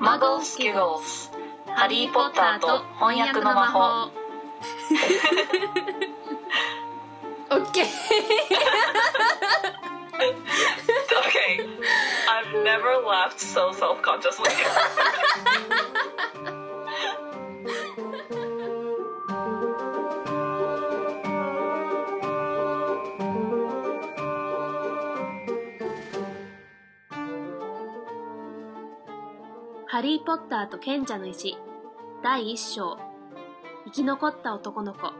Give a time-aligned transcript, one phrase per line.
[0.00, 1.30] マゴスキゴス
[1.66, 4.10] ハリー・ポッターと翻訳の魔法
[7.50, 7.86] オッケー
[11.12, 11.60] Okay
[12.28, 15.95] I've never laughed so self-consciously「
[30.07, 31.57] リー・ポッターと賢者の石」
[32.23, 32.97] 第1章
[33.87, 35.11] 生き残った男の子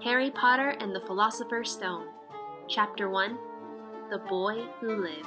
[0.00, 2.06] Harry Potter and the Philosopher's Stone
[2.66, 3.36] Chapter 1
[4.08, 5.26] The Boy Who Lived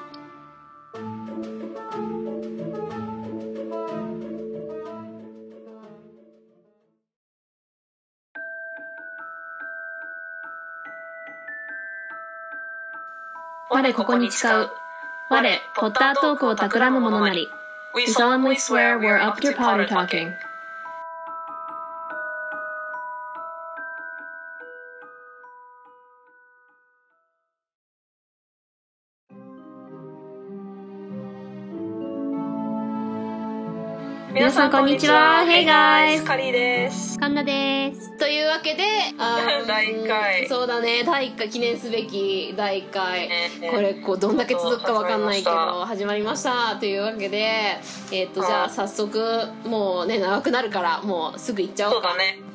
[13.70, 14.72] 我ここに誓う。
[15.30, 17.48] 我、ポッタートークを企む者なり。
[17.95, 20.33] We solemnly swear we're up to Potter talking.
[34.33, 38.18] 皆さんこんにちは Hey guys カリーです 神田です。
[38.18, 38.84] というわけで、
[39.18, 43.30] あー第一回そうだね、第1回記念すべき第1回。
[43.30, 45.52] ねこれ、こう、どんだけ続くかわかんないけど、
[45.86, 46.76] 始まりました。
[46.78, 47.80] というわけで、
[48.12, 52.10] えっ、と、じゃあ早速、もうね、長くなるから、もうすぐ行っちゃおうか。
[52.10, 52.55] そうだね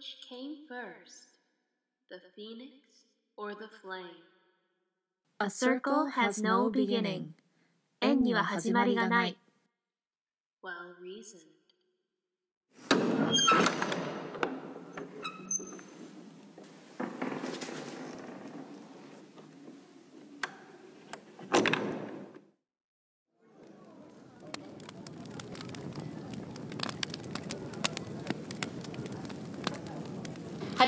[0.00, 1.36] Which came first,
[2.08, 2.72] the phoenix
[3.36, 4.24] or the flame?
[5.38, 7.34] A circle has no beginning.
[8.00, 9.36] 円には始まりがない。
[10.62, 11.56] Well reasoned.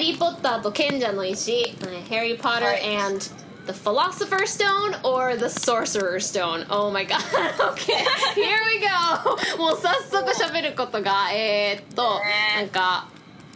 [0.03, 1.75] リー・ポッターと賢者の石、
[2.09, 3.19] Harry Potter はい and
[3.66, 6.66] the Philosopher's Stone or the Sorcerer's Stone.
[6.69, 7.22] Oh my god.
[7.72, 8.03] Okay,
[8.36, 9.58] here we go.
[9.58, 12.19] もう早速喋ることが、えーっと、
[12.58, 13.08] なんか、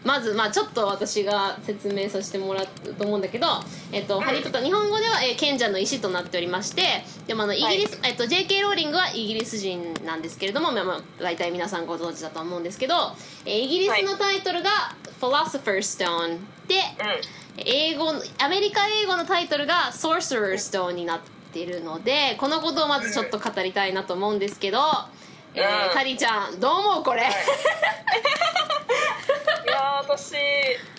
[0.05, 3.47] まず、まあちょっと私が説明させてもらうと思うんだけど、
[3.91, 12.95] えっと、ハリー・ポッター、日本語では、えー賢者の石となっておりまして、でもあの、イギリス、えっと、JK ローリングはイギリス人なんですけれども、まあまあ、大体皆さんご存知だと思うんですけど、
[13.45, 14.69] えーイギリスのタイトルが、
[15.19, 16.75] Philosopher's Stone で、
[17.65, 21.19] 英語のアメリカ英語のタイトルが Sorcerer's Stone になっ
[21.53, 24.79] てるのでこのことをまずちょっと語りたいなと思うんですけど、
[25.55, 25.93] えーうん。
[25.93, 27.23] カリちゃんどう思うこれ、い。
[27.25, 30.35] やー私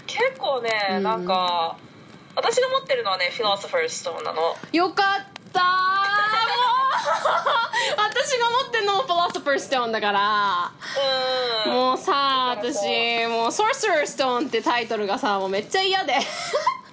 [0.06, 1.02] 結構ね、うん。
[1.02, 1.76] なんか
[2.34, 4.56] 私が持ってるのはねフィロソファーストーンなの。
[4.72, 5.27] よかっ
[8.18, 10.72] 私が持ってるのも Philosopher's Stone だから。
[11.66, 11.72] うん。
[11.72, 16.14] もうさだからさ私もう Sorcerer's Stone ってタイトルがさもうめっちゃ嫌で。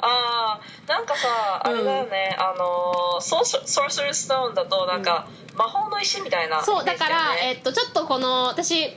[0.02, 8.96] あーなんかさあれだよね、あのソーソーサルストーンだとなんか、魔法の石みたいなそうだから、えっとちょっとこの私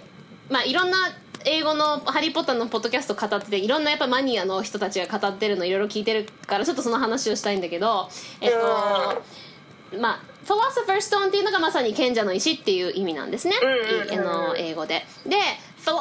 [0.51, 0.99] まあいろんな
[1.47, 8.11] 英語の「ハリー・ポッター」のポッドキャスト語ってていろんなやっぱマニアの人たちが語ってるのいろいろ聞いてるからちょっとその話をしたいんだけど
[8.41, 10.21] えっとまあ
[10.55, 15.07] 「フィロソファー・ストーン」っていうのがまさに賢者の石っていう意味なんですね、うんうんあの英語で。
[15.27, 15.37] で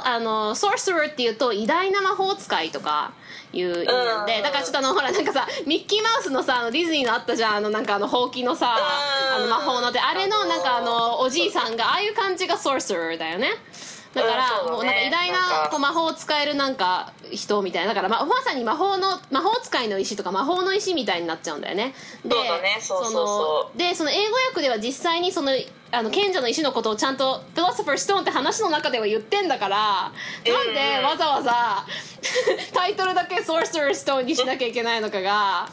[0.03, 3.13] あのソーサラーっていうと偉大な魔法使いとか
[3.53, 4.43] いう意味なんで、うん。
[4.43, 9.49] だからちょっとあのほらなんかさミッキーマウスのさあのディズニーのあったじゃんあのなんかあのほうきのさあうん。
[9.49, 13.51] の魔法のであれのなんかあのおじいさんがああいう感じがソーサラーだよね
[14.17, 14.71] だから、うんそうだね。
[14.71, 15.63] もうなんか偉大なんか。
[15.63, 17.93] なこう魔法を使えるなんか人みたいな。
[17.93, 21.93] だからままさに魔法の魔法使いの石とか魔法の石みたいになっちゃうんだよね。
[22.23, 22.77] でそうだね。
[22.81, 23.77] そうそうそう。
[23.77, 25.51] のでその英語訳では実際にその
[25.91, 30.11] あの賢者の石のことをちゃんと「Philosopher's Stone」って話の中では言ってんだから
[30.45, 31.85] なんでわざわざ
[32.73, 35.69] タイトルだけ「Sorcerer's Stone」にしなきゃいけないのかが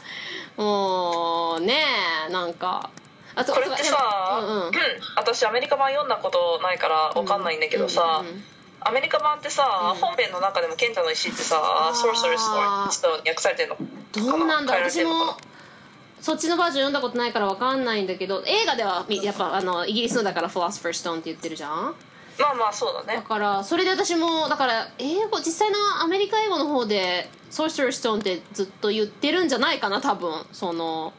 [0.55, 1.83] もうね
[2.29, 2.89] えなんか
[3.35, 4.71] あとこれってさ、うんうん。
[5.17, 8.43] 私アメリカ版読んだことないからわかんないんだけどさ、うんうんうん
[8.87, 9.99] アメリカ版ってさ、うん。
[9.99, 12.15] 本編の中でも賢者の石ってさソー。
[12.15, 13.77] サルストーンちょっと訳されてんの
[14.11, 15.35] どうなんだ私も
[16.21, 21.95] そっちのバージョン読んだことないからわかんないんだけど映画ではみやっぱあのイギリスのだから「Philosopher's Stone」って言ってるじゃん？
[22.37, 30.45] まあまあそうだだねからそれで私もだから英語実際のアメリカ英語の方で「Sorcerer's Stone」ってずっと言ってるんじゃないかな多分。
[30.51, 31.11] その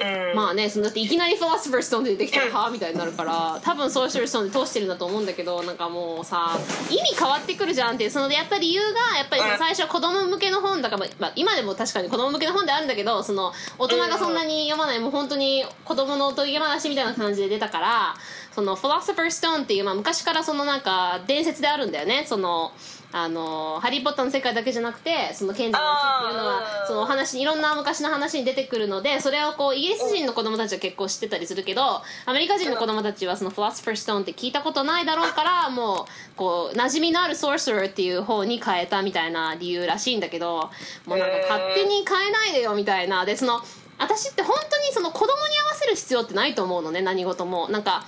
[0.00, 0.36] うん。
[0.36, 6.58] まあねそのだっていきなりフィロソファーストーンで出てきたらはあみたいになるから多分ソーシャルストーンで通してるんだと思うんだけどなんかもうさ
[6.90, 18.14] 意味変わってくるじゃんっていうそのやった理由がやっぱり最初子供向けの本だから、まあ、今でも確かに子供向けの本であるんだけどその大人がそんなに読まないもう本当に子供のおとぎ話みたいな感じで出たから
[18.52, 22.24] そのフィロソファーストーンっていう、まあ、昔からそのなんか伝説であるんだよね。
[22.26, 22.72] その
[23.12, 26.86] あのハリー・ポッターの世界だけじゃなくてその賢者の石っていうのあはー。
[26.86, 31.82] そのお話いろんな昔の話に出てくるのでそれをこうイギリス人の子供たちは結構知ってたりするけど
[32.26, 40.70] アメリカ人の子供たちはそのフィロソファーストーンって聞いたことないだろうからもうこう馴染みのあるソーサラーっていう方に変えたみたいな理由らしいんだけど
[41.06, 43.24] もうなんか勝手に変えないでよみたいな。
[43.24, 43.60] でその
[43.98, 47.68] 私って本当にその子供に合わせる必要ってないと思うのね何事も。
[47.68, 48.04] なんか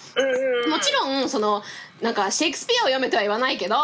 [0.69, 1.63] もちろんその
[2.01, 3.77] なんかシェイクスピアを読めとは言わないけど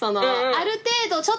[0.00, 0.56] その、うんうん。
[0.56, 0.72] ある
[1.08, 1.38] 程度ちょっ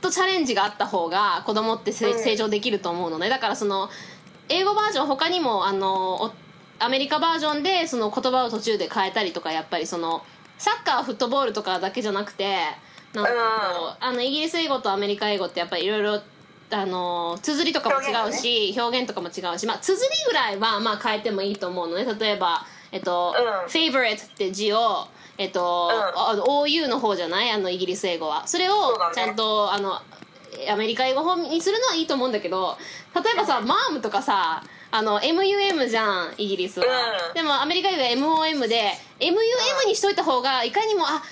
[0.00, 3.28] とチャレンジがあった方が子供って成長できると思うのね。
[3.28, 3.90] だからその
[4.48, 6.32] 英語バージョン他にもあのお
[6.78, 10.22] アメリカバージョンでその言葉を途中で変えたりとかやっぱりその
[10.58, 12.58] サッカーフットボールとかだけじゃなくて
[13.12, 13.36] なんかこ
[13.86, 16.22] うあのイギリス英語とアメリカ英語ってやっぱりいろいろ
[16.70, 22.04] あの綴りとかも違うし表現とかも違うし、まあ、綴りぐらいはまあ変えてもいいと思うのね。
[22.18, 23.70] 例えば、えっとうん。
[23.70, 25.06] favorite って字を、
[25.38, 25.90] えっと
[26.34, 26.40] うん。
[26.42, 27.50] OU の方じゃない？
[27.50, 28.46] あのイギリス英語は。
[28.46, 30.00] それをちゃんと、あの
[30.70, 32.78] アメリカ英語本にするのはいいと思うんだけど
[33.14, 37.34] 例えばさ、マームとかさあの MUM じゃんイギリスは、うん。
[37.34, 39.34] でもアメリカ英語は MOM で MUM
[39.88, 41.22] にしといた方がいかにもあ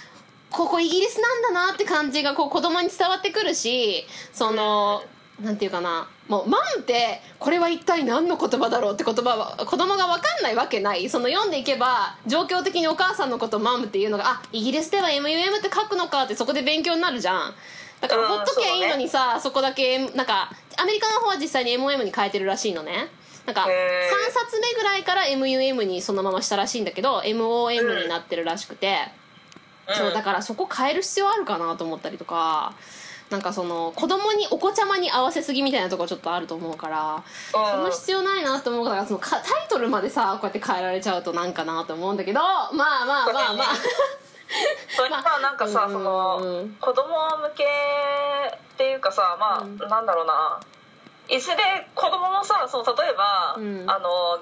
[0.51, 5.03] ここイギリスなんだなって感じがこう子供に伝わってくるしその、
[5.41, 11.09] なんていうかなもう「マン」ってこれは一体何の言葉だろうって言葉は子供が分かんないわけない。
[11.11, 17.55] その読んでいけば状況的にお母さんのことを「マム」っていうのがあイギリスでは MUM って書くのかってそこで勉強になるじゃん。
[18.01, 23.09] だからうんほっときゃいいのにさそ,、こだけなんかアメリカの方は実際に MOM に変えてるらしいのね。
[23.47, 24.33] なんか3へー。
[24.33, 28.99] 冊目ぐらいから MUM にそのまましたらしいんだけど MOM になってるらしくて、
[29.89, 32.75] そうだからそこ変える必要あるかなと思ったりとか
[33.31, 43.67] なんかその子供にお子ちゃまに合わせすぎみたいなところちょっとあると思うからその必要ないなと思うからそのかタイトルまでさこうやって変えられちゃうとなんかなと思うんだけどまあまあまあまあ。
[44.95, 46.77] それさなんかさうんそのうん。
[46.81, 47.05] 子供
[47.39, 50.61] 向けっていうかさまあなんだろうな。
[51.29, 53.85] いずれ子供もさその例えばうん。
[53.91, 54.39] あの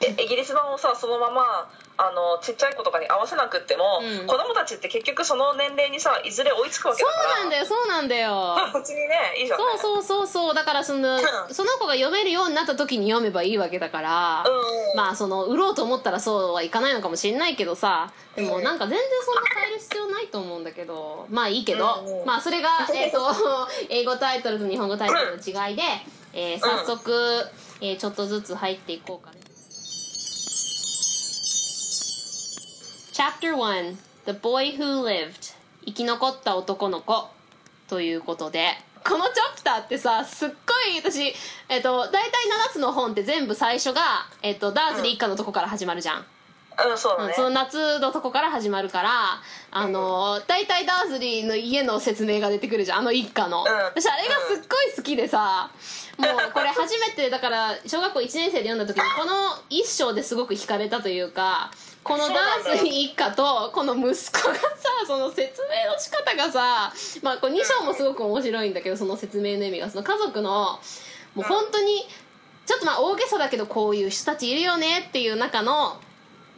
[0.00, 1.68] え イギリス版をさそのまま
[1.98, 4.26] あのちっちゃい子とかに合わせなくっても、うん。
[4.26, 7.36] 子供たちって結局その年齢にさいずれ追いつくわけそだから。
[7.36, 8.56] うなんだよそうなんだよ。
[8.74, 9.58] 別 にねいいじゃん。
[9.58, 10.54] ねそうそうそうそう。
[10.54, 11.18] だからその
[11.50, 14.96] その子が読めるようになった時に読めばいいわけだから、うん。
[14.96, 22.26] まあその売ろうと思ったらそうはいかないのかもしれないけどさでもなんか全然そんな変える必要ないと思うんだけどまあいいけど、うんうん。
[22.26, 23.34] まあそれが、 えー、と
[23.88, 25.82] 英語タイトルと日本語タイトルの違いで、
[26.34, 27.46] えー早速、
[27.80, 29.35] えーちょっとずつ入っていこうかね
[33.16, 33.96] Chapter 1
[34.26, 35.54] The Boy Who Lived.
[35.86, 37.26] 生き残った男の子。
[37.88, 38.72] ということで。
[39.08, 41.34] このチャプターってさすっごい私、
[41.70, 42.28] えっと大体
[42.68, 46.26] 7つの本って全部最初が、えっとダーズリー一家のとこから始まるじゃん、
[46.90, 46.98] うん。
[46.98, 47.24] そね。
[47.28, 49.10] うんその夏のとこから始まるから
[49.70, 55.70] あの大体ダーズリーの家の説明が出てくるじゃんあの一家の、私あれがすっごい好きでさ
[56.18, 59.32] もうこれ初めてだから小学校1年生で読んだ時にこの
[59.70, 61.70] 一章ですごく惹かれたというか
[62.06, 64.60] このダーズリー一家とこの息子がさ
[65.06, 70.78] その説明の仕方がさまあこれ2章もすごく面白いんだけどその説明の意味がその家族の
[71.34, 72.06] もう本当に
[72.64, 76.00] ちょっとまあ大げさだけどこういう人たちいるよねっていう中の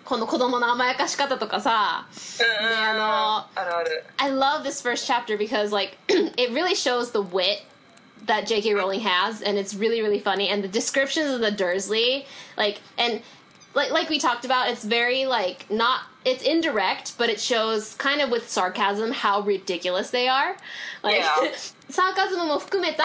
[0.05, 2.07] この子供の甘やかし方とかさ
[2.41, 7.65] うんうんうんであのあるある I love this first chapter because like it really shows the wit
[8.27, 8.75] that J.K.
[8.75, 10.49] Rowling has, and it's really really funny.
[10.49, 12.27] And the descriptions of the Dursley,
[12.57, 13.23] like and
[13.75, 18.21] like like we talked about, it's very like not it's indirect, but it shows kind
[18.21, 20.57] of with sarcasm how ridiculous they are.
[21.03, 21.53] Like Yeah.
[21.91, 23.05] サーカズムも含めた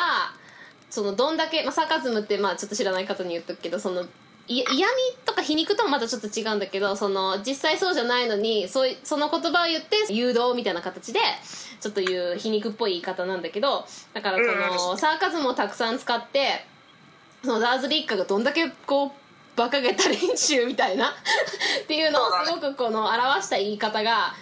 [0.90, 4.04] そのどんだけ、まあ、サーカズムってまあちょっと知らない方に言っとくけどその
[4.48, 4.86] い嫌味
[5.26, 11.20] とか皮肉ともまたちょっと違うんだけどその実際そうじゃないのにそういその言葉を言って誘導みたいな形で
[11.80, 14.38] ちょっと言う皮肉っぽい言い方なんだけどだから
[14.78, 16.66] その、サーカズムをたくさん使って
[17.44, 19.12] そのダーズリー一家がどんだけこう
[19.56, 21.10] 馬鹿げた連中みたいな。
[21.84, 24.34] っていうのをすごくこの表した言い方が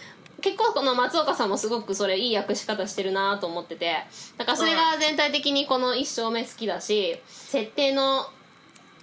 [0.41, 4.05] 結構この松岡さんもすごくそれいい訳し方してるなと思ってて。
[4.37, 8.29] だからそれが全体的にこの一章目好きだし設定の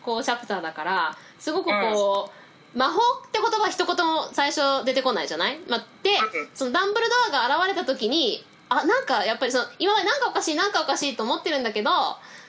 [0.02, 2.30] こうチャプターだからすごくこ
[2.74, 6.50] う、魔法って言葉は一言も最初出てこないじゃない、まあ、でうん。
[6.54, 11.90] そのダンブルドアが現れた時にあなんかやっぱりその今までなんかおかしいなんかおかしいと思ってるんだけど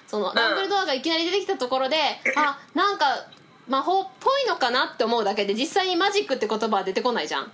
[0.08, 1.96] そのダンブルドアがいきなり出てきたところで、
[2.36, 3.28] あなんか
[3.70, 7.52] 魔法っぽいのかなって思うだけで実際にマジックって言葉は出てこないじゃん。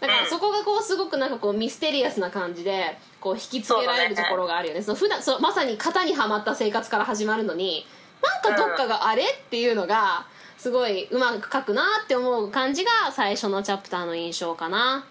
[0.00, 0.28] だからうん。
[0.28, 4.82] そこがこうすごくなんかこうミステリアスな感じでこう引きつけられるところがあるよね。
[4.82, 7.84] その普段そうまさに型にはまった生活から始まるのに
[8.22, 15.04] なんかどっかがあれっていうのがすごいうまく書くなって思う感じが最初のチャプターの印象かな。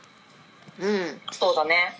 [0.79, 1.21] うん。
[1.31, 1.99] そうだね。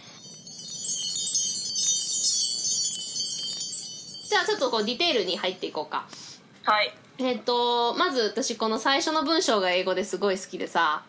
[4.30, 6.06] じゃあちょっとこうディテールに入っていこうか。
[6.64, 11.04] はいえっ、とまず私この最初の文章が英語ですごい好きでさ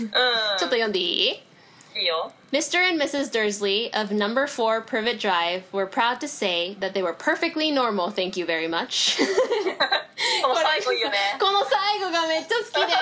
[0.00, 1.42] うんちょっと読んでいい？
[1.96, 2.78] いいよ Mr.
[2.88, 3.30] and Mrs.
[3.32, 8.10] Dursley of number 4 Privet Drive were proud to say that they were perfectly normal,
[8.10, 9.18] thank you very much.
[10.42, 12.92] この最後言うね この最後がめっちゃ好きで。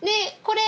[0.00, 0.60] で、これ、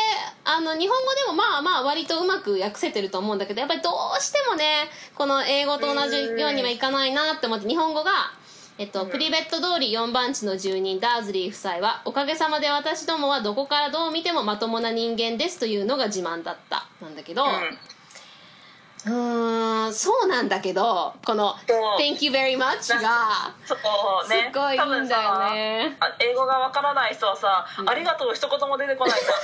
[0.45, 8.33] あの、日本語でもまあまあ割とうまく訳せてると思うんだけど、やっぱりどうしてもね、この英語と同じようにはいかないなって思って、日本語が、
[8.81, 16.89] えっと、プリベット通り4番地の住人ダーズリー夫妻はおかげさまで私どもはどこからどう見てもまともな人間ですというのが自慢だった。
[17.03, 17.45] なんだけど、
[19.07, 23.75] うんそうなんだけどこのそう「Thank you very much」がす
[24.53, 25.97] ごいいいんだよね。
[26.19, 29.39] 英語がわからない人はさ、ありがとう一言も出てこないん だか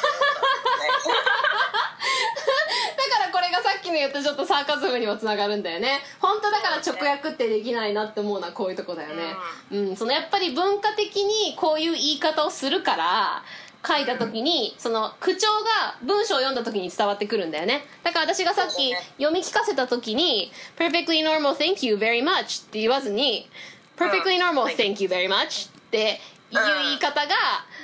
[3.26, 6.00] らこれがさっきの言ったちょっとサーカズムにもつながるんだよね。
[6.20, 9.34] 本当だから直訳ってできないなって思うのはこういうとこだよね。
[9.70, 13.42] うん、そのやっぱり文化的にこういう言い方をするから
[13.86, 17.84] 書いた時にその口調が文章を読んだ時に伝わってくるんだよね。
[18.02, 23.48] だから私がさっき読み聞かせた時に「perfectly normal thank you very much」って言わずに
[23.96, 27.34] 「perfectly normal thank you very much」っていう言い方が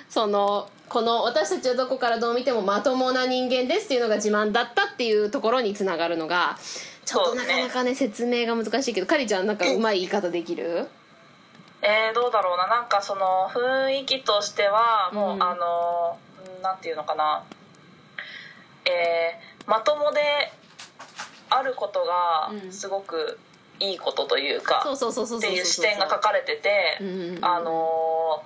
[0.09, 6.59] そのこの私たちはどこからどう見てもまともな人間ですっていうのが自慢だったっていうところにつながるのが
[7.05, 10.87] ちょっとなかなかね説明が難しいけどかりちゃんなんかうまい言い方できる？
[11.83, 12.69] えー、どうだろうな。
[12.69, 16.19] なんかその雰囲気としてはもう、うんあの
[16.57, 17.45] うんなんていうのかな。
[18.85, 20.21] えー、まともで
[21.51, 22.73] あることがうん。
[22.73, 23.39] すごく
[23.81, 28.43] いいことというか、そうそうそうそうそうっていう視点が書かれてて、うんあの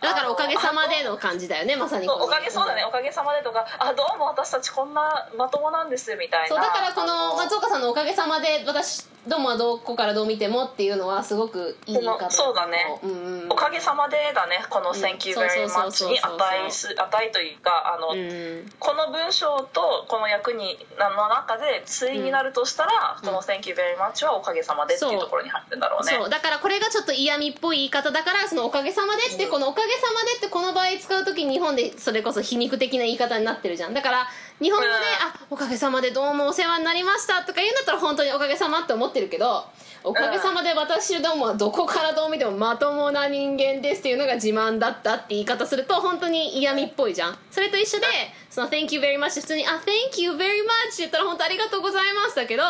[0.00, 2.84] だからおかげさまでの感じだよねまさにおかげそうだね。
[2.84, 6.48] おかげさまでとかあどうも私たちこんなまともなんですみたいな。
[6.48, 12.78] そうだからこのあ松岡さんのおかげさまで私どうもはどこからどう見てもっていうのはすごくいい言い方そうだね。
[13.02, 13.10] うん
[13.42, 13.52] うん。
[13.52, 18.72] おかげさまでだねこの「うん Thank you very much」に値す値というかあの、うん。
[18.78, 23.28] この文章とこの役にの中で対になるとしたら、うん。
[23.28, 26.30] この「Thank you very much」はおかげさまでっていうところに入ってるんだろうねそう。
[26.30, 33.92] だからこれがちょっと嫌味っぽい言い方だからそのおかげさまでってこのおかげさまでってこの場合使う時に日本でそれこそ皮肉的な言い方になってるじゃん。
[33.92, 34.28] だから
[34.60, 39.64] 日本語でうん「あおかげさまでどうもお世話になりました」とか言うんだったら本当におかげさまって思ってるけど
[40.04, 47.38] おかげさまで私どもはどこからどう見てもまともな人間ですっていうのが自慢だったって言い方すると本当に嫌味っぽいじゃん。
[47.50, 48.06] それと一緒で
[48.50, 52.62] その「Thank you very much」普通に「あ Thank you very much」って言ったら本当ありがとうございますだけど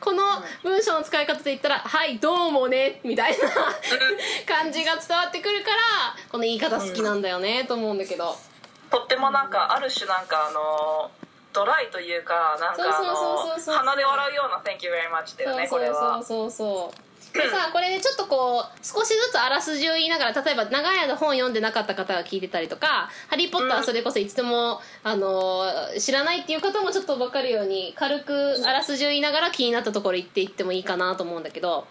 [0.00, 0.22] この
[0.62, 3.48] 文章の使い方で言ったら「はいどうもね」みたいな
[4.46, 5.76] 感じが伝わってくるから
[6.30, 8.36] この言い方好きなんだよねと思うんだけど。
[8.92, 11.10] とってもなんかある種なんかあの
[11.52, 12.82] ドライというかなんか
[13.66, 16.50] 鼻で笑うような「Thank you very much」だよねこれはそうそう。
[16.50, 25.64] そうそうでさこれねちょっとこう少しずつあらすじを言いながら例えば長い間本読んでなかった方が聞いてたりとか「ハリー・ポッター」はそれこそいつでも、あの
[25.98, 31.86] 知らないっていう方もちょっと分かるように軽くあらすじを言いながら気になったところ言っていってもいいかなと思うんだけど、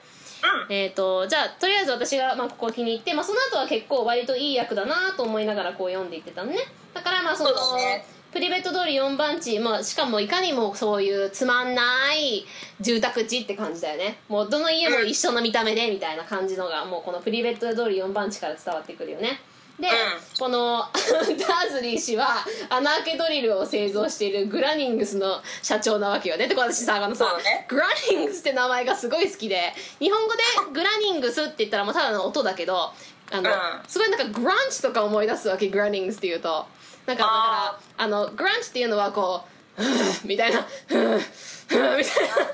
[0.70, 6.60] えー、とじゃあとりあえず私がまあここ気に入って、まあ、その後は結構割といい役だなと思いながらこう読んでいってたのね。
[6.94, 11.84] だからまあそのねプリベット通り4番地、まあ、しかもいかにもそういうつまんな
[12.14, 12.46] い
[12.80, 14.20] 住宅地って感じだよね。
[14.30, 19.42] もうどの家も一緒の見た目でみたいな感じのがもうこのプリベット通り4番地から伝わってくるよね。
[19.80, 19.94] で、うん。
[20.40, 26.48] この ダーズリー氏は穴開けドリルを製造しているグラニングスの社長なわけよね。
[26.48, 27.66] で私さあのさ、ね。
[27.68, 29.74] グラニングスって名前がすごい好きで。
[30.00, 32.92] 日本語でグラニングスって言ったらもうただの音だけど
[33.32, 33.56] あの、うん。
[33.90, 36.66] すごいなんかグランチとか思い出すわけグラニングスっていうと
[37.06, 39.44] なんかだあからあのグランチっていうのはこ
[39.78, 39.82] う
[40.28, 42.04] みたいな みたいな。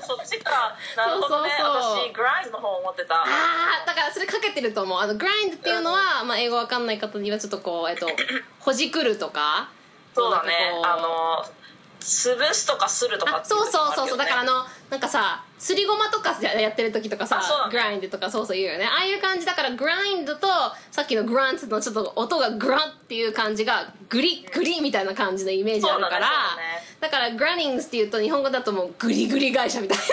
[0.00, 0.76] そっちか。
[0.96, 1.72] なるほどねそう。
[1.72, 3.22] そうそう私グラインドの方思ってた。
[3.22, 5.00] あーだからそれかけてると思う。
[5.00, 8.08] あのグラインドっていうのは、まあ、英語わかんない方にはちょっとこうえっと
[8.60, 9.68] ほじくるとか
[10.14, 10.80] そうだね。
[10.84, 11.44] あの
[12.00, 14.18] 潰すとかするとかあそうそうそうそう。
[14.18, 18.86] だからあののなんかさすりごまとかやってる時とかさ、ねグラインドとかそうそう言うよね。
[18.86, 20.46] ああいう感じだからグラインドと
[20.90, 26.20] さっきのグランツのちょっと音がグランっていう感じがグリグリみたいな感じのイメージあるから。
[26.20, 26.28] だね。
[27.00, 30.04] だからグラニングスっていうと日本語だともうグリグリ会社みたいな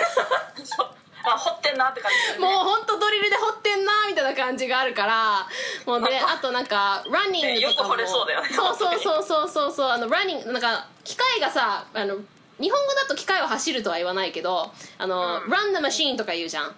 [1.26, 2.46] あ掘ってんなって感じね。
[2.46, 5.46] もうほんとドリルで掘ってんなみたいな感じがあるから
[5.84, 12.16] もうね あとなんかランニングとかも、ねよく掘れそうだよねそうそうそうそうそうそうあのランニングなんか機械がさあの
[12.58, 15.52] 日本語だと機械は走るとは言わないけどあの、うん。
[15.52, 16.74] run the machine とか言うじゃん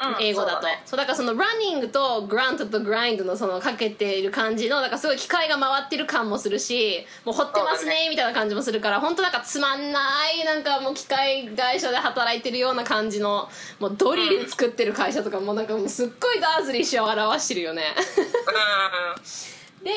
[0.00, 0.24] うん。
[0.24, 0.62] 英語だと。
[0.62, 0.82] そうね。
[0.86, 8.08] そうだからそのランニングとグラントとグラインドのそのかけている感じのだからすごい機械が回ってる感もするしもう掘ってますそうだね。
[8.08, 10.00] みたいな感じもするから本当なんかつまんな
[10.32, 17.94] いなんかもう機械会社で働いてるような感じのもうドリル作ってる会社とかもなんかもうすっごいダーズリー氏を表してるよね。
[19.80, 19.84] うん。
[19.84, 19.90] で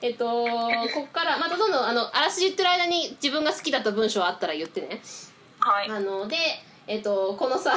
[0.00, 5.00] えっとこっからまたどんどんあのあらすじ言ってる間に自分が好きだった文章あったら言ってね。
[5.60, 5.88] はい。
[5.90, 6.36] あので
[6.86, 7.74] えっとこのさ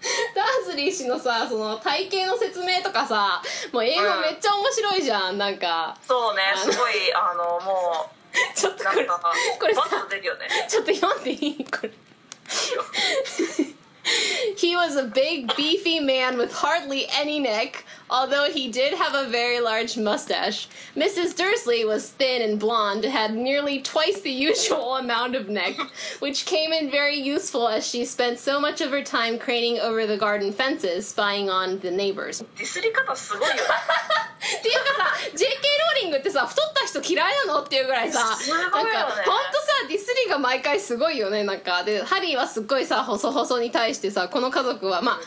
[0.34, 5.96] ダーズリー氏のさその体型の説明とかさもう英語めっちゃ面白いじゃんなんか。
[6.06, 8.10] そうねすごいあのも
[8.54, 9.82] ちょっとこれこれさ
[10.68, 11.64] ちょっと読んでいい？
[11.64, 11.90] これ
[14.57, 19.29] He was a big, beefy man with hardly any neck, although he did have a
[19.29, 20.67] very large mustache.
[20.95, 21.35] Mrs.
[21.37, 25.75] Dursley was thin and blonde, and had nearly twice the usual amount of neck,
[26.19, 30.05] which came in very useful as she spent so much of her time craning over
[30.05, 32.43] the garden fences, spying on the neighbors.
[32.57, 33.61] ディスり方すごいよね
[34.43, 39.56] っていうかさ JK ローリングってさ太った人嫌いなのっていうぐらいさすごいよねなんかほんとさディスリーが
[40.48, 41.44] 毎回すごいよね。
[41.44, 45.20] なんかでハリーはすっごいさ細々に対してさこの家族はまあ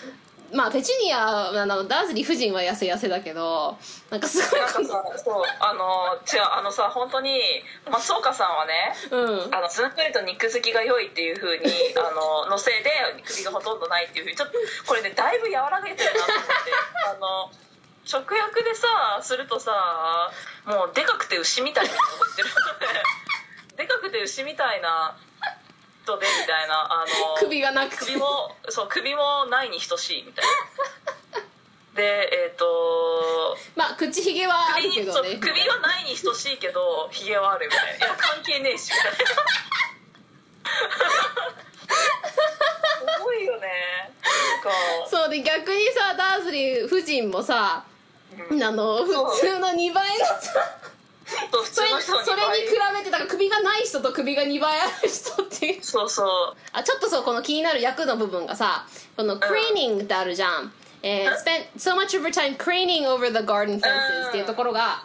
[0.52, 3.78] まあペチュニアあのダーズリー夫人は痩せ痩せだけど
[4.10, 7.38] なんかすごいなんかさそうあの違うあのさ本当に
[7.86, 8.74] 松岡さんはね
[9.12, 9.56] うん。
[9.56, 12.90] あのずんぐりと肉付きが良いっていうふうにあののせいで
[13.24, 16.52] 首がほとんどないっていうふうにちょっとこれねだいぶ和らげてるなと思って。
[17.06, 17.52] あの
[18.04, 19.72] 直訳でさするとさ
[20.66, 22.50] もうでかくて牛みたいなこと言っ
[22.82, 22.94] てる。
[22.94, 23.31] で
[23.88, 25.18] かくて牛みたいな
[26.04, 27.06] 人でみたいなあの
[27.40, 28.06] 首がなくて。
[28.06, 30.52] 首もそう首もないに等しいみたいな。
[31.96, 35.36] でえっ、とまあ口ひげはあるけどね。
[35.38, 38.06] 首はないに等しいけどひげはあるみたいな。
[38.06, 39.18] いや関係ねえしみたいな。
[43.18, 44.14] すごいよね。
[45.10, 47.84] そうで逆にさダーズリー夫人もさ
[48.50, 48.64] うん。
[48.64, 50.38] あの普通の2倍のさ
[51.52, 55.84] そう普通の人にそれに比べてだから首がない人と首が2倍ある人っていう。
[55.84, 56.28] そうそう。
[56.74, 60.72] あちょっとそうこの気になる役の部分がさこの craning ってあるじゃん、
[61.04, 65.04] えー spent so much of her time craning over the garden fences っていうところが、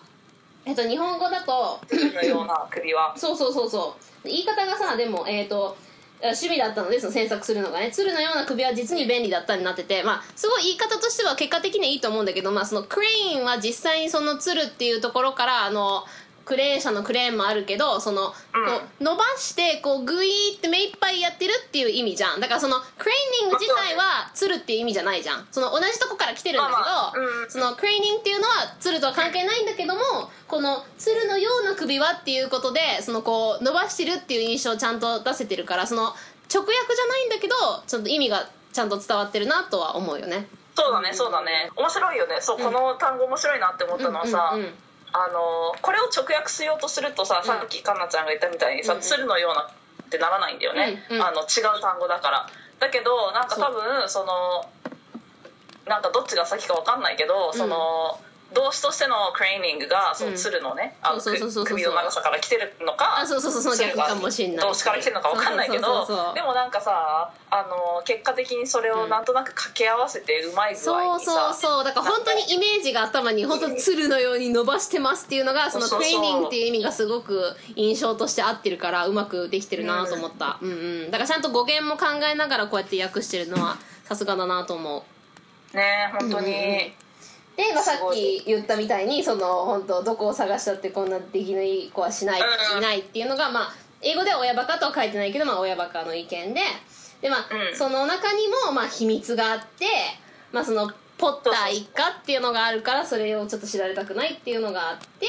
[0.64, 3.14] えっと日本語だと鶴のような首は。
[3.16, 4.28] そうそうそうそう。
[4.28, 5.76] 言い方がさでもえっ、と
[6.22, 7.90] 趣味だったのでその詮索するのがね。
[7.90, 16.04] 鶴のような首は実に便利だったになっててまあすごい言い方としては結果的にはいいと思うんだけどまあそのクレインは実際にその鶴っていうところからあの
[16.46, 18.34] クレーン車のクレーンもあるけどその、こ
[19.00, 22.40] う伸ばしてこうグイーって目いっぱいやってるっていう意味じゃん。
[22.40, 25.46] だからそのクレーニング自体は鶴っていう意味じゃないじゃん。
[25.50, 26.74] その同じとこから来てるんだけ
[27.18, 30.00] ど、そのクレーニングっていうのは鶴とは関係ないんだけども
[30.46, 37.54] この鶴のような首はっていうことでそのこう伸ばしてるっていう印象をちゃんと出せてるからその直訳じゃないんだけど
[37.88, 40.46] ちょっと意味がちゃんと伝わってるなとは思うよね。
[40.76, 41.70] そうだねそうだね。
[41.74, 42.36] 面白いよね。
[42.40, 44.74] そうこの単語面白いなって思ったのはさ、うんうんうん
[45.12, 49.02] あのこれを直訳しようとするとさ、さっきかなちゃんが言ったみたいにさ、うんうん。
[49.02, 51.22] 鶴のようなってならないんだよね、うんうん。
[51.22, 52.46] あの違う単語だから。
[52.78, 54.68] だけどなんか多分その
[55.86, 58.20] なんかどっちが先か分かんないけど、その
[58.56, 61.76] 動詞としてのクレーニングがその鶴のね、あのそうそうそうそうそう。
[61.76, 64.66] 首の長さから来てるのかあそうそうそうその逆かもしんない。
[64.66, 76.10] 動詞から来てるのか分かんないけどそうそうそうそうでもなんかさあの結果的にそれをなんとなく掛け合わせてうまい具合そうにさそうそうだから本当にイメージが頭に本当に鶴のように伸ばしてますっていうのがそのそうそう。
[76.10, 80.74] そうトレーニングっていう意味がすごく印象として合ってるからうまくできてるなと思った、うん、う
[81.08, 85.04] んだからちゃんと語源も考えながらこうやって訳してるのはさすがだなと思
[85.74, 85.76] う。
[85.76, 87.05] ね本当に、うんうんうん
[87.56, 96.60] で、まあ、さっき言ったみたいにその本当どこを探したってこんな出来のいい子はしない、うんいないっていうのが、まあ、英語では親バカとは書いてないけど、まあ、親バカの意見で。
[97.22, 97.76] で、まあうん。
[97.76, 99.86] その中にも、まあ、秘密があって、
[100.52, 105.26] まあ、そのポッター一家っていうのがあるからそれをちょっと知られたくないっていうのがあって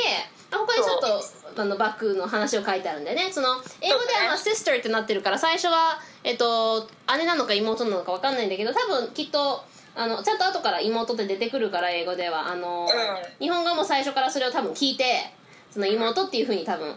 [0.51, 3.31] まあ他にちょっとあのバックの話を書いてあるんだよね。
[3.31, 3.47] その
[3.81, 6.87] 英語では、まあ、そ sister ってなってるから最初は、えっと、
[7.17, 9.63] 姉なのか妹なのか分かんないんだけど多分きっと
[9.97, 12.47] あのちゃんと後から妹って出てくるから英語では。
[12.49, 12.87] あの、ん。
[13.39, 15.33] 日本語も最初からそれを多分聞いて
[15.71, 16.95] その妹っていうふうに多分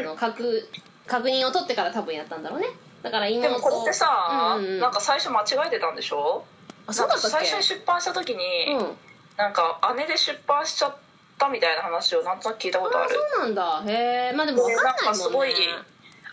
[0.00, 0.68] あの確
[1.06, 2.66] 確認を取ってから多分やったんだろうね。
[3.02, 4.80] だから妹でもこれってさ、うんうんうん。
[4.80, 6.44] なんか最初間違えてたんでしょ？
[6.86, 8.96] あそうだった最初に出版した時に、うん。
[9.36, 10.96] なんか姉で出版しちゃっ
[11.38, 13.10] たみたいな話をなんとなく聞いたことある。
[13.10, 13.82] そうなんだ。
[13.86, 15.04] へえまあでも分かんないもんね。
[15.04, 15.52] なんかすごい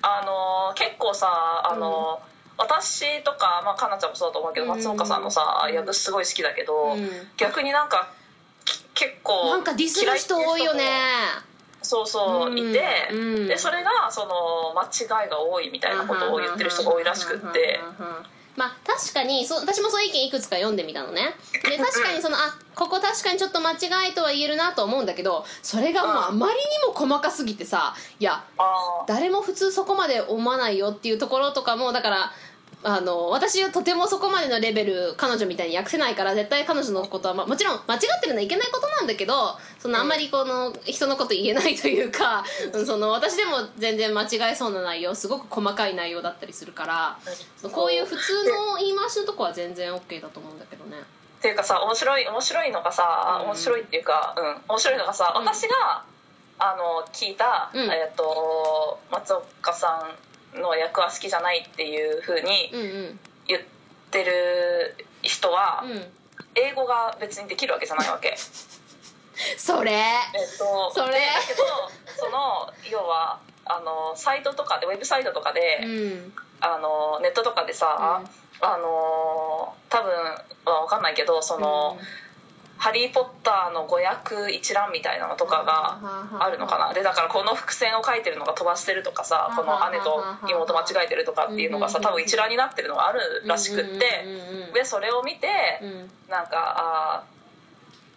[0.02, 1.28] あの結構さ
[1.70, 2.22] あの、
[2.58, 4.72] 私とか、まあ、かなちゃんもそうだと思うけどうん。
[4.78, 7.10] 松岡さんのさ役すごい好きだけど、うん。
[7.38, 8.12] 逆になんか
[8.64, 10.84] き結構なんかディスる人多いよね。
[11.82, 13.48] そうそう、うんいて、うん。
[13.48, 14.86] でそれがその間
[15.24, 17.80] 違いが多いみたいなことを言ってる人が多いらしくって。
[18.56, 21.36] まあ確かにそう私もそういう意見いくつか読んでみたのね。
[21.52, 28.46] で確かにそのあここ確かにちょっと間違いとは言えるなと思うんだけどそれがもうあまりにも細かすぎてさいや
[29.08, 32.32] 誰も普通そこまで思わないよっていうところとかもだから
[32.88, 39.34] あの私はとてもそこまでのレベル彼女みたいに訳せないから絶対彼女のことは、まあ、もちろん間違ってるのはいけないことなんだけど
[39.80, 42.86] そのあんまりこの人のこと言えないというか、うん。
[42.86, 47.18] その私でも全然間違えそうな内容すごく細かい内容だったりするから
[47.58, 50.98] そうこういう普通の言い回しのとこは全然 OK だと思うんだけどね。
[51.40, 53.48] っていうかさ面白い面白いのがさ、うん。
[53.48, 54.62] 面白いっていうかうん。
[54.70, 55.42] 面白いのがさ、うん。
[55.42, 56.04] 私が
[56.60, 57.82] あの聞いた、うん。
[57.82, 60.25] えっと松岡さん
[60.60, 63.62] の役は好きじゃないっていうふうにうんうん言っ
[64.12, 66.02] てる人は、うん、
[66.56, 68.36] 英語が別にできるわけじゃないわけ。
[69.58, 69.92] それ。
[69.92, 71.14] えっと、それ。
[71.14, 71.64] でだけど
[72.16, 76.34] その要はあのサイトとかでウェブサイトとかで、うん。
[76.62, 78.24] あのネットとかでさ、
[78.62, 80.12] あの多分
[80.66, 81.98] は分かんないけどその、
[82.78, 86.00] ハリー・ポッター」の語訳一覧みたいなのとかが
[86.40, 86.94] あるのかな。
[86.94, 94.26] でだからこの伏線を書いてるのが飛ばしてるとかさこの姉と妹間違えてるとかっていうのがさ多分一覧になってるのがあるらしくって
[94.74, 95.48] でそれを見て
[95.82, 96.12] うん。
[96.30, 97.35] なんかあー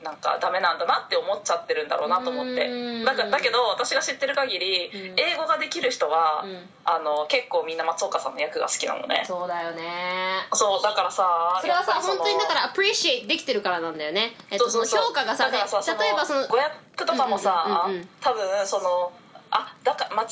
[0.03, 2.69] なんかダメなんだなって思っちゃってるんだろうなと思って。
[2.69, 3.05] うん。
[3.05, 5.19] だからだけど私が知ってる限りうん。
[5.19, 6.69] 英語ができる人はうん。
[6.85, 10.47] あの結構みんな松岡さんの役が好きなのねそうだよね。
[10.53, 18.09] そうだからさそれはさ本当にだからアプリシエできてるからなんだよね、えっと、その評価がさだからさで例えばその語訳とかもさ、うんうんうんうん。
[18.21, 19.13] 多分その
[19.51, 20.27] あだから間違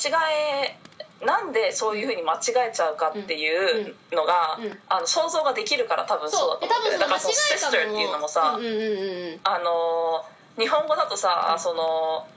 [0.63, 0.77] え
[1.25, 6.95] なんでそういうふうに間違えちゃうかっていうのが、あの想像ができるから多分そうだと思う。
[6.95, 10.25] んだからそのシスターっていうのもさ、あの
[10.57, 12.27] 日本語だとさ、その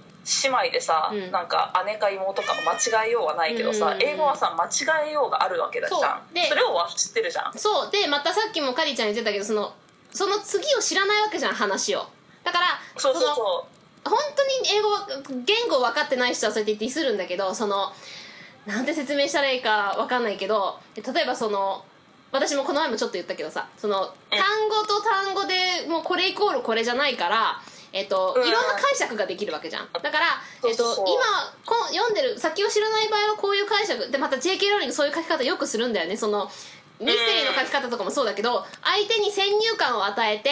[0.43, 1.31] 姉妹でさ、うん。
[1.31, 7.59] なんか姉か妹か間違えようはないけどさ、英語はさ間違えようがあるわけだじゃんでそれを知ってるじゃん。
[7.59, 7.91] そう。
[7.91, 9.75] でまたさっきもカリちゃん言ってたけどその
[10.13, 12.07] その次を知らないわけじゃん話を。
[12.45, 12.67] だから
[12.97, 13.67] そうそうのそ
[14.05, 15.07] 本当に英語は
[15.45, 17.93] 言語分かってない人はそうやってディスるんだけどその
[18.67, 21.85] なんて説明したらいいか分かんないけど例えばその
[22.33, 27.61] 私もこの前もちょっと言ったけどさその単語と単語でもうこれイコールこれじゃないから
[27.93, 28.47] えっと、うん。
[28.47, 29.89] いろんな解釈ができるわけじゃん。
[29.93, 30.27] だから、
[30.69, 31.05] えっと、今
[31.67, 36.17] こう読んでる先を知らない場合はこういう解釈でまた JK ローリングそういう書き方よくするんだよね。
[36.17, 36.51] その
[37.01, 40.51] ミステリーの書き方とかもそうだけど相手に先入観を与えて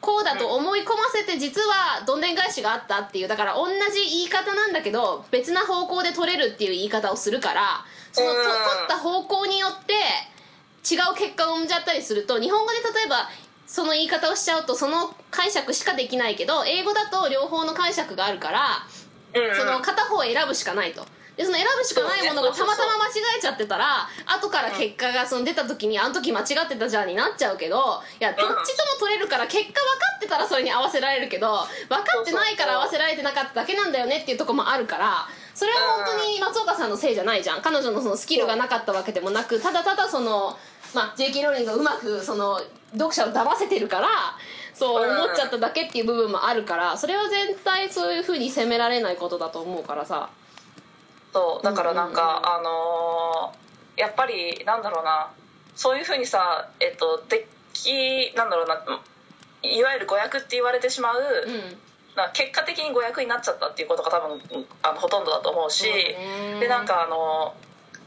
[0.00, 9.92] こうだと思い込ませて実はどんでん返しがあったっていうだから同じ言い方なんだけど別な方向で取れるっていう言い方をするからその取った方向によって
[10.82, 13.28] 違う結果を生んじゃったりすると日本語で例えば
[13.66, 18.86] その言い方をしちゃうとその解釈しかできないけど英語だと両方の解釈があるから
[19.54, 21.04] その片方を選ぶしかないと。
[21.40, 29.80] でその選ぶしかないものがたまたま間違えちゃってたら後から結果がその出た時にあの時間違ってたじゃんになっちゃうけどいやどっちとも取れるから結果分か
[30.18, 37.62] ってたらそれに合わせられるけど分かってないから合わせられてなかっただけなんだよねっていうところもあるからそれは本当に松岡さんのせいじゃないじゃん。
[37.62, 40.58] 彼女のそのスキルがなかったわけでもなくただただその、
[40.94, 42.60] まあ、JK ローリングがうまくその
[42.92, 44.08] 読者を騙せてるから
[44.74, 50.28] そううん思っちゃっただけっていう部分もあるからそれは絶対そういうふうに責められないことだと思うからさ
[51.32, 53.60] そうだからなんか、うんうんあのー
[53.96, 55.30] やっぱりなんだろうな。
[55.74, 58.82] そういうふうにさえっとデッキなんだろうな
[59.62, 61.78] いわゆる誤訳って言われてしまう、うん。
[62.16, 64.40] な結果的に誤訳になっちゃったっていうことが多分
[64.82, 67.54] あのほとんどだと思うしそうでなんかあの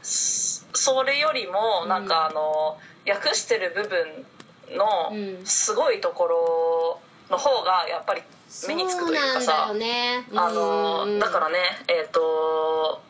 [0.02, 2.76] そそれよりもなんかあの、
[3.08, 4.26] 訳してる部分
[4.70, 4.76] うん。
[4.76, 8.22] のすごいところの方がやっぱり
[8.66, 9.72] 目につくというかさ。
[9.74, 11.18] ねあのうん。
[11.18, 11.58] だからね
[11.88, 13.00] えっ、と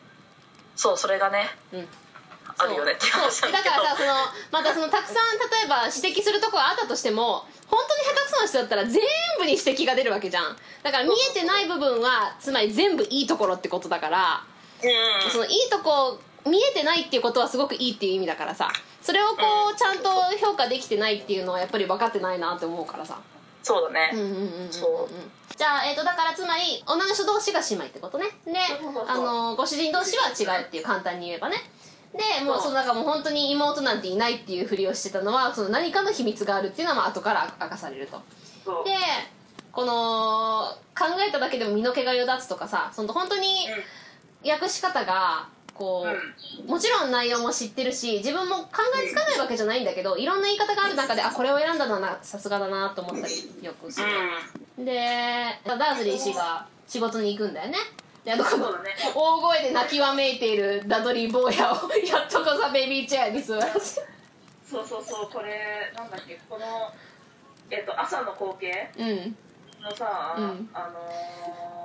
[0.75, 1.87] そうそれがねうん。
[2.57, 3.51] あるよねってだけど。
[3.51, 4.13] だからさその
[4.51, 9.01] またそのたくさん例えば指摘するところがあったとしても本当に下手くそな人だったら全
[9.39, 10.55] 部に指摘が出るわけじゃん。
[10.83, 14.43] だから見えてない部分はつまり全部いいところってことだから
[14.83, 15.31] うん。
[15.31, 18.71] そのいいとこ見えてないっていうことはすごくいいっていう意味だからさ。
[19.01, 19.35] それをこ
[19.71, 20.09] うちゃんと
[20.43, 23.19] 評価できてないっていうのはやっぱり分かってないなって思うからさ
[23.65, 25.57] そうだね、うんうんうんうんうんそう。
[25.57, 28.25] じゃあ、えー、とだからつまり女の人同士が姉妹ってことね。
[28.45, 28.53] で
[29.07, 31.55] あのご主人同士は違うっていう簡単に言えばね。
[32.13, 38.21] でもうそのなんかもう本当に妹なんていないっていうふりをしてたのはその何かの秘密があるっていうのはまあ後から明かされると。
[38.85, 38.91] で
[39.71, 43.67] この考えただけでも身の毛がよだつとかさその本当に
[44.47, 46.07] 訳し方がこ
[46.65, 48.69] う、もちろん内容も知ってるし自分も考
[49.03, 54.01] えつかないわけじゃないんだけどいろんな言い方がある中であこれを選んだのはなさすがだなと思ったりよくす
[54.77, 54.95] る、で
[55.65, 57.77] ダーズリー氏が仕事に行くんだよね。
[58.23, 58.69] であのこの
[59.13, 61.75] 大声で泣きわめいているダドリー坊やを
[62.07, 64.01] やっとこさベビーチェアに座らせ
[64.65, 66.65] そうそうそうこれなんだっけこの
[67.69, 69.35] えっと朝の光景うん。
[69.85, 70.69] のさ、うん。
[70.73, 71.07] あの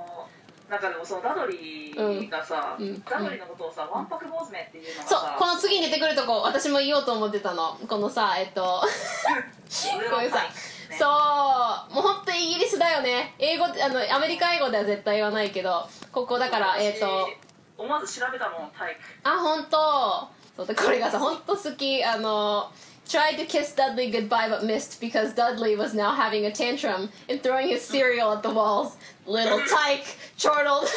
[0.71, 2.87] なんかでもそのダドリーがさ、うん。
[2.87, 3.03] うん。
[3.03, 7.77] ダドリーのことをさ、わんぱく坊主めっていうのがそうさこの次に出てくるとこ私も言おうと思ってたの。
[7.89, 8.81] このさえっと
[9.67, 10.49] 上こういうさ、ね。
[10.97, 13.35] そうもう本当イギリスだよね。
[13.37, 17.29] 英語あのアメリカ英語では絶対言わないけどここだからえっ、と
[17.77, 19.01] 思わず調べたもん体育。
[19.23, 22.01] あ本当そうでこれがさ本当好き。
[22.01, 22.71] あの
[23.11, 27.43] tried to kiss Dudley goodbye but missed because Dudley was now having a tantrum and
[27.43, 28.95] throwing his cereal at the walls.
[29.25, 30.05] Little tyke
[30.37, 30.87] chortled,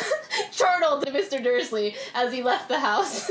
[0.52, 1.42] chortled to Mr.
[1.42, 3.30] Dursley as he left the house.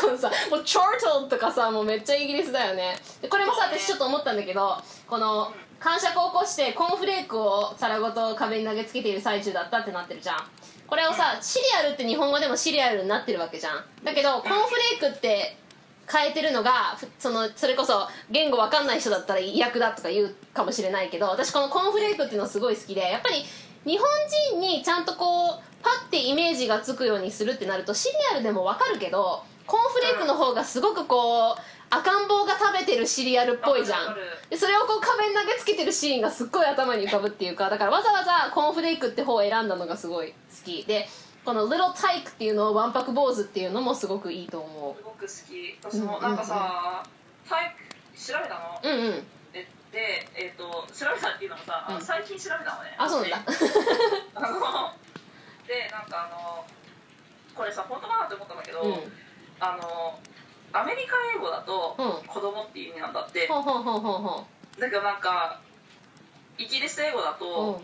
[0.00, 2.96] このさ、もう chortled とかさ、もうめっちゃイギリスだよね。
[3.20, 10.36] でこれもさ、私ちょっと思ったんだけど、この感触を起こしてコーンフレークを皿ごと壁に投げつけている最中だったってなってるじゃん。
[10.86, 13.84] これをさ、シリアルって日本語でもシリアルになってるわけじゃん。
[14.04, 15.56] だけど、コーンフレークって
[16.10, 23.44] 変えてるのがふそのそれこそ言語わかんない人だったら違約だとか言うかもしれないけど私このコーンフレークっていうのすごい好きでやっぱり
[23.84, 24.06] 日本
[24.50, 31.60] 人にちゃんとこうパッてイメージがつくようにするってなるとシリアルでもわかるけどコーンフレークの方がすごくこう
[31.94, 34.16] 赤ん坊が食べてるシリアルっぽいじゃん。
[34.48, 40.34] でそれをこう壁に投げつけてるシーンがすっごい頭に浮かぶっていうかだからわざわざコーンフレークって方を選んだのがすごい好
[40.64, 40.84] き。
[40.84, 41.06] で
[41.44, 45.78] この「Little Tyke」っていうのを「わんぱく坊主」っていうのもすごくいいと思すごく好き。
[45.82, 47.02] 私もなんかさ、
[47.48, 47.74] 体
[48.14, 49.26] 育調べたの、ううんうん。
[49.52, 52.00] ででえっ、と調べたっていうのもさ、うん。
[52.00, 52.94] 最近調べたのね。
[52.96, 53.36] あそうなんだ。
[54.34, 54.94] あの
[55.66, 56.64] でなんかあの
[57.54, 59.12] これさ本当かなって思ったんだけど、うん。
[59.58, 60.18] あの
[60.72, 62.26] アメリカ英語だとうん。
[62.26, 64.46] 子供っていう意味なんだって、ほうほうほうほうほ
[64.78, 65.60] だけどなんか
[66.56, 67.82] イギリス英語だうと、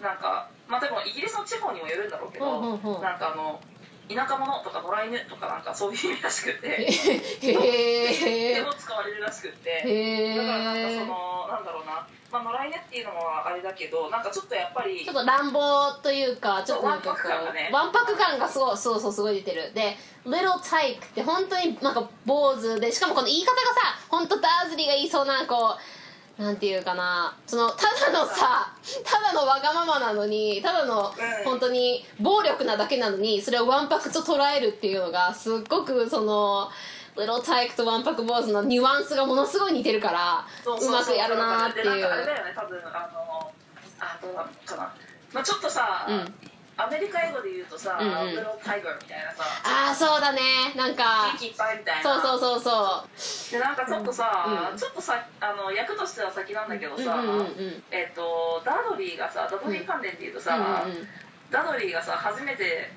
[0.00, 3.02] なんかまあでもイギリスの地方にもよるんだろうけど、うんうんうん。
[3.02, 3.60] なんかあの
[4.08, 8.54] 田舎者とか野良犬とかなんかそういう意味らしくてへえ。
[8.54, 15.60] でも使われるらしくってへだからなんかそえのなんだろうな、まあ、野良犬っていうのはあれだけどなんかちょっとやっぱりちょっと乱暴
[16.02, 17.68] というかちょっとなんかこわんぱく感がね。
[17.70, 19.72] うわんぱく感がすごいそうそうすごい出てる。
[19.74, 26.01] で「Little Tyke」って本当になんか坊主でしかもこの言い方がさ本当ダーズリーが言いそうなこう
[26.38, 28.72] なんていうかなそのただのさ
[29.04, 31.44] ただのわがままなのにただのうん。
[31.44, 36.70] 本当に暴力なだけなのにそれをわんぱくと捉えるっていうのがすっごくその
[37.16, 43.52] 「Little Tyke」とわんぱく坊主のニュアンスがものすごい似てるからそうまくやるなーっていでなんかあれうだよね多分あの
[44.00, 44.92] あどうなのかな、
[45.32, 48.34] まあ、ちょっとさ、うんアメリカ英語で言うとさ「うんうん。
[48.34, 50.72] ブロータイガー」みたいなさああそうだね。
[50.74, 52.02] なんか元気いっぱいみたいな。
[52.02, 53.04] そうそうそうそ
[53.50, 53.52] う。
[53.52, 54.78] でなんかちょっとさ、うん。
[54.78, 57.84] ちょっとさあの役としては先なんだけどさ、うんうんうんうん。
[57.90, 61.08] えっ、とダドリーがさダドリー関連っていうとさ、うんうん
[61.50, 62.90] ダドリーがさ初めて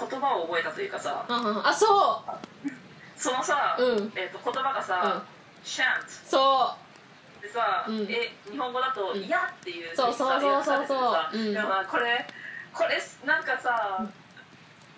[0.00, 2.22] 言葉を覚えたというかさうんあそ
[3.16, 4.12] そのさ、うん。
[4.16, 5.22] えっと言葉がさ
[5.62, 6.74] 「シャンうそ
[7.42, 8.06] でさ、うん。
[8.10, 9.20] え日本語だと「うん。
[9.20, 11.12] いや」っていうそうそうそうそうそう。
[11.12, 12.26] さうこれ
[12.72, 14.06] これなんかさ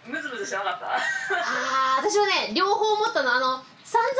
[0.06, 0.86] ムズムズしなかった？
[0.86, 3.32] うあー私はね両方思ったの。
[3.34, 4.14] あの散々考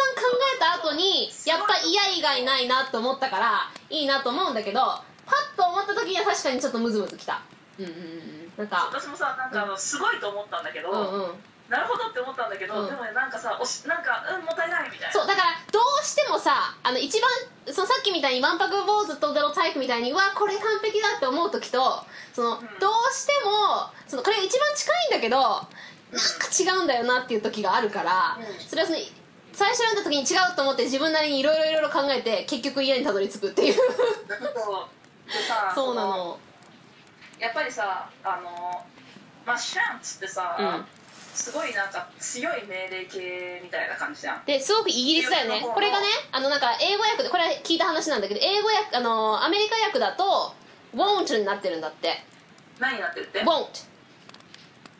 [0.56, 7.40] えた後にやっぱ嫌以外ないなと思ったからいいなと思うんだけどパッと思った時には確かにちょっとムズムズきた。
[7.78, 11.34] うんうんうんなんか私もさなんかあのすごいと思ったんだけど、うんうん
[11.68, 12.86] なるほどって思ったんだけど、うん。
[12.86, 15.12] でもねなんかさおしなんかうんもったいないみたいな。
[15.12, 17.30] そうだからどうしてもさあの一番
[17.72, 22.60] そのさっきみたいにわんぱく坊主とゼロタイプみたいにうわこれ完璧だって思う時とその、ん。
[22.60, 28.60] どうしてもそのこれが一番近いんだけどなんか違うんだよなっていう時があるから、うん。
[28.60, 28.98] それはその
[29.54, 33.74] 最初読んだ時に違うと思って自分なりにいろいろいろいろ考えて結局家にたどり着くっていう。
[35.74, 36.38] そうなの
[37.38, 38.84] やっぱりさあの
[39.46, 40.86] まあシャンツってさ、うん
[41.34, 44.44] すごいなんか強い命令系みたいな感じじゃん。
[44.44, 45.60] ですごくイギリスだよね。
[45.60, 50.54] これがねあのなんか英語訳でこれは聞いた話なんだけど英語訳あのアメリカ訳だと
[50.94, 52.24] won't になってるんだって。
[52.78, 53.86] 何になってるって？won't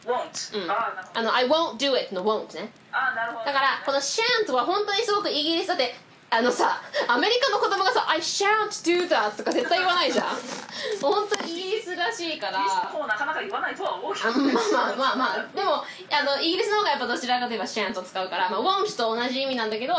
[0.04, 0.70] won't、うん。
[0.70, 2.70] ああの I won't do it の won't ね。
[2.90, 3.44] ああなるほど。
[3.46, 5.94] だからこの shan't は本当にすごくイギリスだって
[6.30, 10.26] あのさアメリカの子供がさ I shan't do that とか絶対言わないじゃん。
[11.00, 12.58] 本当にイギリスらしいから。
[12.58, 15.46] イギリスの方なかなか言わないとは思うけあど、まあまあまあまあ。
[15.54, 19.94] でもあのイギリスの方がやっぱどちらかといえば shan't を使うから、まあ、won't と同じ意味なんだけど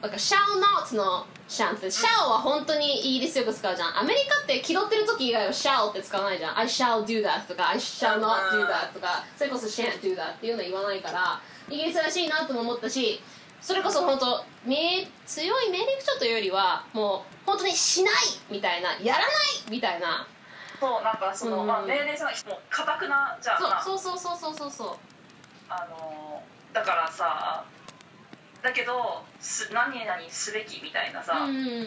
[0.00, 3.98] なんか shall not のシャンって shall は本当にイギリスよく使うじゃん。
[3.98, 6.58] アメリカって気取ってる時以外は shall って使わないじゃん。
[6.58, 13.22] I shall do that とか I shall not do that とかそれこそ shan't do that っていうの言わないからイギリスらしいなとも思ったし
[13.60, 18.14] それこそ本当命強い命令口調というよりはもう本当にしない
[18.50, 19.28] みたいなやらない
[19.70, 20.26] みたいな。
[20.80, 21.66] そうなんかその、うん。
[21.66, 24.88] まあ、命令じゃないもうかたくなじゃんなそうそうそうそうそうそう。
[25.68, 26.42] あの
[26.72, 27.64] だからさ
[28.62, 31.84] だけどす何々すべきみたいなさ、うんうんうんうん。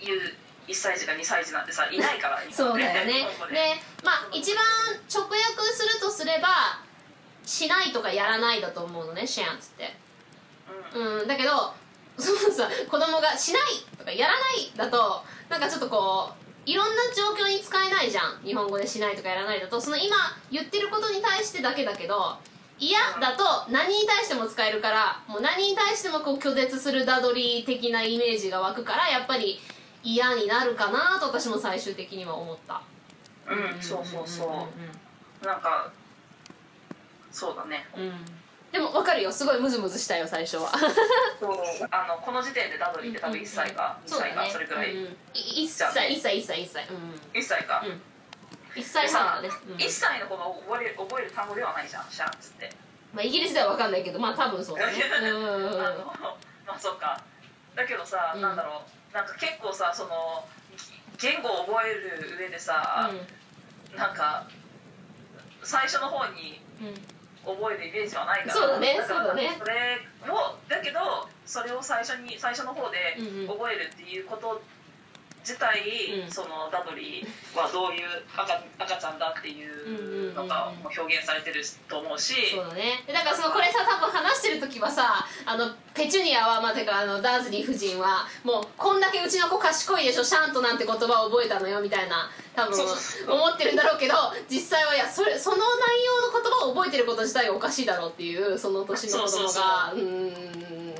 [0.00, 0.20] 言う
[0.68, 3.26] 1歳児か2歳児なんてさいないから そうだよね。
[3.48, 3.54] で。
[3.54, 4.64] でまあ一番
[5.12, 6.80] 直訳するとすれば
[7.44, 9.96] しないとかやらないだと思うのねシャンツって
[10.94, 11.72] うんうんだけど
[12.18, 13.62] そのさ子供がしない
[13.98, 18.42] とかやらないだとなんかちょっとこういろんな状況に使えないじゃん。
[18.44, 19.80] 日本語でしないとかやらないだと。
[19.80, 20.14] その今
[20.50, 22.36] 言ってることに対してだけだけど
[22.78, 29.58] 嫌だと何に対しても使えるからもう何に対してもこう拒絶するダドリー的なイメージが湧くからやっぱり
[30.02, 32.82] 嫌になるかなと私も最終的には思った。
[33.48, 34.68] うん、そうそうそ
[35.42, 35.46] う。
[35.46, 35.90] なんか
[37.32, 37.86] そうだね。
[37.96, 38.39] うんうん
[38.72, 39.32] でも分かるよ。
[39.32, 40.70] すごいムズムズしたよ最初は。
[41.40, 41.56] そう
[41.90, 46.86] あのこの時点でダドリーって多分1歳か2歳かそれくらい、うん、1歳1歳1歳1歳。
[46.88, 47.40] うん。
[47.40, 48.00] 1歳か、うん。
[48.80, 49.74] 1歳半だね、うん。
[49.74, 52.70] 1歳の子が覚える覚える単語ではないじゃんシャンツって。
[53.12, 54.92] まあ、イギリスでは分かんないけどまあ多分そうだね。
[55.20, 55.84] うん。
[55.84, 56.14] あの
[56.66, 57.20] まあそっか。
[57.74, 58.42] だけどさ、うん。
[58.42, 59.14] なんだろう。
[59.14, 60.46] なんか結構さその
[61.18, 63.10] 言語を覚える上でさ、
[63.96, 64.46] なんか
[65.64, 69.56] 最初の方にうんうん覚えるイメージはないからそうだねそうだね。
[69.58, 69.72] それ
[70.30, 73.16] をだけどそれを最初に最初の方で
[73.48, 74.60] 覚えるっていうこと
[75.40, 76.30] 自体、うん。
[76.30, 83.02] そのダドリーはどういう赤赤ちゃんだっていうのが表現されてると思うし、そうだね。
[83.06, 94.14] でだからそのこれさ多分話してる時はさあのペチュニアはまあてかあのダーズリー夫人はもうこんだけうちの子賢いでしょシャントなんて言葉を覚えたのよみたいな多分思ってるんだろうけど
[94.48, 95.62] 実際はいやそれその内
[96.04, 100.90] 容の言葉を覚えてること自体がおかしいだろうっていうその年の子供がうーん。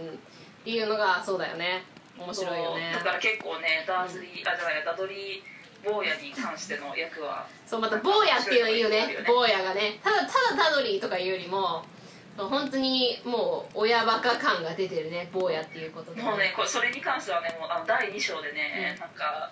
[0.60, 1.84] っていうのがそうだよね
[2.20, 2.92] 面白いよね。
[2.92, 9.24] だから結構ねダーズリー、あじゃないダドリー坊やに関しての役はそうまた坊やっていうのいいよね。
[9.26, 9.98] 坊やがね。
[10.04, 11.82] ただただタドリーとかいうよりも
[12.36, 19.00] 本当にもう親バカ感が出てるね坊やっていうことで、もうねこれそれに関してはねもうあの第2章でね、うん。
[19.00, 19.50] なんか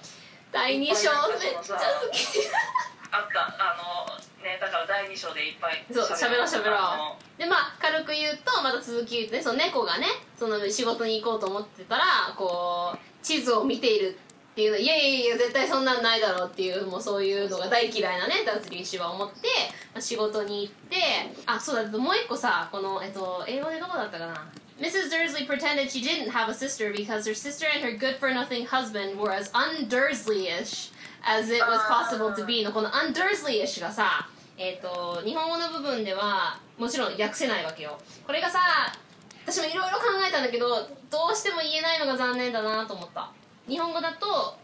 [0.53, 2.39] 第2章めっちゃ好き。
[3.11, 3.47] あった。
[3.59, 6.47] あのねだから第2章でいっぱいそう喋ろう。
[6.47, 10.07] 喋ろうあでまあ軽く言うとまた続き言うとねその猫がね
[10.39, 12.05] その仕事に行こうと思ってたら
[12.37, 14.19] こう地図を見ている
[14.53, 19.47] っていうのいやいやいや絶対そんなんないだろうっていうもうそういうのが大嫌いなねダーズリー氏は思って、
[19.95, 20.97] まあ、仕事に行って
[21.47, 24.51] あそうだもう一個さこの、えっと、英語でどこだったかな？
[24.81, 25.11] Mrs.
[25.11, 29.33] Dursley pretended she didn't have a sister because her sister and her good-for-nothing husband were
[29.33, 30.91] as un-Dursley-ish
[31.25, 38.61] as it was possible to be のこの un-Dursley-ish がさえっ、と日本語の部分ではもちろん訳せないわけよこれがさ
[39.45, 43.31] 私もいろいろ考えたんだけどどうしても言えないのが残念だなと思った
[43.69, 44.57] 日本語だと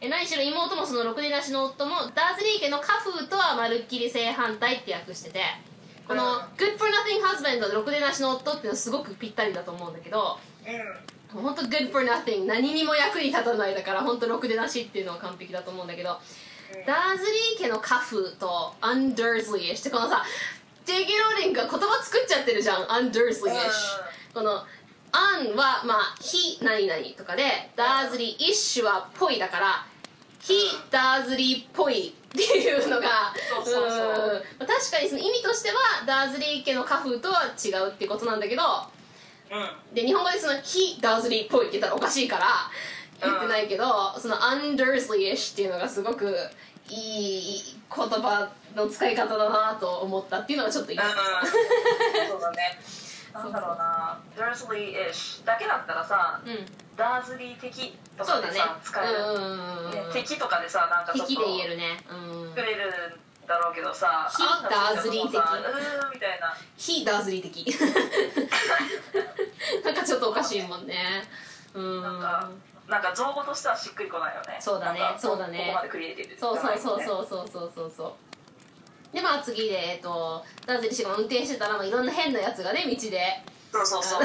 [0.00, 5.42] え何しろ妹もそのろくでなしの夫もダーズリー家の家風とはまるっきり正反対って訳してて
[6.10, 11.42] このうん Good for nothing husband とろくでなしの夫っていうのはすごくぴったりだと思うんだけどうん。
[11.42, 16.18] 本当 Good for nothing 何にも役に立たないだから本当ろくでなしっていうのは完璧だと思うんだけど
[16.84, 17.24] ダーズ
[17.58, 20.24] リー家の家風と Undersley してこのさ
[20.84, 21.18] J.K.
[21.18, 23.52] ローリングが言葉作っちゃってるじゃん Undersley
[24.34, 24.64] この
[25.12, 29.86] un はまあ非何々とかでダーズリー ish はぽいだから
[30.40, 30.54] 非
[30.90, 33.32] ダーズリーっぽいっていうのが
[34.58, 35.76] 確かにその意味としては
[36.06, 38.62] ダーズリー家の家風とは違うっていうことなんだけど
[39.50, 39.94] うん。
[39.94, 42.46] で日本語でその非ダーズリーっぽいって言ったらおかしいから
[43.22, 43.84] 言ってないけど、
[44.18, 46.34] その undersley-ish っていうのがすごく
[46.88, 47.62] いい
[47.94, 50.98] 言葉の使い方だなと思ったっていうのがちょっと言い。
[50.98, 52.80] たかったそうだね
[53.32, 54.18] なんだろうな。
[54.36, 56.66] ダーズリー ish だけだったらさうん。
[56.96, 58.58] ダーズリー的とかでそうだね。
[58.58, 59.18] さ使える、
[60.06, 61.98] ね敵とかでさなんかちょっと敵で言えるね。
[62.10, 62.14] う
[62.46, 62.48] ん。
[62.50, 62.90] 作れるん
[63.46, 66.54] だろうけどさ非あんたダーズリー的うーんみたいな。
[66.76, 67.64] 非ダーズリー的。
[69.84, 71.22] なんかちょっとおかしいもんね。
[71.74, 72.02] うん。
[72.02, 72.50] なんか
[72.88, 74.56] なんか造語としてはしっくりこないよね。
[74.60, 75.00] そうだね。
[75.16, 75.58] そうだね。
[75.58, 78.12] ここまでクリエイティブそうそうそううそうそうそうそうそう
[79.12, 83.20] でまあ次でえっとダーズリー氏が運転してたらまあいろんな変なやつがね道で。
[83.72, 84.20] そうそうそう。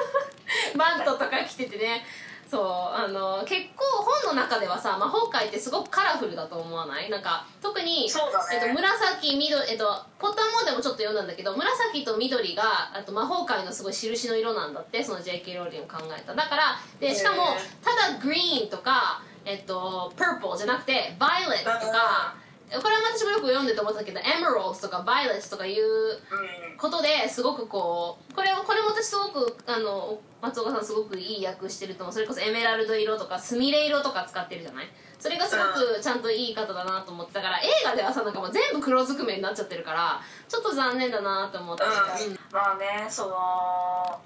[0.76, 2.04] マントとか着ててね。
[2.50, 7.10] そうあの結構本の中ではさ魔法界ってすごくカラフルだと思わない？
[7.10, 8.54] なんか特に、そうだね。
[8.54, 9.84] えっと、紫緑、えっと、
[10.18, 16.34] ポッターモーでもちょっと読んだんだけど紫と緑があと魔法界のすごい印の色なんだってその JK ローリング考えた。
[16.34, 17.54] だからでしかも
[17.84, 22.34] ただグリーンとかえっと purple じゃなくて violet とか
[22.70, 32.12] これは私もよく読んでて思ったけど emeralds とか violet とかいううんことですごくこうこれをこれも私すごくあの松岡さんすごくいい役してると思う。
[32.14, 34.88] それこそエメラルド色とかスミレ色とか使ってるじゃない？
[35.18, 41.86] それがすごくちゃんといい方だなと思ってたから映画ではさなんかもう全部黒ずくめになっちゃってるからちょっと残念だなと思って、う
[42.30, 42.38] ん。
[42.52, 44.20] まあねその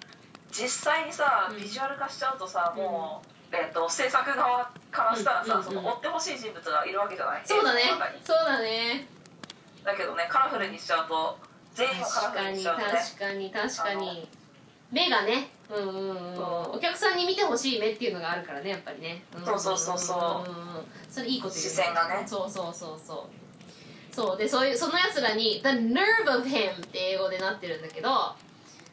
[0.50, 1.56] 実際にさうん。
[1.58, 7.42] ビジュアル化しちゃうとさ、もう、えっと制作側からしたらさ、うんうんうんその追ってほしい人物がいるわけじゃない？
[7.44, 7.82] そうだね。
[8.24, 9.06] そうだね。
[9.84, 11.38] だけどねカラフルにしちゃうと
[11.74, 12.98] 全員をカラフルにし確かにちゃうとね。
[12.98, 14.28] 確かに確かに。
[14.90, 15.50] 目がね。
[15.70, 16.42] うんうんうん
[16.72, 19.22] お客さんに見てほしい目っていうのがあるからねやっぱりね。
[19.38, 22.24] んそうそうそうそうんんんそれいいこと言う視線がね。
[22.26, 24.14] そうそうそうそう。
[24.14, 24.36] そう。
[24.36, 28.34] でそういうそのやつらに「The nerve of him」って英語でなってるんだけど、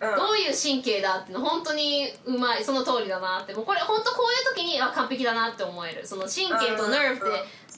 [0.01, 0.15] うん。
[0.15, 3.53] どういう神経だっての本当にうまいその通りだなって。
[3.53, 6.05] もうこれ本当こういう時にあ完璧だなって思える。
[6.05, 7.19] その神経とってうん。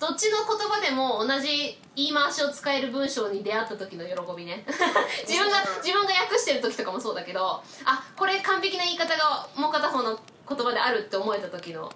[0.02, 4.66] どっちの言葉でも同じ言い回しを使える文章に出会った時の喜びね。
[5.28, 10.20] 自分がうん自分が訳してる時とかもそうだけどあこれ完璧な言い方がもう片方の
[10.50, 11.92] 言葉であるって思えた時の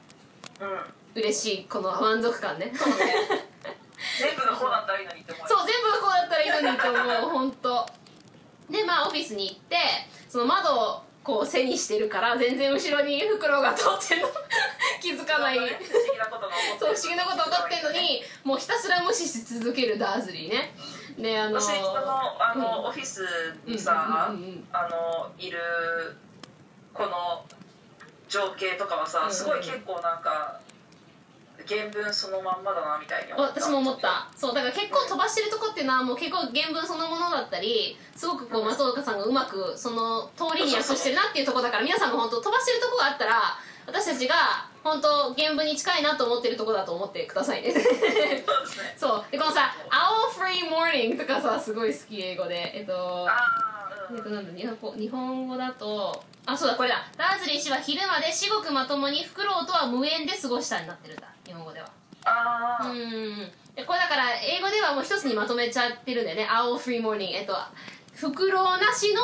[0.59, 0.79] うん。
[1.15, 2.71] 嬉しいこの満足感ね。
[4.19, 5.47] 全部がこうだったらいいのにって思う。
[5.47, 7.29] そう全部がこうだったらいいのにって思う。
[7.31, 7.51] 本
[8.85, 9.75] まあオフィスに行って
[10.29, 14.27] その窓をこう背にしてるから全然後ろに袋が通ってんの。
[15.01, 15.57] 気づかない。
[15.57, 20.75] 不思議なことが起こってそう不思議なこと分かってんのにもうひたすら無視し続けるダーズリーね。
[21.17, 22.85] であの私人のあの、うん。
[22.85, 23.25] オフィス
[23.65, 25.59] にさ、うんうんあのいる
[26.93, 27.45] この
[28.29, 30.59] 情景とかはさ、すごい結構なんか
[31.67, 34.29] 原文そのまんまだなみたいに私も思った。
[34.35, 43.57] そうだから結構飛ばしてるとこっていうのはもう結構原文そのものだったりすごくこう松岡さんがうまくその通りに訳してるなっていうところだから皆さんも本当飛ばしてるとこがあったら
[43.87, 44.35] 私たちが
[44.83, 47.73] 本当原文に近いなと思ってるとこだと思ってくださいね。
[48.97, 52.71] そうでこのさ「Owl Free Morning」とかさすごい好き英語で。
[52.75, 53.74] えっとあ
[54.11, 57.03] えっとなんだ日本語日本語だとあそうだこれだ。
[57.17, 61.89] ダーズリー氏は昼まで至極まともにフクロウとは無縁で過ごしたになってるんだ日本語では。
[62.23, 63.51] ああ、うん。
[63.75, 67.55] でこれだから英語ではもう一つにまとめちゃってるんだよね「Owl Free Morning」えっと
[68.13, 69.21] フクロウなしの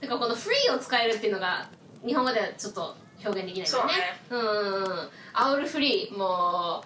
[0.00, 1.66] なんかこの「フリー」を使えるっていうのが
[2.06, 2.94] 日本語ではちょっと
[3.24, 4.20] 表現できないんだよね。
[4.30, 5.10] うんうんうん。
[5.32, 6.82] アウルフリーも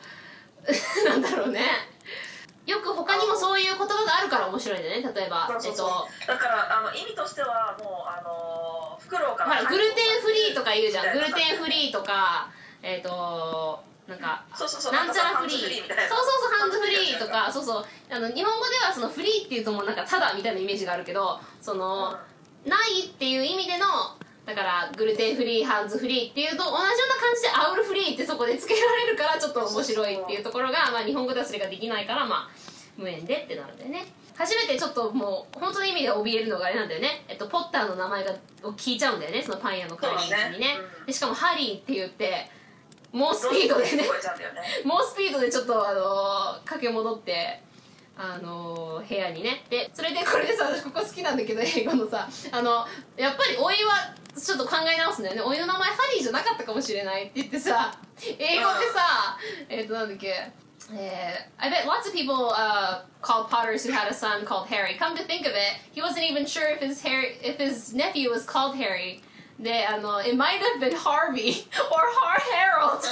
[0.67, 0.69] う
[1.09, 1.61] なんだろうね
[2.67, 5.49] よく他にもそういう言葉があるから面白いんだよね例えば。
[5.53, 6.09] えっと。
[6.27, 11.13] だからあの意味としてはもうあのフクロウからほらグルテンフリーとか言うじゃん。
[11.13, 12.49] グルテンフリーとか
[12.83, 14.93] えっ、となんかそうそうそう。
[14.93, 15.59] なんちゃらフリー。
[15.59, 17.53] そうそうそうハンズフリーとか。
[17.53, 17.85] そうそう。
[18.11, 22.17] あの日本語ではそのフリーっていうともうなんかただみたいなイメージがあるけどその、
[22.65, 23.87] ないっていう意味での
[24.47, 32.49] だからグルテンフリーハンズフリーっていうと同じような感じでアウルフリーってそこでつけられるからちょっと面白いっていうところが、まあ、日本語ではそれができないからまあ
[32.97, 34.05] 無縁でってなるんだよね。
[34.37, 38.33] 初めてちょっともう本当の意味で怯えるのがあれなんだよね、えっと、ポッターの名前が
[38.65, 39.43] を聞いちゃうんだよね。
[39.43, 40.59] そのパン屋の帰り道にね。
[40.59, 40.67] ね。
[41.01, 41.07] うん。
[41.07, 42.51] でしかもハリーって言って
[43.13, 44.05] 猛スピードでね。
[44.85, 47.63] 猛スピードでちょっとあのー駆け戻って
[48.17, 52.87] あのー部屋にねでそれでこれでさ私ここ好きなんだけど英語のさあの
[53.17, 59.37] やっぱりおいはちょっと考え直すんだよねおいの名前ハリーじゃなかったかもしれないって言ってさ英語でさ
[59.69, 60.51] えっ、となんだっけ
[60.93, 64.97] えー I bet lots of people uh, called Potters who had a son called Harry.
[64.99, 68.31] Come to think of it, he wasn't even sure if his Harry, if his nephew
[68.31, 69.23] was called Harry.
[69.59, 73.03] で、あの、it might have been Harvey or Har Harold.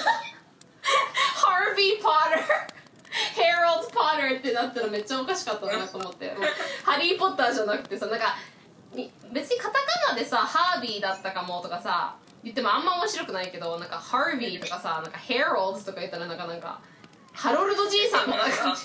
[0.83, 2.67] Harvey Potter.
[3.13, 6.35] Harold Potter ってなったらめっちゃおかしかったなと思って。
[6.85, 8.37] ハリー・ポッターじゃなくてさ、なんか、
[8.95, 9.75] に別にカタ
[10.07, 16.81] カナでさ、ハービーだったかもとかさ、言ってもあんま面白くないけど、なんかハービーとかさ、なんかヘローズとか言ったらなんかなんか、
[17.33, 18.83] ハロルドじいさんみたいな感じ。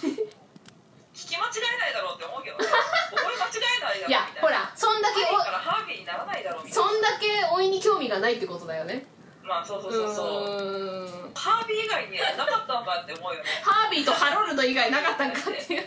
[1.17, 2.65] 聞き間違えないだろうって思うけどね
[3.09, 9.07] 覚え間違えないだろうみたいないや、ほら、そんだけハリーからハービーにならないだろうそんだけ老いに興味がないってことだよね。
[9.47, 11.07] まあそうそうそうそう。
[11.33, 13.45] ハービー以外になかったんかって思うよね。
[13.63, 15.85] ハービーとハロルド以外なかったんかっていう。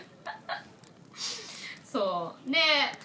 [1.84, 2.50] そう。
[2.50, 2.58] で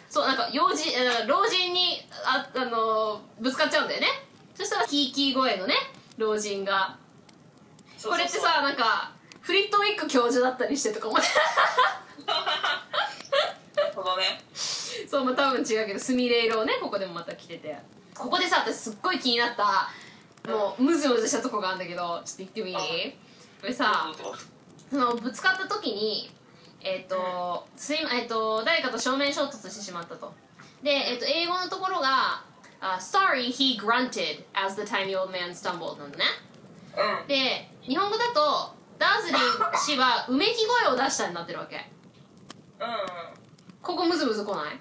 [0.10, 4.08] そうなんか幼児あ老人にああのぶつかっちゃうんだよね。
[4.56, 5.74] そしたらキーキー声のね
[6.18, 6.98] 老人が。
[8.02, 11.28] これってさなんかフリットウィック教授だったりしてとか思って。
[13.76, 14.42] なるほどね。
[14.54, 17.76] そうまあ多分違うけどスミレ色をねここでもまた着てて。
[18.16, 19.90] ここでさ私すっごい気になった
[20.48, 22.76] もうムズムズしたとこがあるんだけどちょっと言ってもいい？
[22.76, 22.80] あ
[23.62, 24.12] これさ
[24.90, 26.30] そのぶつかった時に
[26.82, 30.32] えっ、とすいえっ、と誰かと正面衝突してしまったと。
[30.84, 32.44] で、えっと英語のところが
[32.80, 36.24] 「あ Sorry he grunted as the tiny old man stumbled」なんだね。
[37.22, 37.28] うん。
[37.28, 41.78] で日本語だとダーズリー氏はうめき声を出したになってるわけ。
[42.80, 42.88] うん。
[43.82, 44.80] ここムズムズ来ない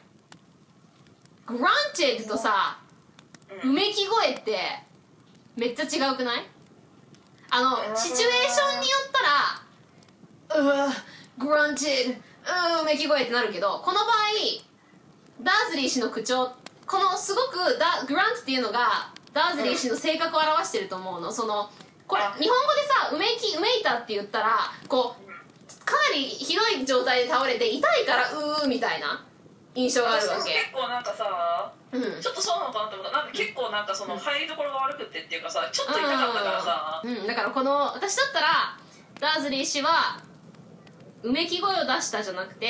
[1.47, 2.79] ？grunted とさ
[3.63, 4.59] ううんめき声って
[5.57, 6.47] めっちゃ違うくない？
[7.51, 9.13] あのうんシチュエーションによっ
[10.51, 10.89] たらうわ
[11.39, 14.07] grunted うんうめき声ってなるけどこの場合
[15.43, 16.53] ダーズリー氏の口調
[16.87, 21.33] このすごくダグラントっていうのがダーズリー氏の性格を表してると思うの。
[21.33, 21.71] その
[22.07, 22.33] これあ。
[22.39, 29.25] 日本語でさうめきうめいたって言ったらこうかなりひどい状態で倒れて痛いからうーみたいな
[29.75, 32.03] 印象があるわ私け結構なんかさうん。
[32.21, 33.13] ちょっとそうなのかなって思った。
[33.13, 37.03] なんか結構なんかその入りどころが悪くてっていうかさちょっと痛かったからさ。
[37.05, 38.79] うん、だからこの私だったら
[39.21, 40.21] ダーズリー氏は
[41.23, 42.69] うめき声を出したじゃなくて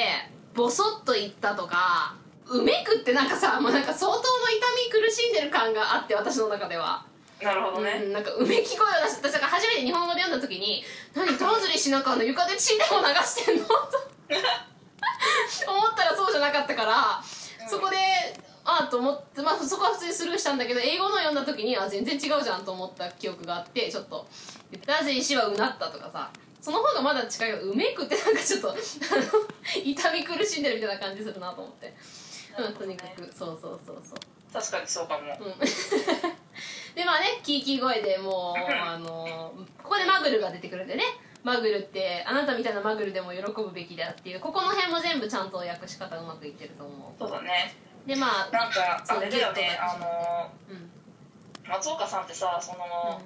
[0.55, 2.15] ボソッと言ったとか
[2.47, 7.07] うめくってなんかさもうなんか相当の痛み苦しんでる感があって私の中では、
[7.43, 8.03] なるほどね。
[8.05, 10.85] うん、なんかうめき声を出して私だから初めて日本語で読んだ時に
[11.15, 13.75] 「何ダーズリー氏なんかあの床で血でも流してんの?」と
[15.69, 17.23] 思ったらそうじゃなかったから、
[17.69, 17.97] そこで
[18.65, 24.27] ああと思って、まあ、そこは普通にスルーしたんだけど英語の読んだ時にあ全然違うじゃんと思った記憶があってちょっと
[24.87, 27.59] 「ダーズリー氏はうなった」とかさその方がまだ近いよ。
[27.59, 28.75] うめくってなんかちょっと
[29.85, 31.95] 痛み苦しんでるみたいな感じするなと思って、
[32.57, 33.31] うん、とにかく。
[33.37, 34.19] そうそうそうそう。
[34.51, 35.37] 確かにそうかも。
[35.39, 35.59] うん。
[36.97, 39.53] でまあねキーキー声でもうあの
[39.83, 41.03] ここでマグルが出てくるんでね
[41.45, 47.75] マグルってあなたみたいなマグルでも喜ぶべきだっていうここの辺も全部ちゃんと訳し方うまくいってると思そうだね。
[48.07, 49.79] うでまあなんかあれだよね。
[49.81, 50.91] あのうん
[51.69, 53.21] 松岡さんってさその、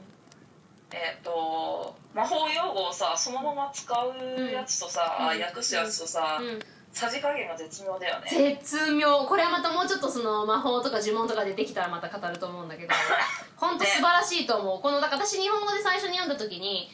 [0.92, 5.42] えっ、と魔法用語をさそのまま使うやつとさ、うん。
[5.42, 6.58] 訳すやつとさ、うん。
[6.92, 8.26] さじ加減が絶妙だよね。
[8.30, 9.24] 絶妙。
[9.26, 12.94] これはまたもうちょっとその魔法とか呪文とか出てきたらまた語ると思うんだけど
[13.56, 14.80] 本当素晴らしいと思う。
[14.80, 16.90] このだから私日本語で最初に読んだ時に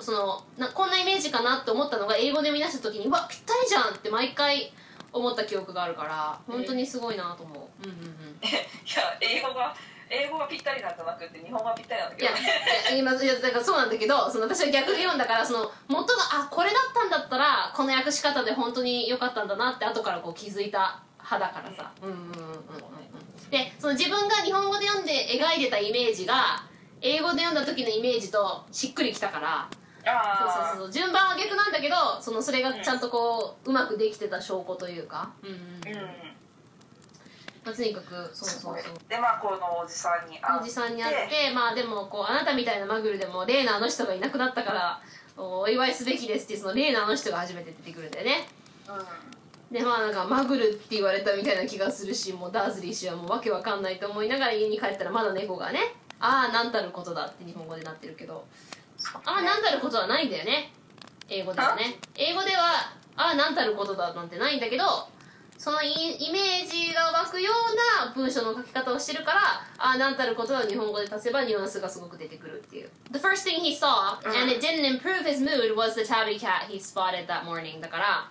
[0.00, 4.72] そのなこんなイメージかなって思ったのが英語で見出した時にうわぴったりじゃんって毎回
[5.12, 8.08] 思った記憶があるから本当にすごいなと思う、うんうんうん。
[8.44, 8.48] い
[8.94, 9.74] や英語が
[10.10, 12.42] 英語がぴったりなんじゃなくて日本語がぴったりなんだいやけど。
[12.42, 12.50] ね
[12.90, 23.50] いや今いやだからそうなんだけどその私は逆で読んだからその元があこれだったんだったらこの訳し方で本当に良かったんだなって後からこう気づいた派だからさ、うん、うんうんうんうん。
[23.50, 26.62] でその自分が日本語で読んで描いてたイメージが
[27.00, 29.68] 英語で読んだ時のイメージとしっくりきたから
[30.08, 30.92] そうあそうそう。
[30.92, 36.06] 順番は逆なんだけどそのそれがちゃんとこううまくできてた証拠というか、うんうんあうん。
[37.64, 39.08] まあ、とにかくそうそうそう。
[39.08, 45.00] でまあこのおじさんに会おじさんに会ってまあでもこうあなたみたいなマグルでもレーナーの人がいなくなったから
[45.36, 48.48] お祝いすべきですってそのレーナーの人が初めて出てくるんだよね。
[48.88, 49.28] う
[49.72, 55.80] でまあなんかマグルって言われたみたいな気がするしもうダーズリー氏はもうわけわかんないと思いながら家に帰ったらまだ猫がね
[56.20, 58.46] ああなんたることだって日本語でなってるけど
[59.24, 60.72] ああなんたることはないんだよね。
[61.28, 61.98] 英語ではね。
[62.16, 64.84] 英語ではああなんたることだなんてないんだけど
[65.58, 69.40] そのイイメージが湧くような文章の書き方をしてるから
[69.76, 72.90] ああなんたることは日本語で足せばニュアンスがすごく出てくるっていう。
[73.10, 76.78] The first thing he saw and it didn't improve his mood was the tabby cat he
[76.78, 77.80] spotted that morning.
[77.80, 78.30] だから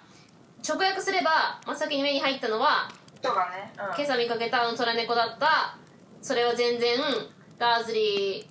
[0.67, 2.91] 直訳すれば真っ先に目に入ったのはん
[3.21, 3.83] そうだねうん。
[3.83, 5.77] 今朝見かけたあの虎猫だった。
[6.21, 6.97] それは全然
[7.59, 8.45] ダーズリー、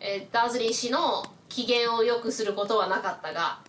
[0.00, 1.22] えーダーズリー氏の
[1.54, 3.60] 機嫌を良くすることはなかったが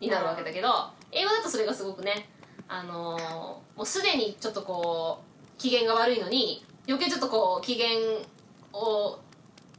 [0.00, 0.68] になるわけだけど
[1.12, 2.28] 英語だとそれがすごくね
[2.66, 3.20] あのー
[3.78, 7.86] もうすでにちょっとこう機嫌が悪いのに余計ちょっとこう機嫌
[8.72, 9.20] を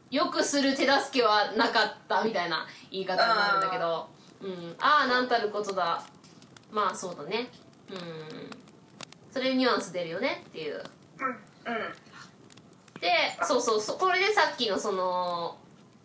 [0.09, 4.07] 良くする手助けはなかったみたいな言い方になるんだけど
[4.41, 4.75] うん。
[4.79, 6.01] ああなんたることだ。
[6.71, 7.49] まあそうだね。
[7.91, 8.49] うん。
[9.31, 10.81] それにニュアンス出るよねっていう。
[11.19, 11.73] うん。
[11.73, 13.01] うん。
[13.01, 13.11] で
[13.43, 13.97] そうそうそう。
[13.97, 15.57] これでさっきのその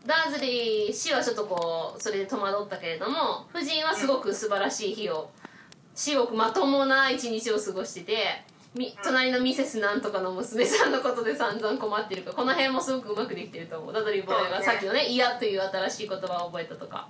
[0.06, 5.30] ダーズリー氏はちょっとこうそれで戸惑ったけれども夫人はすごく素晴らしい日を
[5.94, 8.44] すごくまともな一日を過ごしてて
[9.02, 17.08] 隣のミセスなんとかの娘さんのことで散々困ってるからこの辺もすごくうまくできてると思うダドリーボーイがさっきのね「嫌」という新しい言葉を覚えたとか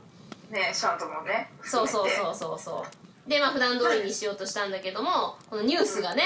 [0.50, 2.84] ねシャントもねそうそうそうそうそ
[3.26, 6.22] うでまあ普段通りにしようとしたんだけどもこのニュースがね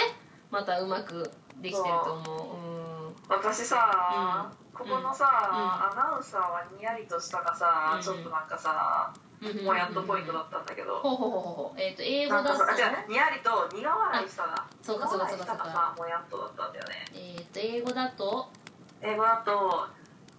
[0.51, 8.03] またうまくできてると思ううん私さ、うんここのさ、アナウンサーはにやりとしたがさ、うん。
[8.03, 9.13] ちょっとなんかさ、
[9.65, 11.81] もやっとポイントだったんだけど、ほうほうほうほう。
[11.81, 12.77] えっ、と英語だと。
[12.77, 17.05] じゃあにやりと苦笑いしたがそうかそうかそうか苦笑いしたがさもやっとだったんだよね。
[17.15, 18.49] えっ、と英語だと？
[19.03, 19.87] 英語だと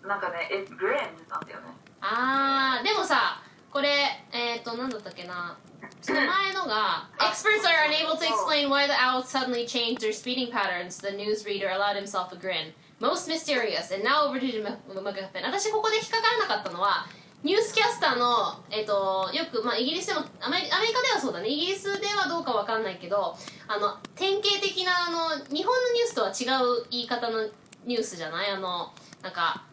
[0.08, 1.68] なんかね「It Grand」なんだよね。
[2.02, 3.90] あーでもさこれ
[4.32, 5.58] えっ、ー、となんだったっけな？
[6.02, 10.98] その前のが Experts are unable to explain why the owls suddenly changed their speeding patterns.
[10.98, 15.44] The newsreader allowed himself a grin most mysterious and now over to the MacGuffin.
[15.44, 17.08] 私ここで引っかからなかったのは
[17.42, 21.48] ニュースキャスターの、えっとよく、まあ、イギリスでもアメアメリカではそうだね。
[21.48, 23.36] イギリスではどうかわかんないけど
[23.68, 27.48] あの典型的なあの日本のニュースとは違う言い方の
[27.86, 28.52] ニュースじゃない？
[28.52, 28.92] あの
[29.24, 29.64] なんか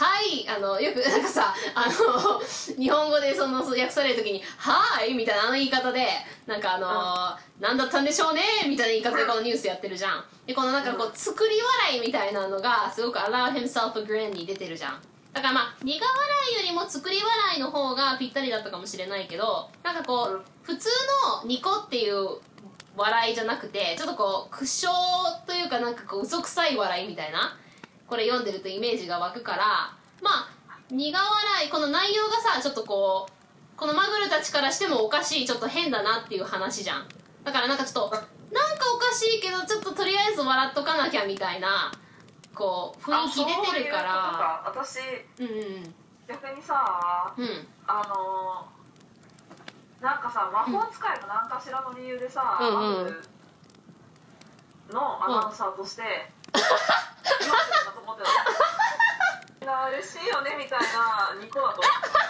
[0.00, 2.40] はいあのよくなんかさあの
[2.82, 6.06] 日本語でその訳される時に「はい」みたいなあの言い方で
[6.46, 10.24] なんかあの「なんだったんでしょうね」みたいな言い方でこのニュースやってるじゃん。
[10.46, 15.02] でこのなんかこう作り笑いみたいなのがすごく「allow himself a grin」に出てるじゃん。
[15.34, 20.88] だからまあ苦笑いよりも作り笑いの方がぴったりだったかもしれないけどなんかこう普通
[21.42, 22.38] のニコっていう
[22.96, 27.54] 笑いじゃなくてちょっとこう苦笑というかなんかこう嘘くさい笑いみたいな
[28.10, 30.48] これ読んでるとイメージが湧くからまあ
[30.90, 37.08] 苦笑いこの内容がさちょっとこうこのマグルたちからしてもおかしいちょっと変だなっていう話じゃん。
[37.44, 38.28] だからなんかちょっとなんか
[38.94, 41.92] おかしいけどちょっととりあえず笑っとかなきゃみたいな
[42.52, 44.64] こう雰囲気出てるから。
[44.66, 45.46] あそういうことか。
[45.46, 45.94] 私うん
[46.28, 47.44] 逆にさうん。
[47.44, 48.66] うんあの
[50.02, 52.74] なんかさ魔法使いの何かしらの理由でさ、うんうん。
[52.74, 53.22] マグル
[54.92, 56.02] のアナウンサーとして、
[56.52, 56.60] 今
[57.90, 58.30] だと思ってた
[59.90, 62.22] 嬉しいよねみたいなニコだと思ってた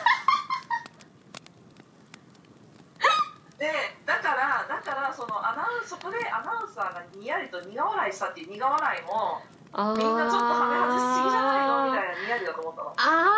[3.60, 3.68] で
[4.06, 11.92] だからだからそのアナウンそこでアナウンサーがにやりと苦笑いしたっていう苦笑いもみんなちょっとはめ外しすぎじゃないの？
[11.92, 12.90] みたいなにやりだと思ったの。
[12.90, 13.36] ああ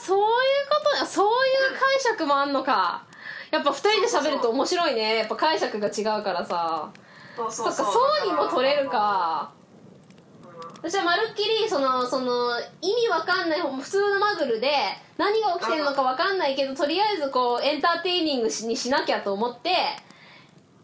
[0.00, 1.04] そういうこと。
[1.04, 3.04] そういう解釈もあんのか。
[3.50, 5.16] やっぱ2人で喋ると面白いね。
[5.16, 6.90] やっぱ解釈が違うからさ。
[7.36, 9.50] そうそっかそうにも取れるか。
[9.52, 9.57] うん
[10.80, 14.70] 私はまるっきりそのその意味わかんない普通のマグルで
[15.16, 19.70] 何が起きてるのかわかんないけどとりあえずこうエンターテイニングしにしなきゃと思って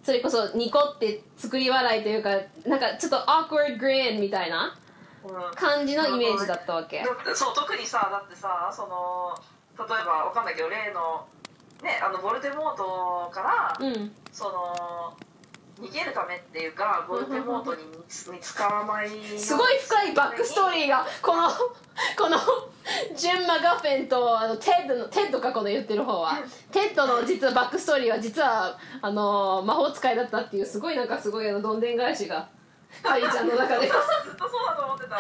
[0.03, 2.31] それこそニコって作り笑いというか
[2.67, 4.77] なんかちょっと awkward grin みたいな
[5.25, 7.03] うん感じのイメージだったわけ。
[7.03, 9.35] だってそう特にさだってさその
[9.79, 11.27] 例えばわかんないけど例の
[11.83, 14.13] ねあのヴォルデモートから、うん。
[14.33, 15.17] その
[15.81, 17.83] 逃げるためっていうかヴォルデモートに
[18.33, 21.49] 見つからないすごい深い backstory がこの
[22.16, 22.39] この
[23.16, 26.39] ジム・マクガフィンとあのテッドのテッドかこの言ってる方は。
[26.70, 32.49] テッドの実は backstory は実はあの魔法使いだったっていうすごいなんかすごいあのどんでん返しが
[33.03, 33.87] カリちゃんの中で。
[33.89, 33.93] ず
[34.33, 35.18] っとそうだと思ってた。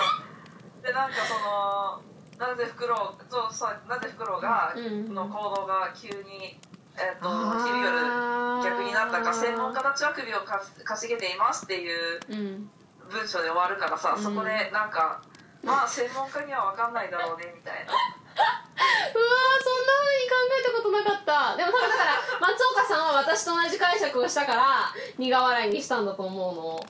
[0.82, 2.00] でなんかその
[2.38, 5.14] なぜフクロウそうそうなぜフクロウが、うん。
[5.14, 6.60] の行動が急に
[6.96, 12.70] えっ、とあー昼夜逆になったか専門家たちは首をか稼げていますっていううん
[13.10, 14.22] 文章で終わるからさ、うん。
[14.22, 15.22] そこでなんか
[15.62, 17.92] まあ専門家には分かんないだろうねみたいな。
[17.92, 21.56] うわーそんな風に考えたことなかった。
[21.56, 26.86] でも多分だから 松岡さんは私と同じ解釈をしたから苦笑いにしたんだと思うの。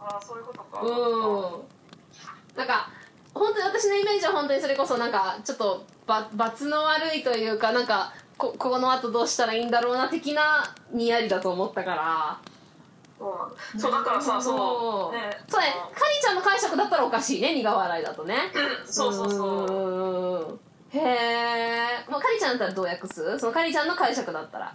[0.00, 0.80] ああそういうことか。
[0.80, 2.56] うん。
[2.56, 2.90] なんか
[3.32, 12.38] 本当に私のイメージは本当にそれこそなんかちょっとば罰の悪いというかなんかここの後どうしたらいいんだろうな的なにやりだと思ったから。
[13.18, 13.50] そうなん。
[13.50, 15.14] だそうだからさそう。
[15.14, 15.30] ね。
[15.46, 15.74] そうね。
[15.94, 18.34] カリちゃんの解釈だったらおかしいね苦笑いだとね。
[18.86, 18.90] うん。
[18.90, 20.54] そうそうそう。
[20.54, 20.58] う
[20.96, 23.38] へえ、まあ、カリちゃんだったらどう訳す？
[23.38, 24.74] そのカリちゃんの解釈だったら。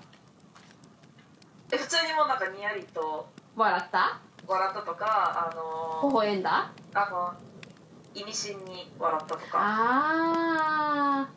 [1.74, 3.28] え普通にもうなんかにやりと。
[3.56, 4.20] 笑った？
[4.48, 6.72] 笑ったとかあ微のー、笑んだ？
[6.94, 7.34] あの
[8.14, 9.58] 意味深に笑ったとか。
[9.58, 11.30] ああ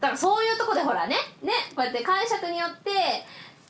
[0.00, 1.16] だからそういうとこでほらね。
[1.42, 2.90] ねこうやって解釈によって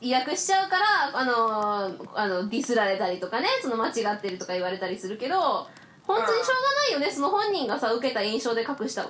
[0.00, 5.66] 意訳しちゃうからあのあのディスられたりとかねその間違ってるとか言われたりするけど
[6.06, 9.08] 本当にしょうがないよね、その本人がさ受けた印象で書くした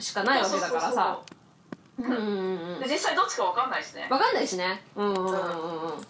[0.00, 1.20] しかないわけだからさ。
[1.98, 2.12] うんうん
[2.74, 4.06] うんで実際どっちか分かんないしね。
[4.10, 4.82] 分かんないしね。
[4.96, 5.32] うんうんうんうん。
[5.32, 5.32] う。
[5.32, 6.06] ん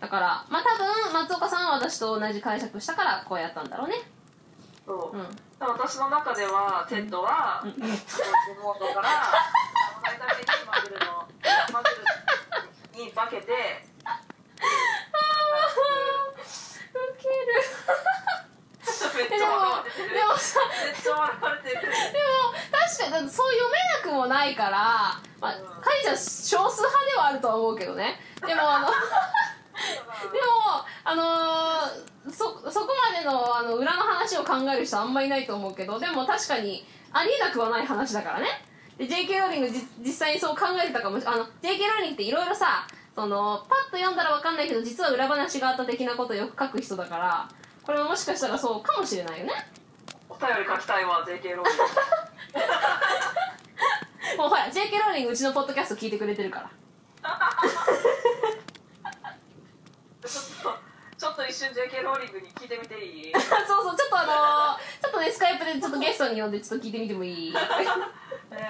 [0.00, 3.96] だからまあ多分松岡さんは私と同じ解釈したからこうやったんだろうね
[4.86, 5.26] そう、うん。
[5.60, 7.70] 私の中ではテッドは、うん。
[7.72, 7.84] 妹
[8.94, 9.08] から
[9.98, 11.28] お前だけにマグルの
[11.72, 11.88] マグ
[12.98, 13.56] ルに化けてウ
[17.18, 17.34] ケ る。
[19.28, 19.44] でもで
[20.24, 20.60] もさ
[21.02, 21.32] でも確
[23.10, 24.78] かにそう読めなくもないから、
[25.40, 25.62] まあうん。
[25.82, 28.20] カリちゃん少数派ではあるとは思うけどね。
[28.46, 29.00] でもあのでも
[31.04, 31.30] あのー
[32.30, 38.46] そそこまでのあの裏の話を考える人あんまりいないと思うけどでも確かにありえなくはない話だからね。
[38.98, 47.48] で JK ローリングじ実際にそう考えてたかもしあの JK ローリングっていろいろさそのパッと読んだら分かんないけど実は裏話があった的なことをよく書く人だから
[47.82, 49.52] これももしかしたらそうかもしれないよね。
[50.28, 52.74] お便り書きたいわ JK ローリン
[54.36, 54.36] グ。
[54.42, 56.70] もうほら JK ローリングうちのポッドキャスト聞いてくれてるから。
[60.28, 60.89] ちょっと
[61.20, 63.42] ちょっと一瞬 JK ローリングに聞いてみていいそう
[63.84, 67.58] そうちょっとあのーちょっとねスカイプでちょっとゲストに呼んでちょっと聞いてみてもいいね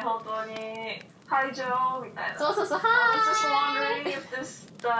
[0.03, 0.99] 本当に
[1.31, 4.91] 「Hi Joe」みたいなそうそうそう I was just は wondering if this the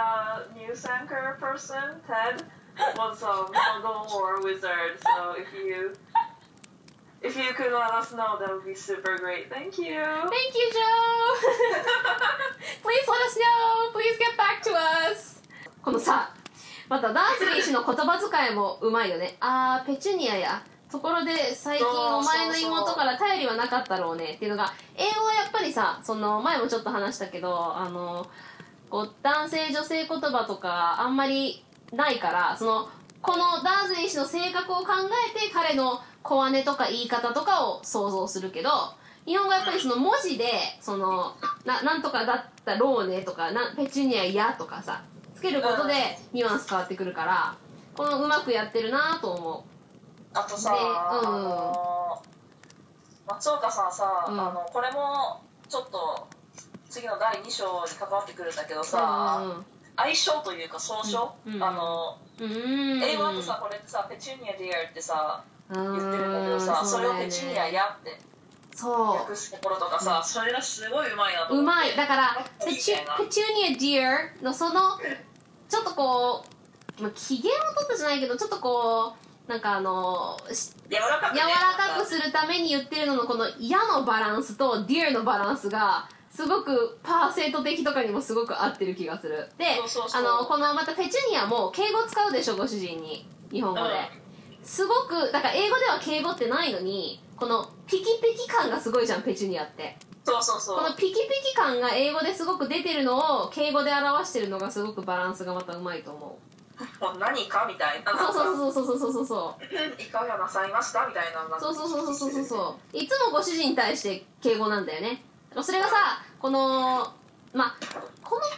[0.55, 2.45] news anchor person Ted
[2.95, 4.97] was a muggle or a wizard.
[5.03, 5.91] So if you
[7.21, 9.49] if you could let us know, that would be super great.
[9.51, 10.01] Thank you.
[10.01, 11.35] Thank you Joe
[12.81, 15.41] Please let us know Please get back to us
[15.83, 16.33] このさ
[16.91, 19.37] またダーズリー氏の言葉遣いもうまいよね。
[19.39, 20.61] あーペチュニアや。
[20.91, 24.33] ところで最近お前の妹から頼りはなかったろうね。
[24.33, 28.27] っていうのが英語はやっぱりさその前もちょっと話したけどあの
[28.89, 31.63] こう男性女性言葉とかあんまり
[31.93, 32.89] ないからその
[33.21, 34.87] このダーズリー氏の性格を考
[35.33, 38.69] えて彼の小姉とか言い方とかを想像するけど
[39.25, 40.43] 日本語はやっぱりその文字で
[40.81, 45.01] そのななんとかだったろうねとかなペチュニアやとかさ。
[45.41, 45.93] つけることで
[46.33, 47.57] ニュアンス変わってくるから
[47.97, 49.65] このうまくやってるなと思
[50.35, 50.85] あとさ、でうん。
[50.85, 52.23] あの
[53.27, 54.39] 松岡さんさ、うん。
[54.39, 56.27] あのこれもちょっと
[56.91, 59.65] 次の第2章に関わってくるんだけどうさ、うん
[59.97, 68.19] 愛称というか総称、うんうんあの英語だとさこれってさペチュニア dear ってさ言言ってるんだけどさそれをペチュニアや」って
[68.73, 71.81] そ訳すところとかさ、それがすごいうまいなとうう思って。
[71.81, 71.95] まい。
[71.95, 74.97] だからペチュペチュニア dear のその
[75.71, 76.43] ちょっとこ
[76.99, 79.13] う、まあ、機嫌を取ったじゃないけどちょっとこ
[79.47, 89.49] うなんかあのし柔らかく、ね、柔らかくするために言ってるののこの「や」のバランスと「dear」のバランスがすごくパーセント的とかにもすごく合ってる気がする。
[89.57, 89.65] で
[90.13, 93.93] あのこのまたペチュニアも敬語使うでしょご主人に日本語で、
[94.63, 100.77] すごくだから英語では敬語ってないのにこのピキピキ感がすごいじゃんペチュニアってそうそうそう。
[100.77, 107.03] このピキピキ感が英語ですごく出てるのを敬語で表してるのがすごくバランスがまたうまいと思う。
[107.03, 108.11] もう何かみたいな。
[108.17, 111.05] そうそうそうそうそうそうそういかがなさいました？
[111.07, 111.59] みたいな。
[111.59, 112.97] そうそうそうそうそうそう。
[112.97, 115.23] いつもご主人に対して敬語なんだよね。
[115.61, 115.95] それがさ
[116.39, 117.13] この
[117.53, 117.75] まあ
[118.23, 118.55] この家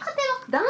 [0.48, 0.68] 庭は男尊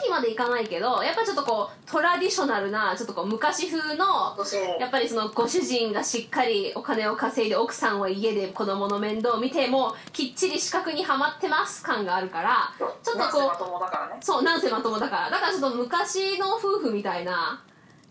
[0.00, 4.36] 女卑までいかないけどやっぱちょっとこうトラディショナルなちょっとこう昔風の
[4.80, 12.72] やっぱりそのご主人がしっかりお金を稼いで奥さんは家で子供の面倒を見てもうきっちり資格にはまってます感があるから
[13.02, 14.20] ちょっとこうまともだからね。
[14.22, 15.30] そうなんせまともだから。
[15.30, 17.62] だからちょっと昔の夫婦みたいな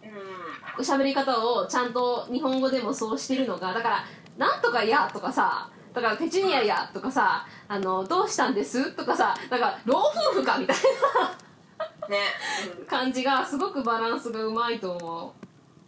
[0.03, 0.83] うん。
[0.83, 4.05] 喋り方をちゃんと日本語でもそうしてるのがだから
[4.37, 10.75] 「なんとかや」とかさだから「ペチュニアや」とかさ「あのどうしたんです?」とかさだから老夫婦かみたい
[12.09, 12.19] ね、
[12.81, 15.33] な感じがすごくバランスがうまいと思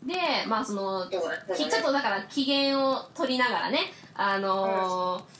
[0.03, 0.08] う。
[0.08, 0.16] で
[0.47, 5.38] まあそのちょっとだから機嫌を取りながらねあのー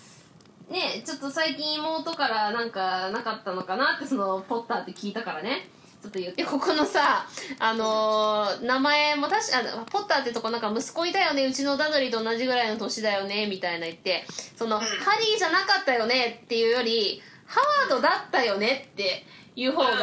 [0.70, 5.70] ねちょっと最近妹からなんかなかったのかなってそのポッターって聞いたからね
[6.10, 7.26] と言ってここのさ
[7.60, 14.86] あのー名前も確かあポッターってとこなんか息子いたよねうちのダドリーと同じぐらいの年だよねみたいな言ってその、ハ
[15.20, 19.97] リーじゃなかったよねっていうよりハワードだったよねっていう方がうん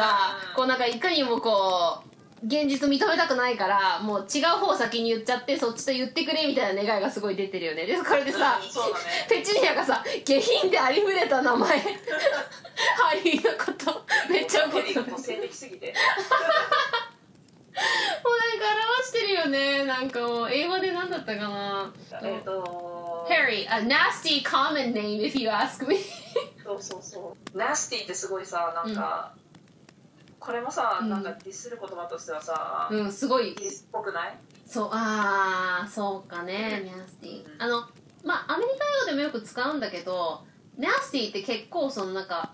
[0.55, 7.85] こうなんかいかにもこう現実認めたくないからもう違う方を先に言っちゃってそっちと言ってくれみたいな願いがすごい出てるよね。
[7.85, 9.05] でこれでさうん そうだね。
[9.29, 11.79] ペチュニアがさ下品でありふれた名前。
[11.79, 11.85] ハ
[13.23, 14.05] リーのこと。
[14.29, 15.01] めっちゃ怒ってる。
[15.05, 15.93] もうなんか個性的すぎて
[18.95, 19.85] 表してるよね。
[19.85, 21.93] なんかもう英語で何だったかな。
[22.21, 25.97] えっと Harry a nasty common name if you ask me
[26.63, 27.57] そうそうそう。
[27.57, 29.33] nasty ってすごいさなんか、
[30.45, 31.09] これもさ、うん。
[31.09, 33.51] なんかディスる言葉としてはさ、うんすごい。
[33.51, 34.37] イギリスっぽくない？
[34.67, 37.61] そうああそうかね nasty うん。
[37.61, 37.81] あの
[38.23, 38.75] まあアメリカ
[39.07, 40.43] 英語でもよく使うんだけど
[40.77, 42.53] nasty って結構そのなんか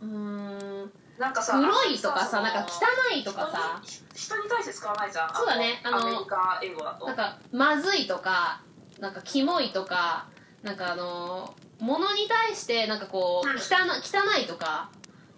[0.00, 0.92] うーん。
[1.18, 3.80] なんかさ黒いとかさなんか汚いとかさ。
[3.82, 5.34] 人に人に対して使わないじゃん。
[5.34, 7.06] そうだねあのアメリカ英語だと。
[7.06, 8.60] なんかまずいとか
[9.00, 10.26] なんかキモいとか
[10.62, 13.56] なんかあの物に対してなんかこううん。
[13.56, 14.90] 汚汚いとか。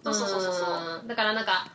[0.03, 0.99] そうそうそうそうそう。
[1.01, 1.07] うん。
[1.07, 1.67] だからなんか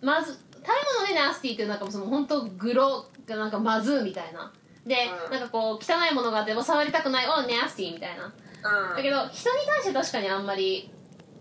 [0.00, 4.52] まず食べ物で nasty っていうなんかその本当グロがなんかまずみたいな。
[4.86, 4.96] で、
[5.26, 5.30] うん。
[5.32, 8.26] なんかこう汚いものがあっても触りたくないお nasty みたいな。
[8.26, 8.96] うん。
[8.96, 10.90] だけど人に対して確かにあんまり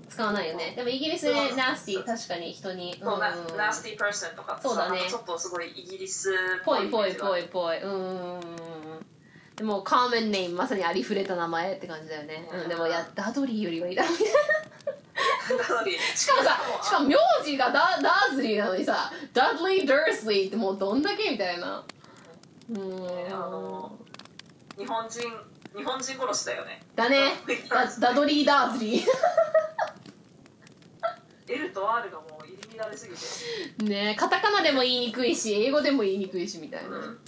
[0.09, 0.73] 使わないよね。
[0.75, 2.95] でもイギリスで nasty 確かに人に。
[3.01, 3.57] そうなうん。
[3.57, 5.01] nas ty person とかってさそうだね。
[5.07, 6.33] ちょっとすごいイギリスっ
[6.65, 7.81] ぽいぽいぽいいぽい。
[7.81, 8.39] うん
[9.59, 14.31] でも common name まさにありふれた名前って感じだよね、うん、でもやダドリーよりはいいだろみたいな
[15.57, 21.83] なのにしかもさしかも名字がダダーズリーなのにさダドリー・ダースリーってもうどんだけみたいな。
[22.69, 22.77] うん。
[23.27, 23.91] あの
[24.77, 25.21] 日本人
[25.75, 26.81] 日本人殺しだよね。
[26.95, 27.33] だね。
[27.69, 29.03] ダダドリー・ダーズリー。
[31.51, 33.91] L と R がもう入り乱れすぎて。
[33.91, 37.19] ねカタカナでも言いにくいし英語でも言いにくいしみたいな、うん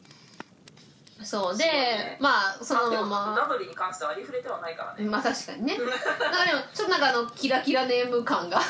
[1.24, 2.17] そうでね。
[2.19, 3.36] まあそのまま。
[3.36, 5.09] ダドリーに関してはありふれてはないからね。
[5.09, 5.78] まあ確かにね。
[5.78, 8.59] なんかでもちょっとなんかあのキラキラネーム感が。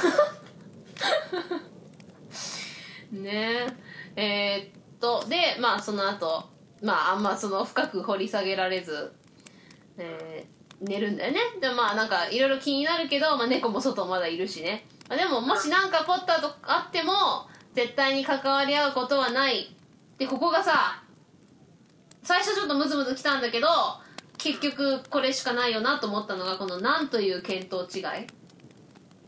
[3.11, 3.67] ね。
[4.15, 4.25] え
[4.65, 6.49] えーっとでまあその後
[6.81, 9.13] まああんまその深く掘り下げられず、
[9.97, 11.39] えー寝るんだよね。
[11.61, 17.13] でもまあなんかいろいろ気になるけど、まあ、猫も外まだいるしね、まあ、でももしなんかポッターとあっても
[17.73, 19.75] 絶対に関わり合うことはない。
[20.17, 21.03] でここがさ
[22.23, 23.67] 最初ちょっとムズムズきたんだけど
[24.37, 28.03] 結局これしかないよなと思ったのがこの「なん」という見当違い。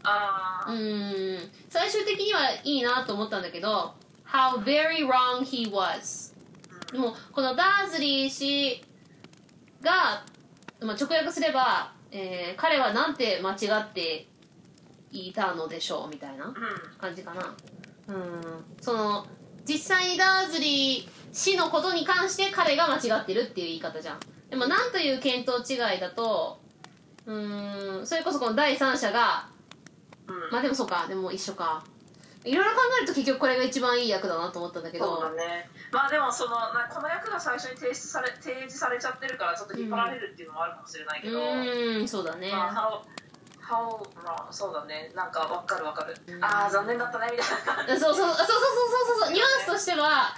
[0.06, 1.52] ああ、うーん。
[1.70, 3.94] 最終的にはいいなと思ったんだけど
[4.28, 6.34] 「How very wrong he was」
[6.92, 8.84] でもこのダーズリー氏
[9.82, 10.24] が、
[10.82, 14.28] まあ、直訳すれば、えー彼はなんて間違って
[15.12, 16.56] いたのでしょうみたいなうん。
[17.00, 17.54] 感じかな。
[18.08, 18.42] うん。
[18.82, 19.26] その
[19.66, 24.20] 実際にダーズリー氏のことに関して彼が間違ってるっていう言い方じゃん。
[24.50, 26.60] でもなんという見当違いだと
[27.26, 29.48] うーんそれこそこの第三者が
[30.28, 30.52] うん。
[30.52, 31.84] まあでもそうかでも一緒か。
[32.46, 35.06] いろいろ考えると結局これが一番いい役だなと思ったんだけど。
[35.06, 35.70] そうだね。
[35.92, 42.52] まあでもそのなこの役が最初に提出され提示されちゃってるからちょっと引っ張られるっていうのもあるかもしれないけうど、ーんそうだね。
[42.52, 43.04] まあ
[43.64, 45.12] how, how wrong そうだね。
[45.16, 48.48] なんかわかるわかる、ああ残念だったねみたいなそうそうそうそうそう
[49.08, 50.36] そうそうニュアンスとしては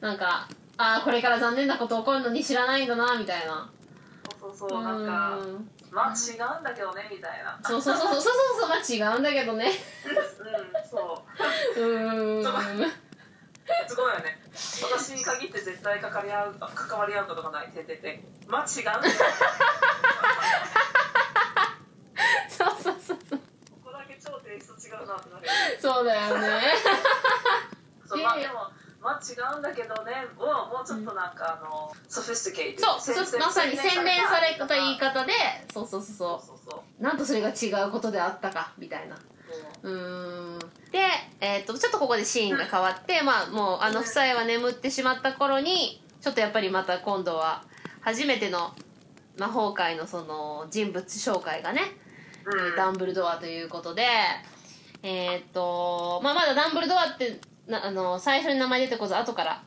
[0.00, 3.68] なんかああこれから残念なこと起こるのに知らないんだなみたいな。
[4.40, 5.70] そうそうそうなんかうん。
[5.90, 7.58] まあ違うんだけどねみたいな。
[7.62, 8.78] そうそうそうそうそうそうそうまあ
[9.12, 9.66] 違うんだけどね。
[9.66, 11.24] うんそ
[11.76, 11.80] う。
[11.80, 12.44] うーん。
[13.86, 14.40] すごいよね。
[14.54, 19.14] 私に限って絶対関わり合う関わり合うことがないてててまあ違うんだよ。
[22.48, 23.38] そうそうそうそう。
[23.38, 23.44] こ
[23.84, 25.46] こだけ超テイスト違うなってなる
[25.80, 26.60] そうだよね。
[28.06, 28.70] そうまあでも
[29.00, 30.12] まあ違うんだけどね。
[30.36, 35.32] をもうちょっとなんかあのソフィスティケイトそうそうまさに洗練された言い方で
[35.72, 36.14] そうそうそう
[36.68, 37.02] そう。
[37.02, 39.16] なんとそれが違うことであったかみたいな。
[39.82, 40.58] うーん。
[40.90, 40.98] で、
[41.40, 47.62] えー、とちょっとここでシーンが変わって、まあもうあの夫妻は眠ってしまった頃にちょっとやっぱりまた今度は
[48.00, 48.72] 初めての
[49.38, 51.82] 魔法界のその人物紹介がね、
[52.44, 52.76] うん。
[52.76, 54.04] ダンブルドアということで
[55.02, 59.62] えっ、と、まあ、まだダンブルドアってなあの最初に名前出てこず後から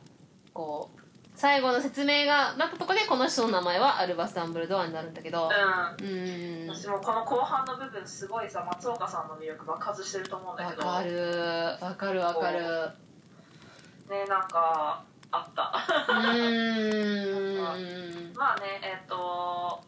[0.52, 1.02] こう
[1.34, 5.48] 最後の説明がなったところでこの人の名前はアルバス・ダンブルドアになるんだけど
[6.00, 6.06] うん。
[6.06, 6.68] うーん。
[6.68, 10.86] 私もこの後半の部分すごいさ松岡さんの魅力爆発してると思うんだけど。
[10.86, 11.76] わかる。
[11.80, 12.58] わかるわかる。
[14.10, 15.72] ねなんかあった。
[16.12, 18.34] うーん。
[18.36, 19.82] まあねえっ、と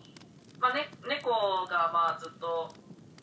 [0.61, 1.31] まあね猫
[1.67, 2.73] がまあずっと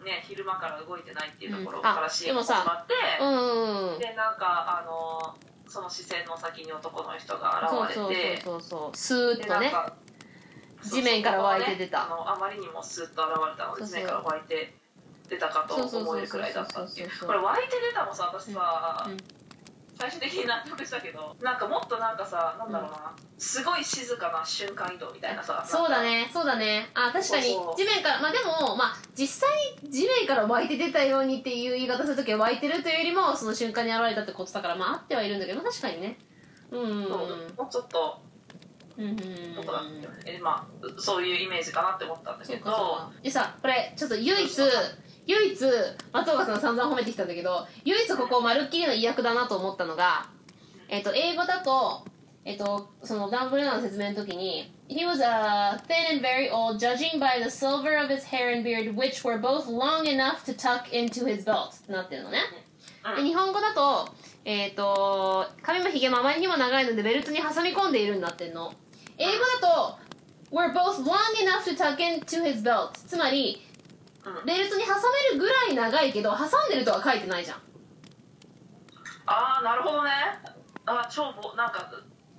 [0.03, 5.35] ね昼間から動いてないっていうところから CM 始まって、うんでなんかあの
[5.67, 9.71] その視線の先に男の人が現れそうてそうそうスーッとね。
[10.83, 12.05] 地面から湧いて出た。
[12.05, 13.87] あのあまりにもスーッと現れたのでそうそう。
[13.87, 14.73] 地面から湧いて
[15.29, 17.09] 出たかと思えるくらいだったっていう。
[17.25, 19.40] これ湧いて出たもさ私さ、うん
[20.01, 26.89] 最終的に納得したけどなんかもっとなんかさなんだろうな、すごい静かな瞬間移動みたいなさそうだねそうだね。
[26.95, 29.49] あ確かに地面からまあでもまあ実際
[29.83, 36.17] に地面から湧いて出たようにっていう言い方するときは湧いてるというよりもその瞬間に現れたってことだからまああってはいるんだけど確かにね。
[36.71, 38.21] うんうんもうちょっと
[38.97, 39.83] うんうんどこだ
[40.25, 43.11] えまあそういうイメージかなって思ったんだけど。
[43.21, 44.51] でさこれちょっと唯一
[45.27, 50.27] 唯一松岡さん散々褒めてきたんだけど唯一ここまるっきりの意訳だなと思ったのが、
[50.89, 52.05] えっと英語だと、
[52.43, 58.95] えっとそのダンブルドアの説明の時に「He was uh, thin and very old, judging by the silver of his hair and beard,
[58.95, 62.39] which were both long enough to tuck into his belt」ってなってるのね、
[63.15, 64.09] で日本語だと,、
[64.43, 68.73] えっと髪もひげもあまりにも長いのでベルトに挟み込んでいるになってるの
[69.17, 69.99] 英語だと
[70.51, 73.61] 「were both long enough to tuck into his belt」つまり
[74.25, 74.45] うん。
[74.45, 77.57] ベルトに挟めるぐらい長いけど挟んでるとは書いてないじゃん。
[79.25, 80.11] ああなるほどね。
[80.85, 81.91] あ超ぼなんか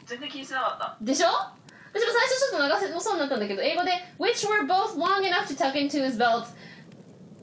[0.04, 0.96] 全然気にしてなかった。
[1.00, 1.28] でしょ？
[1.94, 6.46] 私も最初ちょっと流せもそうになったんだけど英語で「which were both long enough to tuck into his belt」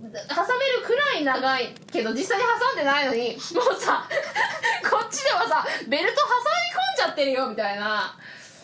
[0.01, 4.07] 挟めるくらい長いけど実際に挟んでないのにもうさ
[4.89, 8.17] こっちではさベルト挟み込んじゃってるよみたいな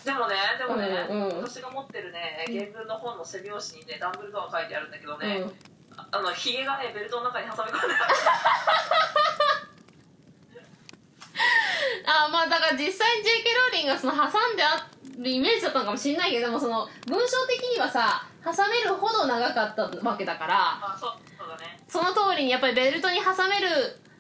[0.06, 1.44] でもねでもね、うんうん。
[1.44, 5.54] 私が持ってるね原文の本の背表紙にねダンブルドア書いてあるんだけどね、うん。
[5.98, 7.94] あのヒゲがねベルトの中に挟み込んである。
[12.08, 21.80] あまあだから実際に JK ローリングがその挟んであっるイメージだったのかもしれないけどでもその文章的にはさ挟めるほど長かったわけだからまあそうそうだね。
[21.88, 23.68] その通りにやっぱりベルトに挟める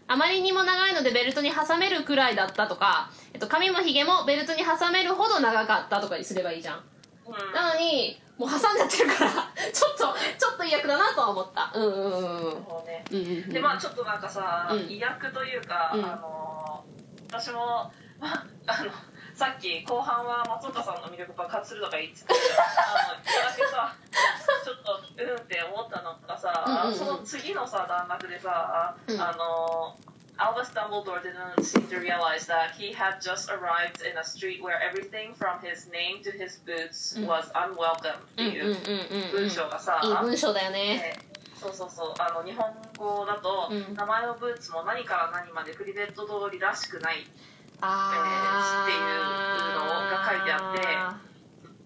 [0.07, 6.83] あまりにも長いのでベルトに挟めるくらいだったとか、えっと、髪もひげもベルトに挟めるほど長かったとかにすればいいじゃん。
[7.25, 7.53] うん。
[7.53, 9.31] なのにもう挟んじゃってるから
[9.73, 11.71] ちょっとちょっと嫌だなとは思った。
[11.73, 12.51] うんうんうんうん。
[12.51, 13.05] そうね。
[13.11, 13.49] うんうんうん。
[13.49, 14.79] でまあちょっとなんかさ、うん。
[14.91, 16.05] 意訳というか、うん。
[16.05, 16.83] あの
[17.27, 18.91] 私も、まあ、あの
[19.35, 22.39] さっき後半は松岡さんの魅力爆発するとか言ってたけど
[22.79, 23.95] あの一個だけさ
[24.63, 26.97] ちょっとうんって思ったのがさ、うんうんうん。
[26.97, 29.21] その次のさ段落でさ、うん。
[29.21, 29.95] あの
[30.37, 34.79] Albus Dumbledore didn't seem to realize that he had just arrived in a street where
[34.83, 37.27] everything from his name to his boots うん。
[37.27, 40.97] was unwelcome っていう文章がさ、いい文章だよね。
[40.97, 41.19] ね
[41.59, 42.65] そうそうそうあの日本
[42.97, 43.95] 語だと、うん。
[43.95, 47.27] 名前のブーツも何から何までクリベット通りらしくない、
[47.75, 49.01] っていう
[49.75, 51.25] のが書いてあって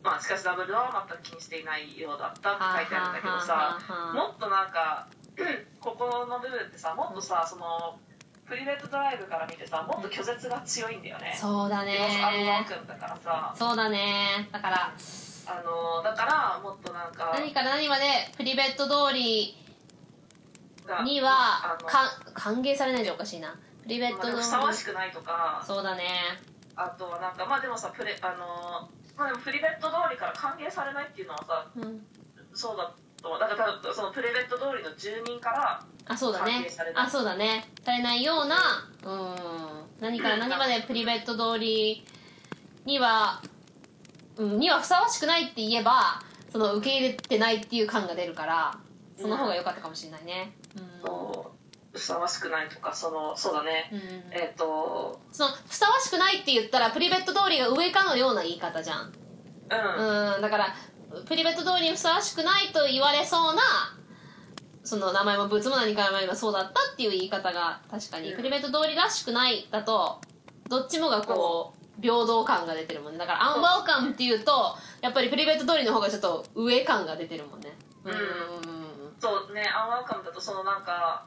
[0.02, 3.78] まあ、しかしダブルドアは全く気にしていないようだったって書いてあるんだけどさ
[4.16, 5.08] もっとなんか
[5.80, 8.00] ここの部分ってさもっとさその
[8.48, 11.38] クリベットドライブから見てさもっと拒絶が強いんだよね。
[11.40, 13.18] そうだでもアンワーねクンだから。
[13.18, 14.50] さそうだね。
[14.52, 14.92] だから
[15.46, 18.06] あのだからもっとなんか何から何まで
[18.38, 19.56] プリベット通り
[20.88, 21.78] がには
[22.34, 23.52] 歓迎されないじゃおかしいな。
[23.52, 23.60] プ
[23.90, 25.64] リベット通りまあでもふさわしくないとか。
[25.66, 26.06] そうだね。
[26.76, 28.88] あとはなんかまあでもさプレあの
[29.18, 32.02] まあでもプリベット通りから歓迎されないっていうのはさうん。
[32.54, 36.52] そうだとだから多分そのプレベット通りの住人からあそうだね。
[36.54, 37.06] 歓迎されない。
[37.06, 37.68] あそうだね。
[37.84, 38.56] されないような
[39.04, 40.00] うん。
[40.00, 42.06] 何から何までプリベット通り
[42.86, 43.42] には、
[44.38, 46.22] うん、にはふさわしくないって言えば
[46.52, 48.78] その受け入れてないっていう感が出るから
[49.18, 50.54] その方が良かったかもしれないね。
[50.78, 51.02] うん。
[51.06, 51.39] そう
[52.00, 54.00] ふさわしくないとかそのそうだね、うん。
[54.34, 59.14] えっ、とそのふさわしくないって言ったらプリベット通りが上かのような言い方じゃん。
[59.72, 60.76] うん、うんだから
[61.28, 63.62] プリベット通りにふさわしくないと言われそうな
[64.84, 68.38] その名前もブーツも何から何もそうだったっていう言い方が確かに、うん。
[68.38, 70.22] プリベット通りらしくないだと
[70.68, 73.20] どっちもがこう平等感が出てるもんね。
[73.20, 77.74] だからアンワーカムっていうとやっぱりプリベット通りの方がちょっと上感が出てるもんね。
[78.06, 78.12] うん。
[78.12, 78.20] うん。
[79.20, 81.26] そうねアンワーカムだとそのなんか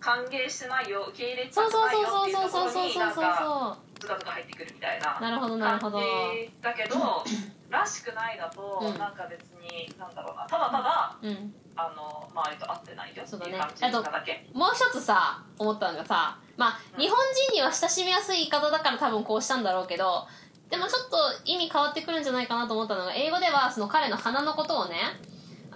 [0.00, 5.98] 歓迎してないよ受け入れたそうそうくないよっていうそうそうそうところにそうそうそうなんかそズカズカ入ってくるみたいなうなるほどなるほど。
[5.98, 7.24] 感じだけど
[7.70, 8.98] らしくないだと、うん。
[8.98, 10.46] なんか別になんだろうな。
[10.46, 11.54] ただただうん。
[11.78, 14.48] あの周りと合ってないよっていう感じなだけ。
[14.54, 17.00] もう一つさ思ったのがさまあうん。
[17.00, 17.18] 日本
[17.48, 20.26] 人には親しみやすい言い方だから多分こうしたんだろうけど
[20.70, 24.96] でもちょっと意味変わってくるんじゃないかなと思ったのが英語ではその彼の鼻のことをね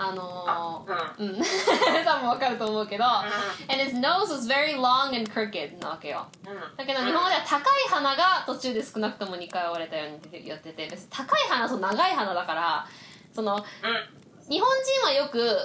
[0.01, 0.87] ああの
[1.19, 1.27] うん。
[1.27, 1.43] ー、うん。
[2.05, 6.27] 多分わかると思うけど and his nose was very long and crooked なわけよ。
[6.77, 12.87] だけど日本語では高い鼻が途中で少なくとも2回割れたようにやってて別に高い鼻と長い鼻だから
[13.35, 13.63] そのうん。
[14.49, 15.57] 日本人はよく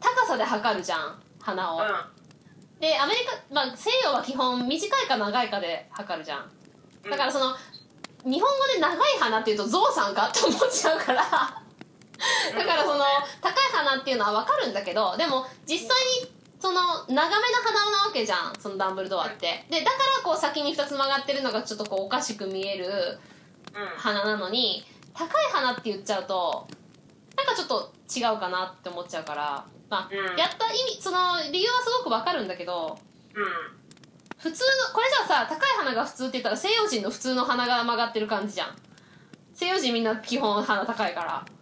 [0.00, 2.80] 高さで測るじゃん鼻を、うん。
[2.80, 6.50] でアメリカ、まあ、西洋は基本短いか長いかで測るじゃん。
[7.10, 7.56] だからその
[8.24, 11.61] 日本語で長い鼻っていうとゾウさんかって思っちゃうから
[12.56, 13.04] だからその
[13.40, 15.88] 高い鼻っていうのは分かるんだけどでも実際
[16.22, 17.26] にその長めの
[17.64, 19.66] 鼻なわけじゃんそのダンブルドアって。
[19.68, 23.18] でだからこう先に2つ曲がってるのがちょっとこうおかしく見える
[23.74, 23.98] うん。
[23.98, 26.68] 鼻なのに高い鼻って言っちゃうと
[27.36, 29.64] なんかちょっと違うかなって思っちゃうから。
[29.90, 30.38] まあ、うん。
[30.38, 31.18] やった意味その
[31.50, 32.96] 理由はすごくわかるんだけど
[33.34, 33.44] うん。
[34.38, 38.76] 普通のこれじゃあさ高い鼻が普通って言ったら西洋人の普通の鼻が曲がってる感じじゃん。
[39.52, 41.44] 西洋人みんな基本鼻高いから。
[41.44, 41.61] うん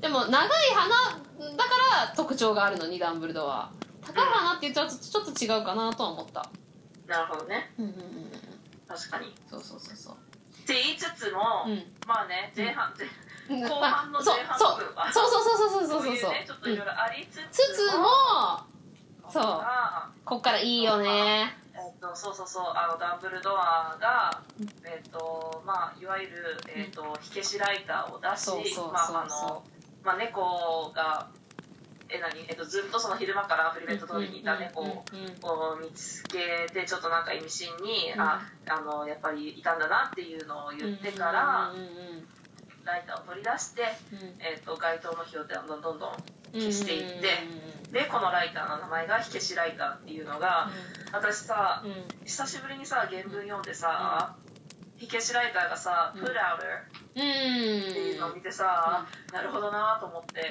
[0.00, 0.88] でも長い鼻
[1.56, 1.70] だか
[2.08, 3.70] ら特徴があるのにダンブルドアは。
[4.06, 6.50] 高い鼻って言っちゃうとちょっと違うかなとは思った。
[7.06, 7.72] なるほどね。
[7.78, 8.30] うんうんうんうん。
[8.88, 9.28] 確かに。
[9.28, 10.16] っそうそうそうそう。
[10.66, 11.82] て言いつつも、うん。
[12.06, 12.92] まあね前半、
[13.48, 13.68] 前うん。
[13.68, 14.78] 後半のそう前半そう。
[14.78, 15.12] 部分は。
[15.12, 16.14] そうそうそうそうそうそそう。
[16.14, 18.06] うそういうねちょっといろいろありつつつつも
[19.30, 19.42] そう。
[19.42, 21.56] がこっからいいよね
[21.86, 24.42] えっと、そうそうそうあのダンブルドアが、
[24.84, 28.74] えっとまあ、いわゆる、えっと、火消しライターを出し
[30.16, 31.28] 猫が
[32.08, 35.04] え何、えっと、ずっとその昼間からフリベット通りにいた猫を
[35.80, 38.20] 見つけてちょっとなんか意味深に、うん。
[38.20, 41.72] ああのやっぱりいたんだなっていうのを言ってから、
[42.84, 43.82] ライターを取り出して、
[44.12, 44.18] うん。
[44.40, 46.12] えっと街灯の火をどんどんどんどん
[46.52, 47.28] 消していって、
[47.94, 50.68] でこのライターの名前が火消しライターっていうのが、
[51.12, 51.84] 私さ
[52.24, 54.36] 久しぶりにさ原文読んでさ、
[54.96, 56.24] 火消しライターがさ「うん。
[56.24, 56.34] put outer」
[57.14, 60.42] うんっていうのを見てさ、なるほどなと思って、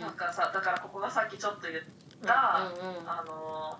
[0.00, 1.82] なんかさだからここがさっきちょっと言っ
[2.24, 3.78] た、あの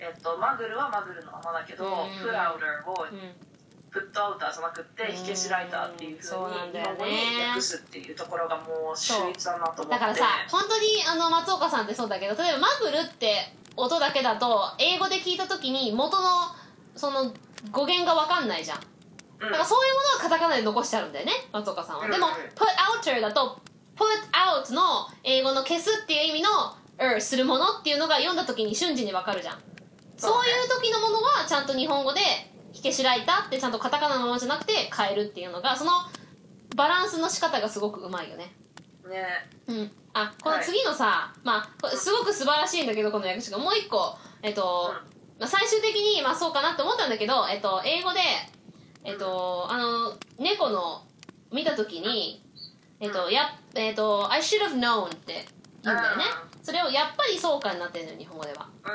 [0.00, 3.47] えっとマグルはマグルのままだけど、うん put outer をうん
[3.90, 5.12] プットアウターじゃなくってうん。
[5.12, 7.12] 火消しライターっていうふそううに日本語に
[7.48, 9.90] 訳すっていうところがもう秀逸だなと思って。
[9.92, 16.28] だからさ本当にあの松岡さんってそうだけど例えばマブルって音だけだと英語で聞いた時に元の
[16.96, 17.32] その
[17.70, 18.78] 語源が分かんないじゃん。
[18.78, 19.50] うん。
[19.50, 22.10] だからそういうものはカタカナで残してあるんだよね松岡さんは、うん。
[22.10, 22.66] でも put
[23.02, 23.60] outer だと
[23.96, 26.48] put out の英語の消すっていう意味の
[26.98, 29.58] er するものっていうのが読んだ時に瞬時に分かるじゃん。
[30.16, 32.20] そういう時のものはちゃんと日本語で
[32.78, 35.90] 火消しライターってちゃんとカタカナのままじゃなくて変えるっていうのがその
[36.76, 38.54] バランスの仕方がすごくうまいよね。
[39.08, 39.26] ね。
[39.66, 39.90] うん。
[40.12, 43.58] あこの次のさ、まあこれすごく素晴らしいんだけどこの訳詞が。
[43.58, 44.92] もう一個えっと、
[45.38, 48.20] まあ、最終的にまあそうかなって思ったんだけど、えっと、英語で
[49.04, 51.02] えっとあの猫の
[51.52, 52.44] 見た時に
[53.00, 55.46] えっとやえっと I should have known って
[55.82, 56.24] 言うんだよね。
[56.62, 58.68] それをやっぱりそうかになってるのよ日本語では。
[58.84, 58.88] う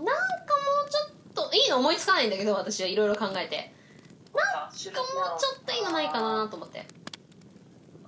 [0.00, 0.04] ん。
[0.04, 0.14] なんかも
[0.86, 3.72] うちょっといいの思いつかないんだけど私はいろいろ考えて。
[4.34, 6.86] なんかもうちょっといいのないかなと思って。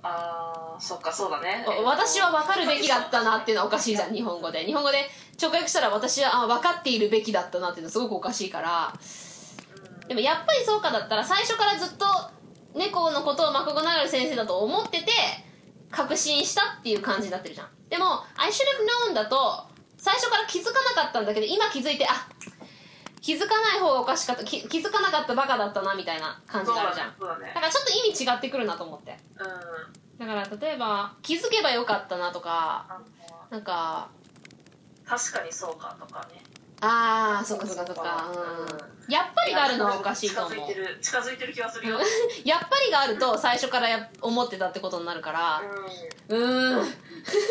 [0.01, 1.65] あーそっかそうだね。
[1.83, 4.65] 私は分かるべきだったなっていうのはおかしいじゃん日本語で。
[4.65, 5.09] 日本語で
[5.41, 8.93] 直訳したら私はあ分かっているべきだったなっていうのはすごくおかしいから。
[10.07, 12.05] でもやっぱりそうかだったら最初からずっと
[12.75, 15.11] 猫のことをマコゴナガル先生だと思ってて
[15.89, 17.69] 確信したっていう感じになってるじゃん。
[17.89, 18.63] でも「I should
[19.07, 19.65] have known」だと
[19.97, 22.27] 最初から気づかなかったんだけど今気づいてあ
[23.25, 24.43] 気づかない方がおかしかった。
[24.43, 27.07] 気気づかなかったバカだったなみたいな感じがあるじゃん。
[27.07, 27.47] ねそうだね。
[27.47, 29.17] だからちょっと意味違ってくるなと思って。
[29.39, 30.27] うん。
[30.27, 33.01] だから例えば気づけばよかったなとか
[33.49, 34.09] なんか
[35.07, 36.43] 確かにそうかとかね。
[36.81, 38.31] ああそっかそっかそっか。
[38.31, 39.11] うん。
[39.11, 40.51] やっぱりがあるのはおかしいと思う。
[40.51, 41.97] 近づいてる近づいてる気がするよ。
[42.45, 45.63] やっぱりがあると最初からや思ってたってことになるから。
[46.29, 46.93] ううーん。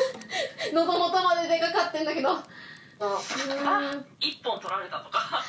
[0.73, 2.33] 喉元まででかかってんだけど。
[2.33, 2.37] ん。
[2.37, 2.41] あ
[4.21, 5.43] 一本取られたとか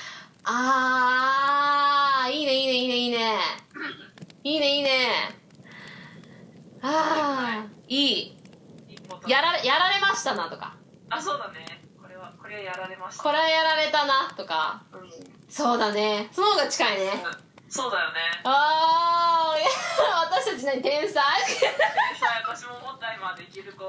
[0.47, 3.39] あーいいねいいねいいねいいね。
[4.43, 4.89] いいねいいね。
[6.81, 8.37] ああいい。
[9.27, 10.75] やられやられましたなとか。
[11.09, 11.83] あそうだね。
[11.99, 13.23] これはこれはやられました。
[13.23, 14.83] これはやられたなとか。
[14.93, 15.09] うん。
[15.49, 16.29] そうだね。
[16.31, 17.11] その方が近いね。
[17.67, 18.19] そうだよね。
[18.43, 19.67] ああいや
[20.29, 21.13] 私たち何天才？
[21.13, 21.23] さ
[22.45, 23.83] あ私も思った今できる子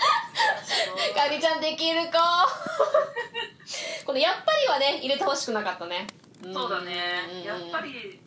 [1.14, 2.18] かりちゃんできる子
[4.06, 6.06] このやっぱりはね入れてほしくなかったね。
[6.52, 7.44] そうだね。
[7.44, 8.20] やっぱり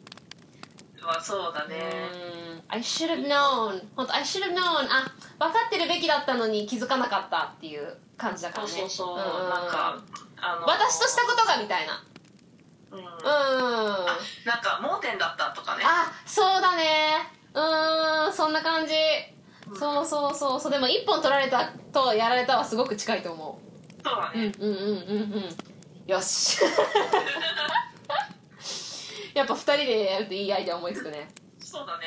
[1.01, 2.63] はそうだうねん。
[2.67, 8.69] I should have known 本当 I should have known あ分かってるべきだったのに気づかなかったっていう感じだからね。
[8.69, 9.17] そうそうそう。
[9.17, 9.97] うんなんか
[10.37, 12.03] あの私としたことがみたいな。
[12.91, 12.99] うん。
[12.99, 13.07] うん。
[13.25, 15.83] あなんか盲点だったとかね。
[15.85, 17.31] あそうだね。
[17.53, 18.33] うーん。
[18.33, 18.93] そんな感じ
[19.75, 20.59] そうそうそう。
[20.59, 23.59] そうでも一本取られたとやられたはすごく近いと思
[24.03, 24.51] そうだね。
[24.59, 25.33] ううんうんうんうん。
[25.33, 25.49] うん
[26.05, 26.59] よし。
[29.33, 31.29] やっぱ二人でやるといいアイデア思いつくね。
[31.59, 32.03] そうだね。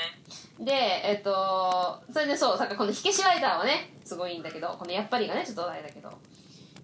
[0.59, 6.11] でえっとそれでそうさっきこの火消しライターはねすごいいいんだけどこのやっぱりがねちょっとあれだけど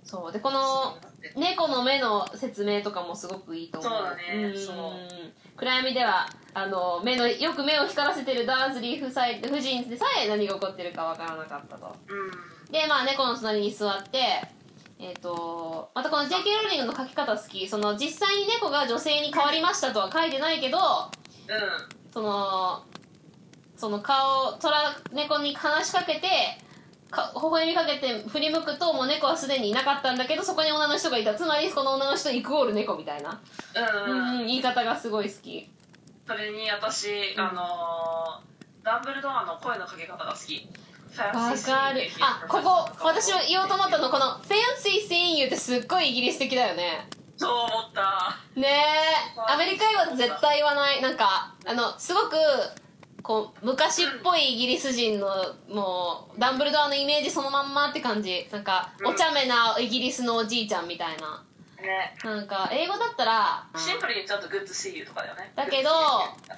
[0.04, 0.32] そう。
[0.32, 0.96] でこの
[1.36, 3.92] 猫の目の説明とかもすごくいいと思う。
[3.92, 4.50] そうだね。
[4.50, 4.76] んそう。
[5.56, 9.26] 暗闇ではあの目のよく目を光らせてるダーズリー夫妻
[9.56, 11.96] 夫人でさえ何が起こってるかわからなかったと。
[12.08, 12.72] うん。
[12.72, 14.18] でまあ猫の隣に座って
[14.98, 16.54] えっ、とまたこの J.K.
[16.62, 17.68] ローリングの書き方好き。
[17.68, 22.12] その実際に猫が女性に変わりましたとは書いてないけどうん。
[22.12, 22.84] その
[23.76, 26.28] その顔虎猫に話しかけて
[27.12, 31.34] か微笑みかけて振り向くともう猫はすでにいなかったんだけどそこに女の人がいた。
[31.34, 33.40] つまりこの女の人イクオール猫みたいな、
[34.06, 34.12] うん。
[34.12, 35.70] うんうん、言い方がすごい好き。
[36.26, 38.52] それに私あのー
[38.84, 40.68] ダンブルドアの声のかけ方が好き。
[41.16, 42.08] わかる。
[42.20, 47.06] あここ私は言おうと思ったのこの「Fancy seeing you」ってすっごいイギリス的だよね。
[47.36, 48.38] そう思った。
[48.56, 49.52] ねえ。
[49.52, 51.02] アメリカ英語で絶対言わない。
[51.02, 52.36] なんかあのすごく
[53.22, 55.28] こう昔っぽいイギリス人の
[55.68, 58.48] もうダンブルドアのイメージそのまんまって感じ。
[58.50, 59.06] なんかうん。
[59.08, 61.44] お茶目なイギリスのおじいちゃんみたいな。
[61.82, 62.16] ね。
[62.24, 65.52] なんか英語だったらシンプルにちゃうと「good see you」とかだよね。
[65.54, 65.90] だけど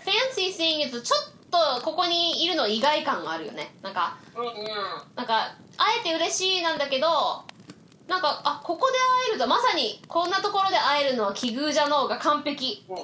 [0.04, 1.20] Fancy seeing you とちょっ
[1.50, 3.74] とここにいるの意外感があるよね。
[3.82, 4.52] なんかうんうん。
[5.16, 7.42] なんか会えて嬉しいなんだけど
[8.06, 12.84] なんかあここで会えるとまさにこんなところで会えるのは奇遇じゃのうが完璧。
[12.88, 12.96] うん。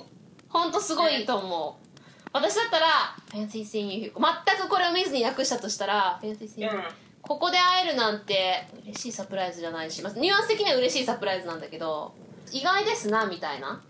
[0.49, 1.90] ほんとすごいと思う
[2.33, 2.87] 私だったら
[3.33, 6.83] 「Fancy seeing you」全くこれを見ずに訳したとしたら「Fancy seeing you」
[7.23, 12.15] ここで会えるなんて嬉しいサプライズじゃないしまあニュアンス的には嬉しいサプライズなんだけど
[12.51, 13.71] 意外ですなみたいな。
[13.71, 13.81] うん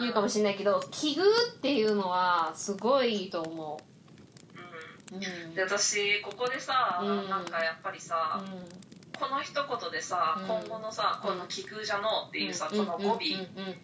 [0.00, 3.82] 言うかもしれないけど奇遇っていうのはすごいいいと思
[5.12, 5.16] う。
[5.16, 5.18] ん。
[5.18, 5.54] ううん。
[5.54, 7.28] で私ここでさ、うん。
[7.28, 8.42] なんかやっぱりさ、
[9.18, 10.46] この一言でさ、うん。
[10.46, 13.18] 今後のさこの「聞くじゃの」っていうさ、この語尾、うんうん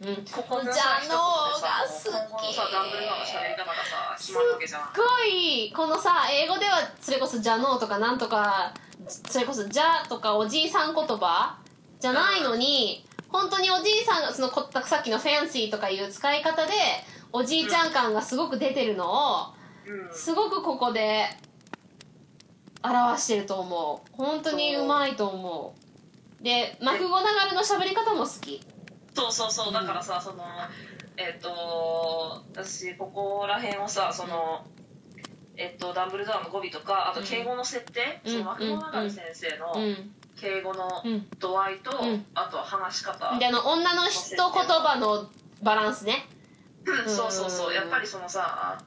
[0.02, 0.24] うんうん。
[0.26, 2.06] ここのじゃさ一言のでさが好き。
[2.08, 4.82] 今後のさダンブルドアの喋り方がさ決まるわけじゃん。
[4.82, 8.72] すっごいこのさ英語ではそれこそ「じゃの」とかなんとか
[9.06, 11.56] それこそ「じゃ」とかおじいさん言葉
[11.98, 16.72] じゃないのに本当におじいさんがそのこさっきの「ファンシー」とかいう使い方で
[17.32, 19.54] おじいちゃん感がすごく出てるのを
[19.86, 20.14] うん。
[20.14, 21.26] すごくここで
[22.82, 24.16] 表してると思う。
[24.16, 25.74] 本当にうまいと思
[26.40, 26.42] う。
[26.42, 28.60] でマクゴナガルの喋り方も好き。
[29.14, 29.72] そうそうそう。
[29.72, 30.44] だからさその
[31.16, 34.64] えっ、と私ここら辺をさその
[35.56, 38.32] えっと、ダンブルドアの語尾とかあと敬語の設定、うん。
[38.32, 40.10] そのマクゴナガル先生うのん。
[40.40, 41.26] 敬語のうん。
[41.38, 42.24] 度合いと、うん。
[42.34, 45.28] あとは話し方、であの女の人言葉の
[45.62, 46.26] バランスね。
[46.86, 47.14] うん。
[47.14, 47.74] そうそうそう。
[47.74, 48.82] やっぱりそのさ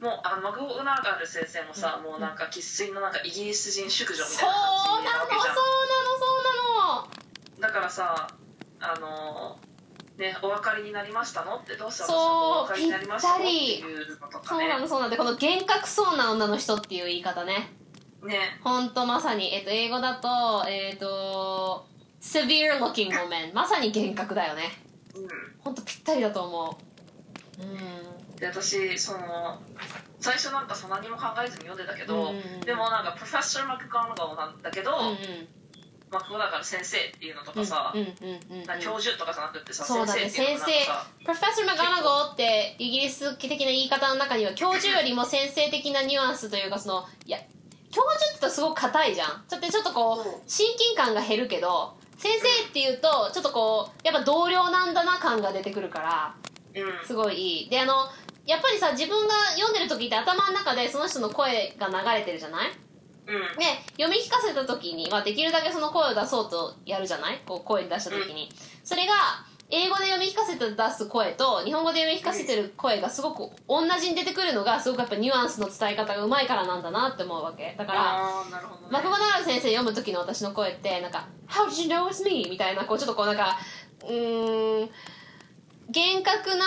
[0.00, 2.10] もうあのマクゴナガル先生もさ、うん。
[2.10, 5.68] もうなんか生粋のなんかイギリス人淑女みそうたいな感じなのそうなのなわけじゃんそう
[7.60, 7.68] なの。
[7.68, 8.28] だからさ
[8.80, 9.58] あの
[10.18, 13.50] ねお分かりになりましたのってどうして私そうはお分かりになりましたのってぴ
[13.80, 15.10] いうのとかそうなのねそうなの。
[15.10, 17.72] でこの幻覚そうな女の人っていう言い方ね。
[18.22, 18.60] ね。
[18.62, 21.86] ほんとまさに、えっと、英語だとえっと
[22.20, 24.72] severe looking woman まさに幻覚だよね。
[25.14, 25.28] うん。
[25.62, 26.78] ほんとぴったりだと思
[27.60, 27.62] う。
[27.62, 29.60] うんで私その
[30.20, 35.16] 最初なんかさ何も考えずに読んでたけど、うんでもなんかプロフェッサー・マクガーナガルなんだけど、うんうん。
[36.10, 40.28] マクゴナガル先生っていうのとかさ、うんうんうん教授とかじゃなくてさ、そうだね。
[40.28, 40.64] 先生
[41.22, 47.38] プロフェッサー・マガナゴってイギリス的な言い方の中には教授よりも先生的なニュアンスというかそのいや
[47.90, 49.44] 教授ってすごく硬いじゃん。
[49.48, 56.34] ちょっとちょっとこう親近感が減るけど先生っていうとちょっとこうやっぱ同僚なんだな感が出てくるから
[56.74, 57.06] うん。
[57.06, 57.70] すごいいい。
[57.70, 58.08] であの
[58.46, 62.68] やっぱりさ自分が読んでる時って頭の中でその人の声が流れてるじゃない？
[63.26, 63.58] うん。
[63.58, 63.64] で
[63.96, 67.40] 読み聞かせた時に、まあ、できるだけその声を出そうとやるじゃない？
[67.46, 68.50] こう声出した時に、
[68.84, 69.12] それが
[69.70, 77.74] 英語で読み聞かせて出す声と日本語で読み聞かせてる声がすごく同じに出てくるのがすごくやっぱニュアンスの伝え方がうまいからなんだなって思うわけ。
[77.78, 78.22] だから
[78.90, 83.58] マクゴナガル先生読む時の私の声ってなんか「How did you know it's me?」みたいなこうちょっとこうなんか
[84.02, 84.90] うーん
[85.90, 86.66] 厳格な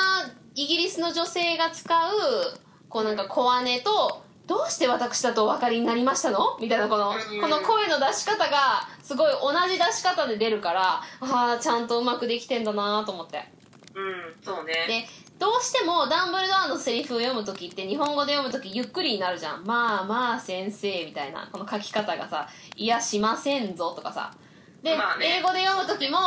[0.58, 2.60] イギリスの女性が使う
[2.90, 6.58] こうなんか小姉とどうして私だとお分かりになりましたの？
[6.60, 7.42] みたいなこのうん。
[7.42, 13.48] この声の出し方がすごい同じ出し方で出るからああちゃんとうまくできてんだなと思って。
[13.94, 14.74] うんそうね。
[14.88, 15.06] で
[15.38, 19.64] どうしてもダンブルドアのセリフを読む時って日本語で読む時ゆっくりになるじゃん。
[19.64, 24.34] まあまあ先生みたいなこの書き方がさ「いやしませんぞ」とかさ。
[24.82, 25.38] で、まあね。
[25.38, 26.18] 英語で読む時も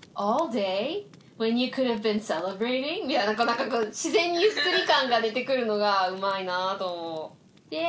[0.14, 1.04] 「all day
[1.38, 7.36] when you could have been celebrating」いなこうなんかこう自然にゆっくり感が出てくるのがうまいなと思
[7.68, 7.70] う。
[7.70, 7.88] で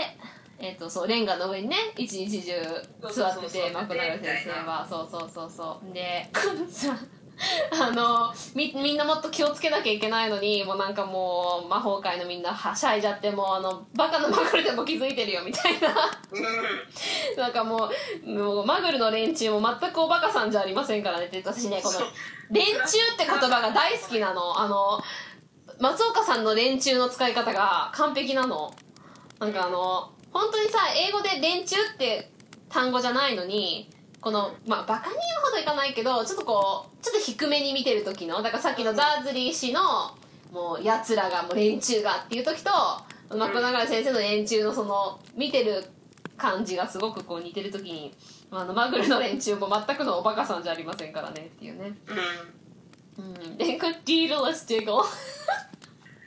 [0.61, 2.61] えっ、とそうレンガの上にね一日中
[3.13, 4.85] 座っててマクドナルド先生は。
[4.87, 5.93] そうそうそうそう。
[5.93, 6.29] で
[7.71, 15.89] あのみみんなもっと気をつけなきゃいけないのにもうなんかもう魔法界のみんなはしゃいじゃってもうあのバカのマグルでも気づいてるよみたいな。
[16.31, 17.41] うん。
[17.41, 17.89] なんかも
[18.25, 22.07] うもうマグルの連中も全くおバカさんじゃありませんからねって私ねこのそう
[22.51, 24.59] 「連中」って言葉が大好きなの。
[24.59, 25.01] あの
[25.79, 28.73] 松岡さんの連中の使い方が完璧なの。
[29.39, 32.31] なんかあの本当にさ英語で「連中」って
[32.67, 33.89] 単語じゃないのに
[34.21, 39.81] このまあバカに言うほどいかないけどちょっとこうちょっと低めに見てる時のだからさっきのダーズリー氏の
[40.51, 42.69] もうやつらがもう連中がっていう時と
[43.37, 45.83] マクナガル先生の連中のその見てる
[46.37, 48.13] 感じがすごくこう似てる時に
[48.51, 51.93] あのマグルの連中も全くのおバカさんじゃありませんからねっていうね。
[53.17, 53.25] うん。
[53.25, 53.57] うん。
[53.57, 55.03] でこれディードレスディゴ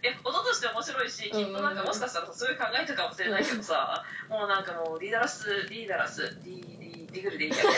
[0.03, 7.63] え音として面白いしきっとなんかもしかしたらそういう考えたかもしれないけどさ もうなんかもうリーダラスリーダラスリーリーディグルでいいやね。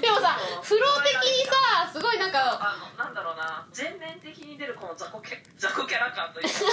[0.00, 3.66] でもさフロー的にさすごいなんかあのなんだろうな。
[3.72, 6.66] 全面的に出るこの雑魚キャ 雑魚キャラ感というかぜ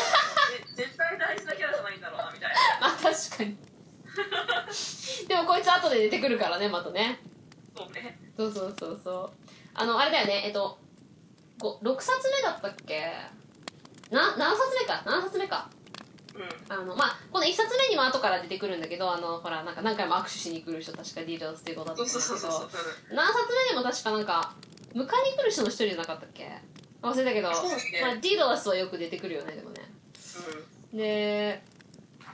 [0.75, 2.55] 絶対大事なキャラじゃないんだろうなみたいな。
[2.81, 3.57] まあ確かに。
[5.27, 7.21] でもこいつ後で出てくるからねまたね。
[7.75, 8.19] そうね。
[8.37, 9.49] そうそうそうそう。
[9.73, 10.88] あのあれだよねえっとご
[11.59, 13.01] 6冊目だったっけ？
[14.09, 15.69] な何冊目か何冊目か。
[16.35, 16.73] うん。
[16.73, 22.69] あのまあこの1冊目にも後から出てくるんだけどあのほらなんか何回も握手しに来る人確かディーラーズっていう子だったそんだけど。
[23.15, 24.53] 何冊目でも確かなんか
[24.93, 25.07] 迎えに
[25.37, 26.49] 来る人の一人じゃなかったっけ？
[27.01, 29.89] 忘れたけど、そうですねまあ、ディードラスはよく出てくるよねでもね。
[30.93, 31.63] で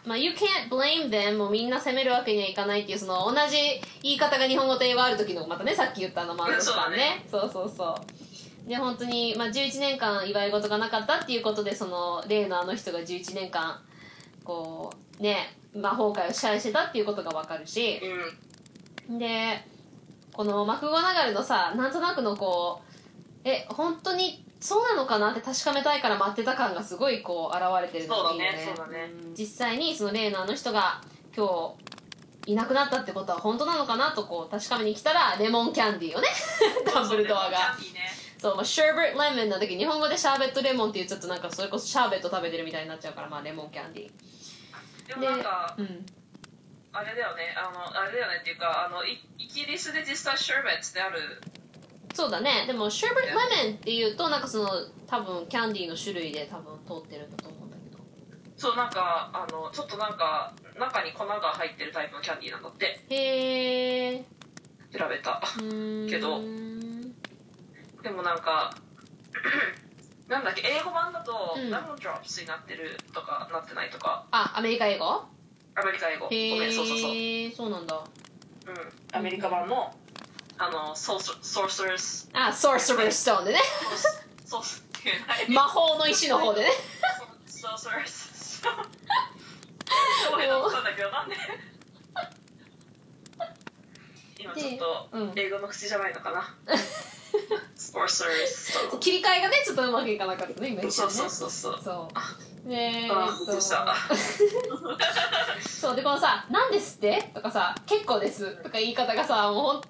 [0.06, 3.58] まあ、You can't blame them もみんな責めるわけにはいかないっていうその同じ
[4.04, 7.26] 言い方が日本語と英語ある時のまたねさっき言ったあのマンドさんね。
[7.30, 7.96] そうそうそう
[8.66, 13.80] で本当にまあ11年間祝い事がなかったっていうことでその例のあの人が11年間
[14.44, 18.12] こうね魔法界を支配してたっていうことがわかるしうん。
[18.12, 18.46] うん
[19.10, 19.64] で
[20.34, 22.82] このマクゴナガルのさなんとなくのこ
[23.46, 28.88] うえ本当にそうなのかなって確かめたいから待ってた感がすごいこう現れてるのがいいよねそう
[29.38, 31.02] 実際にその例のあの人が
[31.36, 31.76] 今
[32.46, 36.28] 日いなくなったってことは本当なのかなとこう確かめに来たらレモンキャンディーをね
[36.92, 37.52] ダンブルドアが。
[37.52, 45.08] ねそう、まあ、シャーベットレモンなんだけど日本語でシャーベットレモンって言っちゃうとなんかそれこそシャーベット食べてるみたいになっちゃうからまあレモンキャンディー。
[45.08, 46.06] でもなんかうん。
[46.94, 51.42] あれだよねあのあれだよねっていうかあのイイギリスで実際シャーベットってある。
[52.14, 52.66] そうだね。
[52.68, 54.70] でもシャーベットレモンっていうとなんかその
[55.08, 57.98] 多分キャンディーの種類で多分通ってるんだと思うんだけど
[58.58, 64.26] そうなんかあのちょっとなんか中に粉が入ってるタイプのキャンディーなんだってへえ
[64.94, 65.42] 調べた
[66.08, 66.42] けど
[68.06, 68.70] でもなんか
[70.30, 71.72] なんだっけ英語版だとうん。
[71.72, 74.28] レモンドロップスになってるとかなってないとか。
[74.30, 75.06] あアメリカ英語？
[75.08, 76.28] アメリカ英語。
[76.30, 77.12] ごへめんそうそうそう。
[77.16, 77.96] えそうなんだ。
[77.96, 79.18] うん。
[79.18, 79.92] アメリカ版の
[80.60, 83.60] あのソースソーサーズあソーサーストーンでね。
[84.46, 85.52] ソースっていう。
[85.52, 86.70] 魔法の石の方でね。
[87.48, 88.70] ソーサーズど
[90.38, 91.36] う変なことなんだけどなんで
[94.40, 95.32] 今ちょっとうん。
[95.36, 96.56] 英語の口じゃないのかな
[99.00, 102.10] 切り替えがねちょっとうまくいかなかったね今一そうそうそうそうそ
[102.66, 102.68] う。
[102.68, 103.28] ねえあ。
[103.30, 103.96] えっびっくりした？
[105.68, 105.96] そう。
[105.96, 109.88] でこのさ「なんですって?」とかさ「結構です」とか言い方がさもうほんと。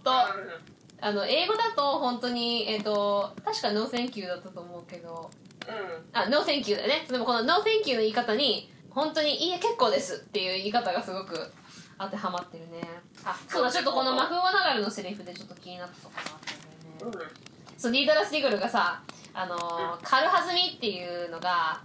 [1.01, 5.29] あの英語だと本当にえっ、と確か「No thank you」だったと思うけど。
[5.67, 6.05] うん。
[6.13, 7.05] あ「No thank you」だよね。
[7.09, 11.51] でもこの「No thank you」の言い方に本当に「いいえ結構です」っていう言い方がすごく
[11.99, 12.81] 当てはまってるね。
[13.23, 17.31] あそうだちょっとこのマフゴナガルのセリフでちょっと気になったところがあったんだよね
[17.77, 19.01] そうディーダラス・ディグルがさ
[19.33, 21.81] あのー軽はずみっていうのが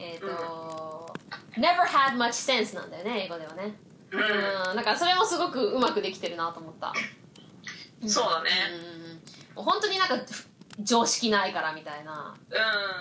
[0.00, 1.12] えっ、と、
[1.56, 3.74] never had much sense なんだよね英語ではね。
[4.12, 4.20] うん。
[4.20, 6.92] うんだからそれもすごくうまくできてるなと思った。
[8.06, 8.50] そうだね。
[9.56, 9.64] うん。
[9.64, 10.14] 本当になんか
[10.80, 12.36] 常識ないからみたいな、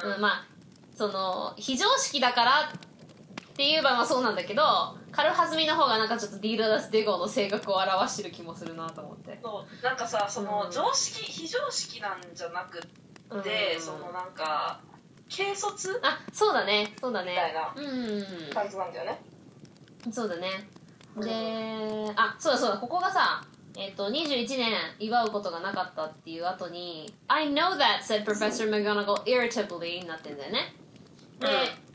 [0.04, 0.14] うん。
[0.16, 0.48] うん、まあ
[0.96, 2.74] その非常識だから
[3.58, 4.62] って言えばまあそうなんだけど
[5.12, 9.40] 軽はずみの方がなんかちょっとディーダラス・ディゴの性格を表してる気もするなと思って。
[9.42, 10.72] そうなんかさそのうん。
[10.72, 13.82] 常識非常識なんじゃなくってうん。
[13.82, 14.80] そのなんか
[15.36, 15.66] 軽率
[16.04, 17.32] あそうだねそうだね。
[17.32, 18.54] みたいなうん。
[18.54, 19.20] 感じなんだよね。
[20.12, 20.70] そうだね。
[21.20, 23.44] であそうだそうだここがさ
[23.76, 30.76] えっ、と21年祝うことがなかったっていう後に「I know that」said Professor McGonagall irritably になってんだよね。
[31.40, 31.48] で、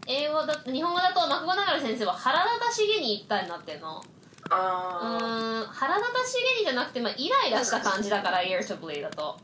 [0.06, 3.98] 英語だ日本語だとマクゴナガル先生は腹立たしげに言ったになってんの。
[3.98, 4.00] う
[4.50, 9.38] ああーん腹立たしげにじゃなくて、まあ、イライラした感じだから irritably だと。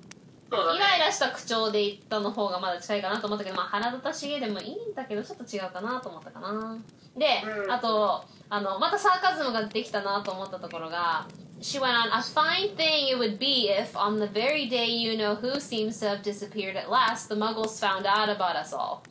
[0.51, 6.77] そうだイライねラした口調で言ったの方がまだ近いかなと思ったけど、まあ、腹立たしげでもいいんだけどちょっと違うかなと思ったかな。
[7.17, 7.27] で、
[7.65, 7.71] うん。
[7.71, 11.27] あとあのまたサーカズムができたなと思ったところが
[11.61, 15.17] She went on, a fine thing it would be if on the very day you
[15.19, 19.03] know who seems to have disappeared at last, the muggles found out about us all.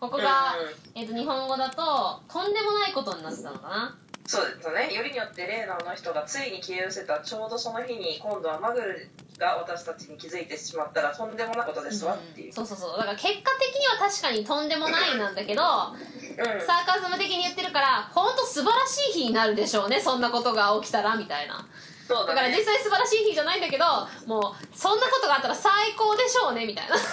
[0.00, 0.54] ここが、
[0.94, 3.98] えっと日本語だととんでもないことになってたのかな？
[4.26, 4.94] そうですね。
[4.94, 9.08] よりによってレーナーの人がついに消え失せたちょうどその日に今度はマグル
[9.38, 12.98] が私たちに気づいてしまったらとんでもないことですわっていう、そうそうそう。
[12.98, 16.60] だから結果的には確かにとんでもないなんだけどうん。
[16.60, 21.66] サーカズム的に言ってるから本当素晴らしい日になるでしょうねそんなことが起きたらみたいな
[22.08, 23.84] そうだから実際素晴らしい日じゃないんだけど
[24.26, 26.96] もうそんなことがあったら最高でしょうねみたいな。
[26.96, 27.10] だか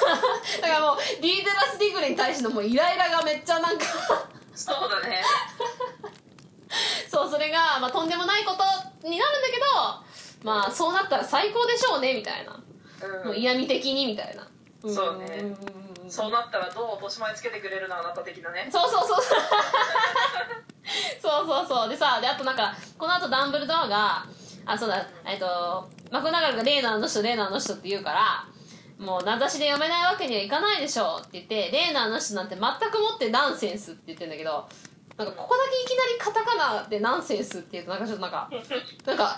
[0.68, 3.84] らもうディーデラス・ディグレに対してのもうイライラがめっちゃなんか。
[4.56, 5.22] そうだね。
[7.12, 8.64] そうそれが、まあ、とんでもないこと
[9.08, 9.66] になるんだけど
[10.44, 12.58] まあそうなったら最高でしょうねみたいな、
[13.04, 13.26] うん。
[13.28, 14.48] もう嫌味的にみたいな。
[14.82, 15.42] そうね。
[15.42, 15.52] んん。
[15.52, 15.58] ん
[16.10, 18.70] そうなったらどう落とし前つけてくれるのあなた的なね。
[18.72, 19.18] そうそうそう。
[21.22, 21.90] そうそうそう。
[21.90, 24.26] でさであとなんかこの後ダンブルドアが
[24.66, 25.06] あそうだ。
[25.26, 28.48] えっとマクナガルがレーナーの人レーナーの人って言うから
[28.98, 34.68] もう名指しで読めないわけにはいかないでしょうって言ってレーナーの人なんて全くもってナンセンスって言ってんだけど
[35.18, 38.50] なんかここだけいきなりカタカナでナンセンスって言うとなんかちょっとなんか
[39.06, 39.38] なんかなん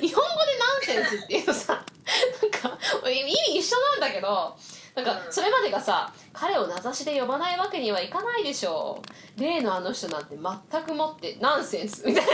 [0.00, 4.56] 日本語でナンセンスっていうとさなんか意味一緒なんだけど
[4.94, 9.02] なんかそれまでがさ彼を名指しで呼ばないわけにはいかないでしょ
[9.36, 9.40] う。
[9.40, 12.32] 例のあの人なんて全くもってナンセンスみたいな。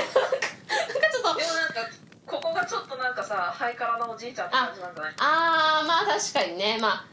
[2.26, 5.14] ここがちょっとなんかさハイカラなおじいちゃんって感じなんじゃない？
[5.18, 6.78] あーまあ確かにね。
[6.80, 7.04] まあ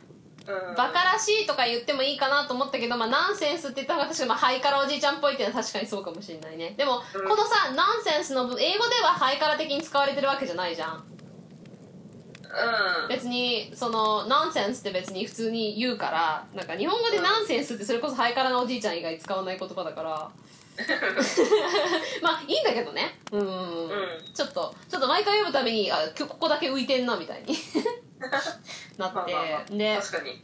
[0.70, 0.76] うん。
[0.76, 6.74] バカらしいとか言ってもいいかなと思ったけど、まあ、ナンセンスって言った方が確かに、まあ、ハイカラおじいちゃんっぽいっていうのは確かにそうかもしれないね。
[6.78, 7.22] でも、うん。
[7.28, 10.96] このさナンセンスの英語ではハイカラ的に使われてるわけじゃないじゃん。
[10.96, 13.08] うん。
[13.10, 20.32] 別にそのナンセンスって別に普通に言うからなんか日本語でナンセンスってそれこそハイカラなおじいちゃん以外使わない言葉だから
[22.22, 23.20] まあいいんだけどね。
[23.32, 24.34] うん、うん。
[24.34, 27.56] ちょっとちょっと毎回読むたびにあ今日ここだけ浮いてんなみたいに。
[28.20, 28.54] なって、
[28.98, 29.66] まあまあまあ。
[29.70, 30.44] で確かに。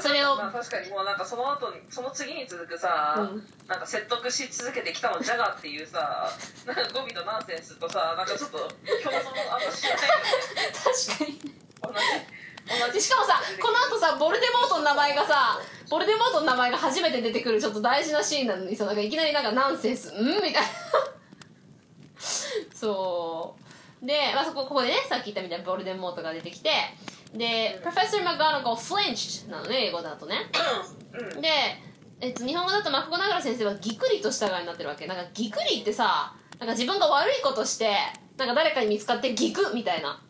[0.00, 3.48] それを まあ確かにもうなんかその後にその次に続くさ、うん。
[3.66, 6.30] なんか説得し続けてきたのジャガーっていうさ
[6.66, 8.74] なんか語尾のナンセンスとさなんかちょっと共存
[9.52, 10.02] あんましないよね。
[10.84, 15.58] 確かに同じ同じでしかもさこの後さボルデモートの名前がさ
[15.90, 20.60] ボルデモートの名前が初めて出てくるちょっと大事なシーンなのにさなんかいきなりなんかナンセンスんみたいな。
[22.74, 23.56] そ
[24.02, 24.06] う。
[24.06, 26.70] で、まあ、そこここでねさっき言ったみたいにボルデモートが出てきて
[27.34, 30.50] で、プロフェッサー・マガーナゴーフレンチなのね英語だとね。
[31.12, 31.40] うん。
[31.40, 31.48] で、
[32.20, 35.06] えっと、日本語だとマココナガラ先生はギクリとした側になってるわけ。
[35.06, 37.96] なんかギクリってさなんか自分が悪いことして
[38.36, 40.22] なんか誰かに見つかってギクみたいな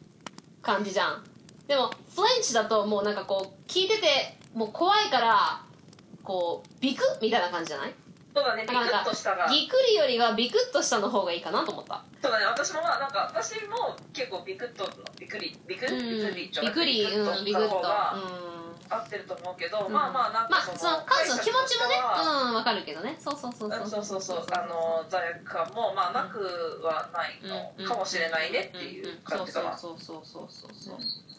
[0.62, 1.24] 感じじゃん
[1.70, 1.86] でも
[2.16, 5.62] フレンチだともうなんかこう聞いててもう怖いから
[6.24, 7.94] こうビクみたいな感じじゃない？
[8.34, 12.02] そうだねビクッとしたがギクリよりはビクッとしたの方がいいかなと思った。
[12.20, 16.00] そうだね私もまあなんか私も結構ビクッとビクリビクうん。
[16.00, 19.92] ビクリビクリうんビクッと合ってると思うけど、うん。
[19.92, 21.94] まあまあなんまあかそのカズの気持ちもね
[22.48, 23.16] うんわかるけどね。
[23.20, 23.72] そうそうそうう。
[23.72, 26.40] んそうそうそうあの罪悪感もまあなく
[26.82, 27.38] はない
[27.78, 29.78] のかもしれないねっていう感じかな。
[29.78, 30.96] そうそうそうそうそう。
[30.98, 31.29] そう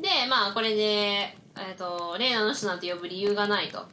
[0.00, 3.86] でまあこれで、えー、とレイナの人なんて呼ぶ理由がないと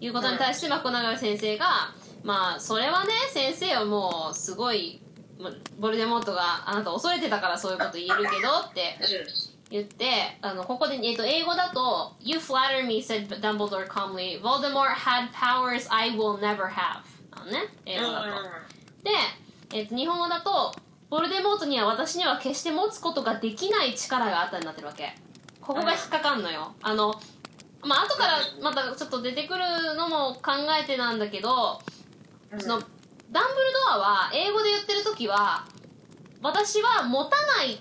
[0.00, 5.00] いうことに対して、マコナガラ先生がまあそれはね先生はもうすごい
[5.78, 8.98] ボルデモートがあなた恐れてたからそういうこと言えるけどって
[9.70, 14.40] 言ってあのここで、えっと英語だと「You flatter me," said Dumbledore calmly.
[14.40, 17.02] Voldemort had powers I will never have.
[17.36, 18.28] なのね英語だと。
[19.04, 19.10] で、
[19.74, 20.74] えっと日本語だと
[21.10, 25.14] 「ボルデモートには私には決して持つことができない力があった」になってるわけ
[25.68, 26.72] ここが引っかかんのよ。
[26.80, 27.12] あの
[27.82, 29.62] まあ後からまたちょっと出てくる
[29.98, 31.78] のも考えてなんだけど
[32.50, 32.58] うん。
[32.58, 35.66] そのダンブルドアは英語で言ってる時は
[36.40, 37.78] 私は持たない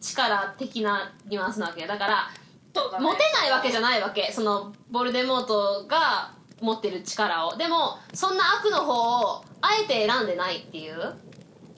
[0.00, 1.84] 力的なニュアンスなわけ。
[1.88, 3.00] だからね。
[3.00, 4.30] 持てないわけじゃないわけ。
[4.30, 7.56] そのボルデモートが持ってる力を。
[7.56, 11.16] でもそんな悪の方をあえて選んでないっていう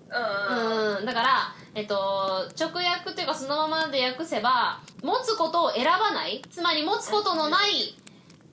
[0.09, 6.43] うんだからえっと直訳っていうかそのままで訳せば持つことを選ばない。
[6.51, 7.97] つまり持つことのない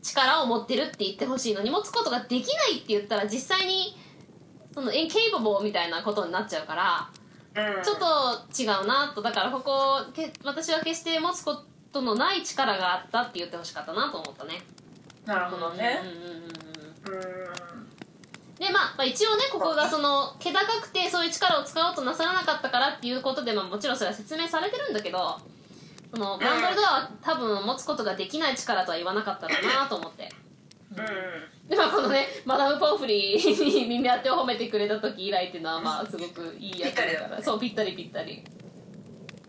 [0.02, 3.96] 力を持ってるって言ってほしいのに持つことができないって言ったら実際に
[4.74, 7.10] その incapable みたいなことになっちゃうから
[7.56, 7.84] うん。
[7.84, 9.22] ちょっと違うなと。
[9.22, 11.56] だからここけ私は決して持つこ
[11.92, 14.62] とのない力があったって言ってほしかったなと思ったね。
[15.26, 16.00] なるほどね。
[16.04, 17.38] うんうんうんうん。
[17.38, 17.43] うん
[18.64, 25.38] でまあ、まあ一応ねここがその気高くてそういう力を使おうとなさらなかったからっていうことで、まあ、もちろんそれは説明されてるんだけど
[26.12, 30.30] そのダンブルドアは多分持つことができない力とは言わなかったろうなと思って。
[30.92, 31.70] うん。
[31.70, 37.44] でまあこのねマダム・ポーフリーに耳当てを褒めてくれた時以来っていうのはまあすごくいいやつだから。
[37.44, 38.44] そうぴったりぴったり。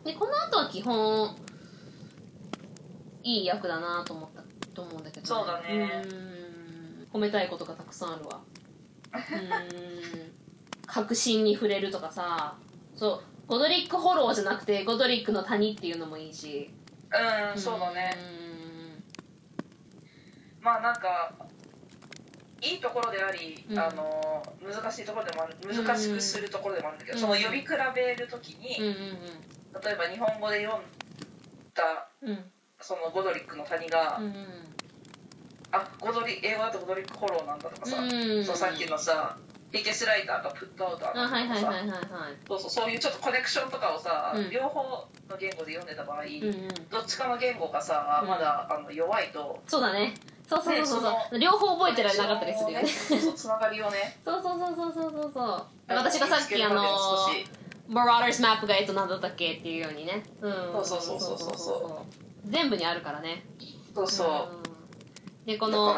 [0.04, 1.36] でこの後は基本
[3.22, 4.42] いい役だなと思った
[4.74, 6.02] と思うんだけど、そうだね。
[6.04, 7.08] うん。
[7.12, 8.40] 褒めたいことがたくさんあるわ。
[8.48, 8.53] うん
[10.86, 12.56] 確信に触れるとかさ。
[12.96, 13.48] そう。
[13.48, 16.70] ゴドリック・ホローじゃなくてゴドリックの谷っていうのもいいし。
[17.54, 18.16] うんそうだね。
[20.58, 20.64] うん。
[20.64, 21.34] まあなんか
[22.62, 23.78] いいところであり、うん。
[23.78, 27.22] あの難しいところでもある難しくするところでもあるんだけど、うん。
[27.22, 28.94] その呼び比べるときに、うんうん
[29.82, 30.86] 例えば日本語で読ん
[31.74, 32.30] だうん。
[32.30, 32.44] うん
[32.80, 34.34] そのゴドリックの谷が、うん
[35.74, 38.44] あゴドリ英語だとゴドリックホローなんだとかさ、うん。
[38.44, 39.36] そうさっきのさ
[39.72, 41.90] リケスライターがプットアウターあはいなんだとかさ、はいはい。
[42.46, 44.50] そうそうそういうちょっとコネクションとかをさ、うん。
[44.50, 44.82] 両方
[45.28, 46.68] の言語で読んでた場合、うんうん。
[46.90, 48.28] どっちかの言語がさ、うん。
[48.28, 50.14] まだあの弱いとそうだね。
[50.48, 51.10] そうそうそうそう。
[51.10, 52.86] ねそう両方覚えてられなかったりするよね。
[52.88, 54.18] そうそうつながりをね。
[54.24, 55.32] そうそうそうそうそうそう。
[55.34, 56.82] そう私がさっきあの
[57.88, 60.22] マラーダーズマップがえっと何だったっけっていうようにね。
[60.40, 60.52] うん
[60.84, 62.04] そうそうそうそうそ
[62.46, 63.44] う全部にあるからね
[63.94, 64.28] そうそう、
[64.58, 64.73] うん
[65.46, 65.94] でこの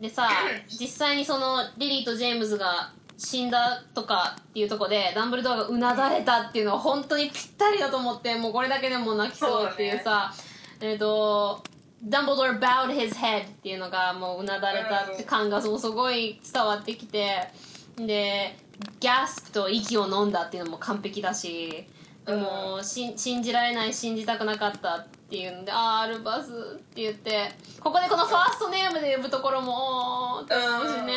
[0.00, 0.28] でさ
[0.68, 10.32] 実際にそのリリーとジェームズが死んだとかっていうとこでダンブルドアがうなだれたっていうのは本当にぴったりだと思ってもうこれだけでも泣きそうっていうさ
[10.80, 11.62] えっ、と
[12.02, 12.48] ダンブルドア
[12.86, 17.48] bowed his head っていうのがもううなだれたって感がもうすごい伝わってきて
[17.96, 18.56] で
[19.00, 21.86] ギャスプと息を飲んだっていうのも完璧だし
[22.26, 25.06] でも、し信じられない信じたくなかった
[25.38, 27.50] いうんで「あーアルバス」って言って
[27.80, 31.14] ここでこのファーストネームで呼ぶところもおーって思うしね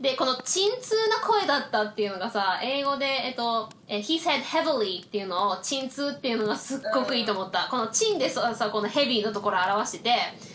[0.00, 10.14] でこの鎮痛な声だったっていうのがさ英語でえっと「え He said heavily」っていうのを鎮痛っていうのがすっごくいいと思った、この「鎮」でささこのヘビーのところを表してて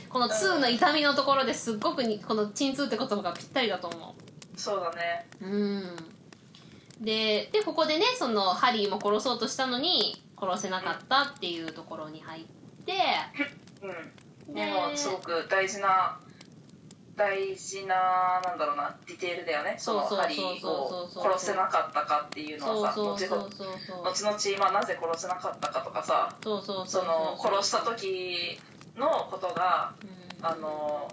[0.09, 4.59] この「痛」の痛みのところですっごくにこの鎮痛って言葉がぴったりだと思う。
[4.59, 5.27] そうだね。
[5.41, 6.13] うん。
[7.01, 12.62] ででここでねそのハリーも殺そうとしたのに殺せなかったっていうところに入って
[14.47, 14.55] うん。
[14.55, 16.19] でもすごく大事な
[17.15, 19.75] 大事ななんだろうなディテールだよね。
[19.77, 28.59] そのそうそうハリーを殺せなかったかっていうのはさ後々まあ、なぜ殺せなかったかとかさその殺した時
[28.95, 30.23] のことがうん。
[30.45, 31.07] あの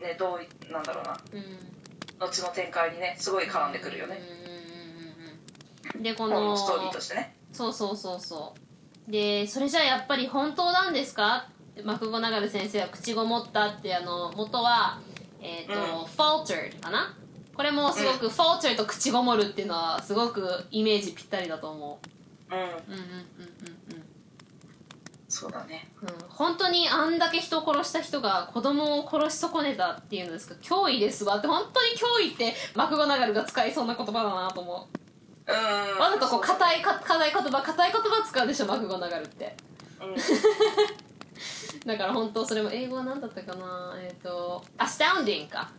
[0.00, 1.18] ねどういなんだろうな。
[1.32, 1.72] うん。
[2.20, 4.16] 後の展開にねすごい絡んでくるよね。
[4.16, 4.46] うんうんうん
[5.96, 7.36] うんでこのストーリーとしてね。
[7.52, 8.61] そうそうそうそう
[9.08, 11.46] でそれじゃあやっぱり本当なんですか？
[11.84, 15.00] マクゴナガル先生は口ごもったってあの元は
[15.40, 15.80] えっ、と、うん。
[16.04, 17.16] faltered かな？
[17.54, 21.98] これもすごく、falter と口ごもるっていうのはすごくイメージぴったりだと思
[22.50, 22.54] う。
[22.54, 22.58] ん。
[22.58, 23.02] ううんうんうん
[23.92, 24.02] うん。
[25.28, 25.88] そうだね。
[26.00, 26.14] うんうん。
[26.28, 30.54] 本当にあんだけ人を殺した人が子供を殺し損ねたっていうんですか？
[30.62, 31.38] 脅威ですわ。
[31.38, 34.98] って本当に脅威ってマクゴナガルが使いそうな言葉だなと思う
[35.52, 35.98] うん。
[35.98, 39.54] わざとこうか硬いか硬い言葉硬い言葉使うでしょマクゴナガルって。
[40.00, 40.14] うん。
[41.86, 43.94] だから本当それも英語は何だったかな。
[43.98, 45.70] えっ、とアスタウンディングか。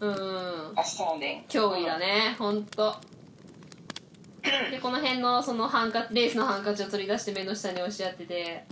[0.00, 0.72] うん。
[0.76, 1.44] アストーンデン。
[1.48, 2.96] 脅威だね本当。
[4.42, 8.64] でこの辺のそのハンカレースのハンカチを取り出して目の下に押し当てて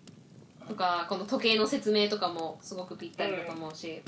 [0.67, 4.03] とかこの時計の説明とかもすごくぴったりだと思うし、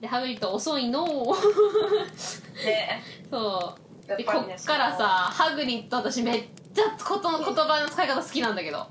[0.00, 3.02] でハグリッド遅いのね。
[3.30, 8.86] そうでこっからさハグリッド私めっちゃことの言葉の使い方好きなんだけど。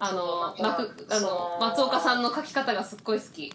[0.00, 3.52] あのそうマクあの松岡さんの書き方がすっごい好き。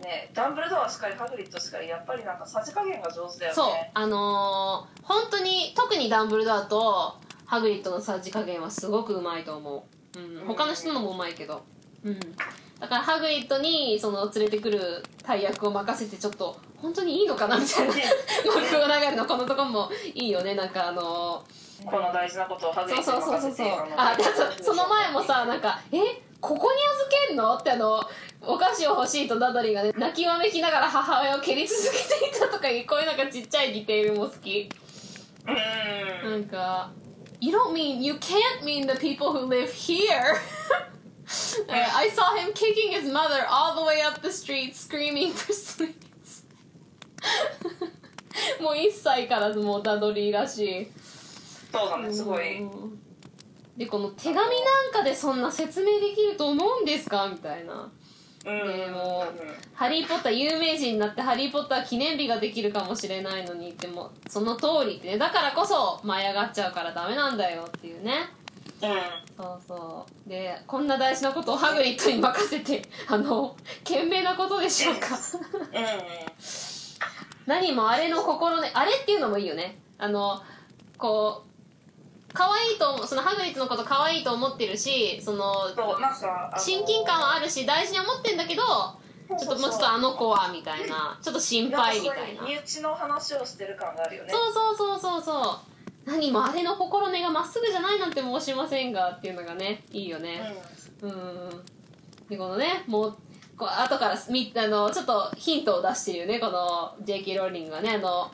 [0.00, 3.54] ねダンブルドアしかりハグリッドしかりやっぱりなんかさじ加減が上手だよね。
[3.54, 7.16] そうあのー本当に特にダンブルドアと
[7.46, 11.62] ハグリッドのさじ加減はすごくうまいと思う、うん、他の人のもうまいけど。
[12.04, 12.20] うん
[12.80, 18.00] だからハグリッドにその連れてくる大役を任せてちょっと本当にいいのかなみたいなマ
[18.68, 20.54] クゴナガルのこのとこもいいよね。
[20.54, 23.66] なんかあのーこの大事なことをハグリそうッドにそうそうそうそう。
[23.68, 24.24] 任せてあで
[24.58, 25.98] そその前もさなんか「え
[26.40, 28.02] ここに預けんの?」ってあの
[28.42, 34.68] お菓子を欲しいとダドリーがね泣きわめきながら母親を蹴り続けていたとかいうこういうなんかちっちゃいディテールも好き。
[35.46, 36.30] うん。
[36.30, 36.90] なんか
[37.40, 40.34] 「You don't mean you can't mean the people who live here
[41.68, 45.94] I saw him kicking his mother all the way up the street screaming for sweets
[48.62, 50.88] もう1歳からずもうダドリーらしい
[51.72, 52.62] そうだねすごい。
[52.62, 52.98] うん
[53.76, 54.46] でこの手紙なん
[54.92, 57.28] かでそんな説明できると思うんですか？
[57.30, 57.88] みたいな。
[58.46, 59.24] うんでも
[59.74, 65.18] ハリー・ポッター有名人になってハリー・ポッター記念日ができるかもしれないのにでもその通りってね。
[65.18, 68.30] だからこそ舞い上がっちゃうからダメなんだよっていうね。
[68.32, 68.37] うん
[68.80, 70.28] そうそう。
[70.28, 75.08] でこんな大事なことをハグリッドに任せて あの賢明なことでしょうか。
[75.08, 75.84] うん。
[77.46, 79.80] 何もあれの心ねあれっていうのもいいよね。
[79.98, 80.42] あの
[80.96, 85.54] こう可愛いと思うそのハグリッドのこと可愛いと思ってるしその
[86.56, 91.18] 親近感はあるし大事に思ってんだけどちょっともうちょっとあの子はみたいな。
[91.20, 92.42] ちょっと心配みたいな。
[92.42, 94.30] 身内の話をしてる感があるよね。
[94.30, 95.67] そうそうそうそうそう
[96.08, 100.40] 何もあれの心根がまっすぐじゃないなんて申しませんがっていうのがねいいよね。
[101.02, 101.50] うん。
[102.30, 103.16] でこのねもう
[103.56, 107.34] こう後からみあのちょっとヒントを出してるよねこの J.K.
[107.34, 108.30] ローリングがねあの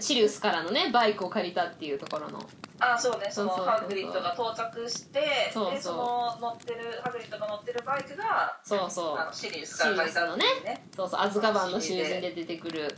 [0.00, 2.40] シリウスからのねバイクを借りたっていうところの。
[2.80, 9.18] あそうねそのハグリッドが到着してそうその乗ってるハグリッドが乗ってるバイクがそうそう。
[9.18, 10.84] あのシリウスから借りたっていうね。
[10.96, 12.88] そうそうアズカバンの囚人で出てくる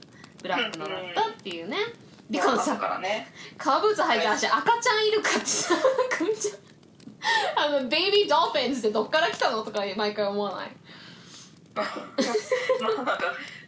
[0.41, 1.77] ブラックのだったっていうね。
[1.77, 3.29] でこの後さからね。
[3.59, 5.75] 革ブーツ履いた足赤ちゃんいるかってさ
[6.11, 10.71] くんちゃんあの baby dolphins ってどっから来たのとか毎回思わない？
[11.75, 11.87] まあ
[12.97, 13.19] なんか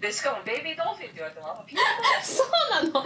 [0.01, 2.23] でしかも baby dolphin って言われてもあんまピンとこない。
[2.25, 3.05] そうなの？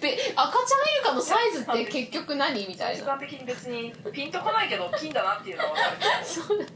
[0.00, 3.00] で赤ちゃんイルカのサイズって結局何みたいな？
[3.00, 6.70] 時間的に別にピンとこないけど金だなっていうのは分かる そうだね。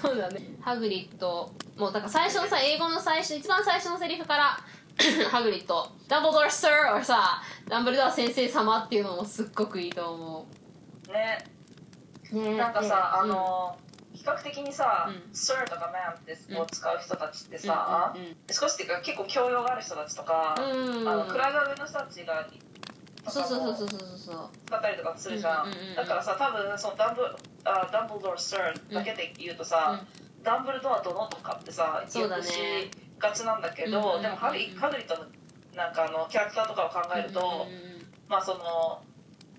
[0.00, 0.40] そうだね。
[0.62, 1.50] ハグリッド。
[1.76, 4.58] もうだから最初のさ英語の最初一番最初のセリフから
[5.30, 10.46] ハグリッド「ダンブルドア・サー」or さ「ダンブルドア先生様」っていうのもすっごくいいと思
[11.08, 11.44] ね
[12.32, 12.36] う。
[12.36, 12.56] ね。
[12.56, 13.28] なんかさあうん。
[13.28, 13.78] の
[14.12, 18.14] 比較的にさうん「sir」とか「ma'am」ってを使う人たちってさ
[18.50, 22.46] 少しっていうか結構教養がある人たちとかうんあの位が上の人たちが
[23.28, 25.94] そうそうそうそうそうそう使ったりとかするじゃん。
[25.96, 27.24] だからさ多分そのダンブ
[27.64, 30.00] あダンブルドア・ sir だけで言うとさ
[30.42, 32.90] ダンブルドア殿とかってさそうだね
[33.22, 35.24] がちなんだけどでもハグリッドの
[35.74, 37.66] なんかあのキャラクターとかを考えると
[38.28, 39.02] まあその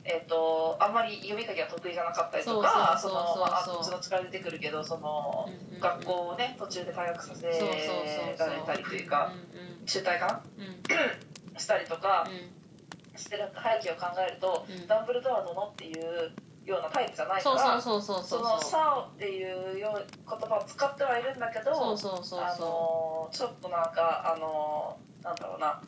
[0.05, 16.31] えっ、とあんまり読み書きが得意じゃなかったりとかそのまああっちの力出てくるけどそのうんうんうん学校をね途中で退学させられたりというかうんうん中退かなうんしたりとかうんしてる背景を考えると、うんダンブルドア殿っていう
[16.65, 18.39] ようなタイプじゃないかそうらそうそうそうそう。
[18.39, 25.81] その「サオ」っていうよう言葉を使ってはいるんだけどそうそうそうあそのちょっとなんかあのなんだろうな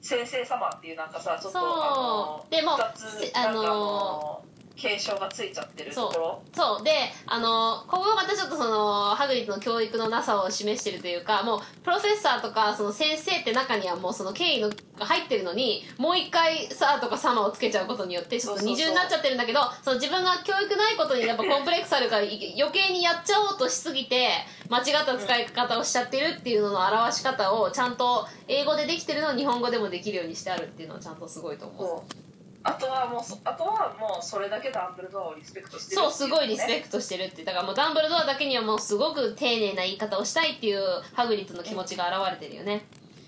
[0.00, 4.42] 先生様っていうなんかさちょっとあのでも二つあの
[4.78, 6.42] 継承がついちゃってるところ？
[6.52, 6.84] うそう。
[6.84, 6.90] で
[7.26, 24.28] あのここがまたちょっとそのハグリッドの教育のなさを示してるというかもうプロフェッサーとかその先生って中にはもうその権威のが入ってるのにもう一回「サー」とか「サマ」をつけちゃうことによってちょっと二重になっちゃってるんだけどその自分が教育ないことにやっぱコンプレックスあるからい余計にやっちゃおうとしすぎて
[24.68, 32.27] 間違った使い方をしちゃってるっていうのの表し方をちゃんと英語でできてるのを日本語でもできるようにしてあるっていうのはちゃんとすごいと思う。
[32.68, 37.44] あとはもうそあとはもうそれだけダンブルドアをリスペクトしてるそうすごいリスペククトしてるって。
[37.44, 40.80] だからもうダンブルドアだけにはもうすごく丁寧な言い方をしたいっていう
[41.14, 42.84] ハグリッドの気持ちが表れてるよね、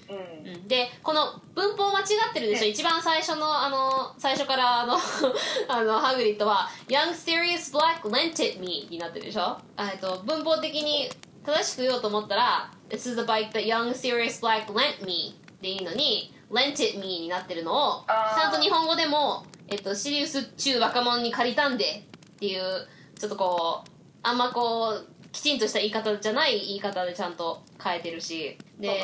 [0.09, 0.49] ト、うん。
[0.49, 2.69] うん、でこの文法間違ってるでしょ、ね。
[2.69, 4.97] 一番最初のあの最初からあの
[5.69, 9.59] あのハグリッドは「Young serious black lent it me」になってるでしょ？
[9.77, 11.11] あえっと文法的に
[11.45, 22.05] 正しく言おうと思ったら「This is the bike that young serious black lent me」でいいのに「it me」になってるのをちゃんと日本語でも、えっと、シリウス中若者に借りたんで
[22.37, 23.91] っていうちょっとこう
[24.23, 28.95] あんまこうきちんとした言い方じゃない言い方でちゃんと変えてるしでね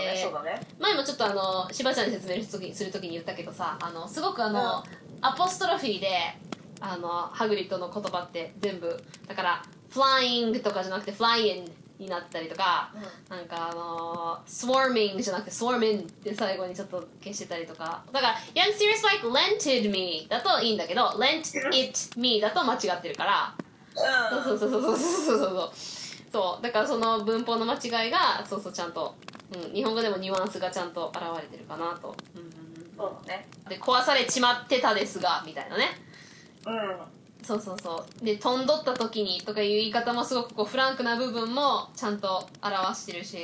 [0.42, 0.60] ね。
[0.78, 4.82] 前もちょっとあのしばちゃんに説明する時する時に言ったけどさあのすごくあの、
[5.20, 6.08] アポストロフィーで
[6.80, 12.90] あのハグリッドの言葉って全部だから「flying」とかじゃなくて「flying」になったりとか、
[13.30, 18.02] うん、なんかあのー、swarming じゃなくて swarming って最後にちょっと消してたりとか。
[18.12, 21.40] だから young serious like lented me だといいんだけど lent
[21.72, 23.54] it me だと間違ってるから、
[24.36, 25.72] うん、そうそうそうそうそうそう
[26.32, 26.62] そう。
[26.62, 29.14] だからその文法の間違いがそうそうちゃんと、
[29.54, 32.50] うん、日本語でもニュアンスがちゃんと現れてるかなと、うんうん、
[32.96, 33.46] そうね。
[33.68, 35.86] で壊されちまってたですがみたいなね。
[36.66, 37.15] うん。
[37.46, 38.24] そうそうそう。
[38.24, 43.38] で飛んどった時にとかいう言い方もすごくこうフランクな部分もちゃんと表してるし、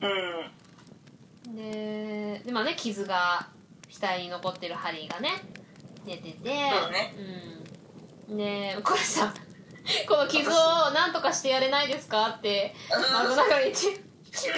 [0.00, 1.50] うん。
[1.50, 3.46] うん、ででまあね傷が
[4.00, 5.42] 額に残ってる針がね
[6.06, 6.38] 出てて。
[6.44, 7.14] そうね。
[8.30, 8.36] うん。
[8.38, 9.34] でこれさ
[10.08, 12.74] この傷を何とかしてやれないですかって
[13.12, 13.70] 孫中に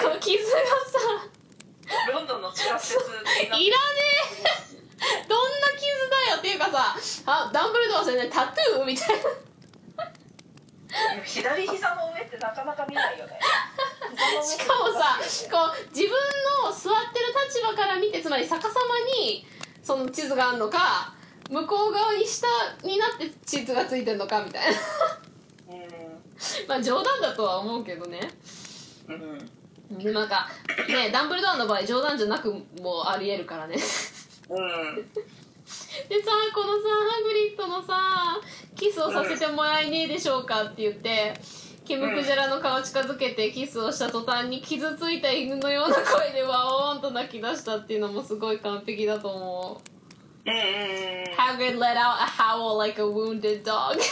[0.00, 1.36] この傷がさ。
[2.12, 2.94] ロンドンの地下施
[3.42, 5.28] いらねえ。
[5.28, 5.55] どん
[6.10, 6.96] だよっていうかさ
[7.26, 9.24] あダンブルドアそれねタトゥーみたいな。
[11.24, 13.38] 左膝の上ってなかなか見ないよね。
[14.42, 15.18] しかもさ
[15.50, 16.16] こう自分
[16.64, 19.46] の座ってる立場から見てつまり逆さまに
[19.82, 21.14] その地図があるのか
[21.50, 22.46] 向こう側に下
[22.82, 24.78] になって地図がついてるのかみたいな。
[26.68, 28.30] まあ冗談だとは思うけどね。
[29.08, 29.14] うん。
[29.14, 29.50] うん
[29.90, 30.48] でなんか
[30.88, 33.76] ねダンブルドアの場合冗談じゃなくもありえるからね
[36.08, 38.40] でさうんこのさハグリッドのさ
[38.76, 41.34] キスをさせてもらえねえでしょうかって言って
[41.84, 50.50] ケムクジャラの顔近づけてキスをした途端に傷ついた犬のような声でワオーンと泣き出したっていうのもすごい完璧だと思う。
[50.50, 50.66] うんうんうん
[51.36, 53.98] Hagrid let out a howl like a wounded dog.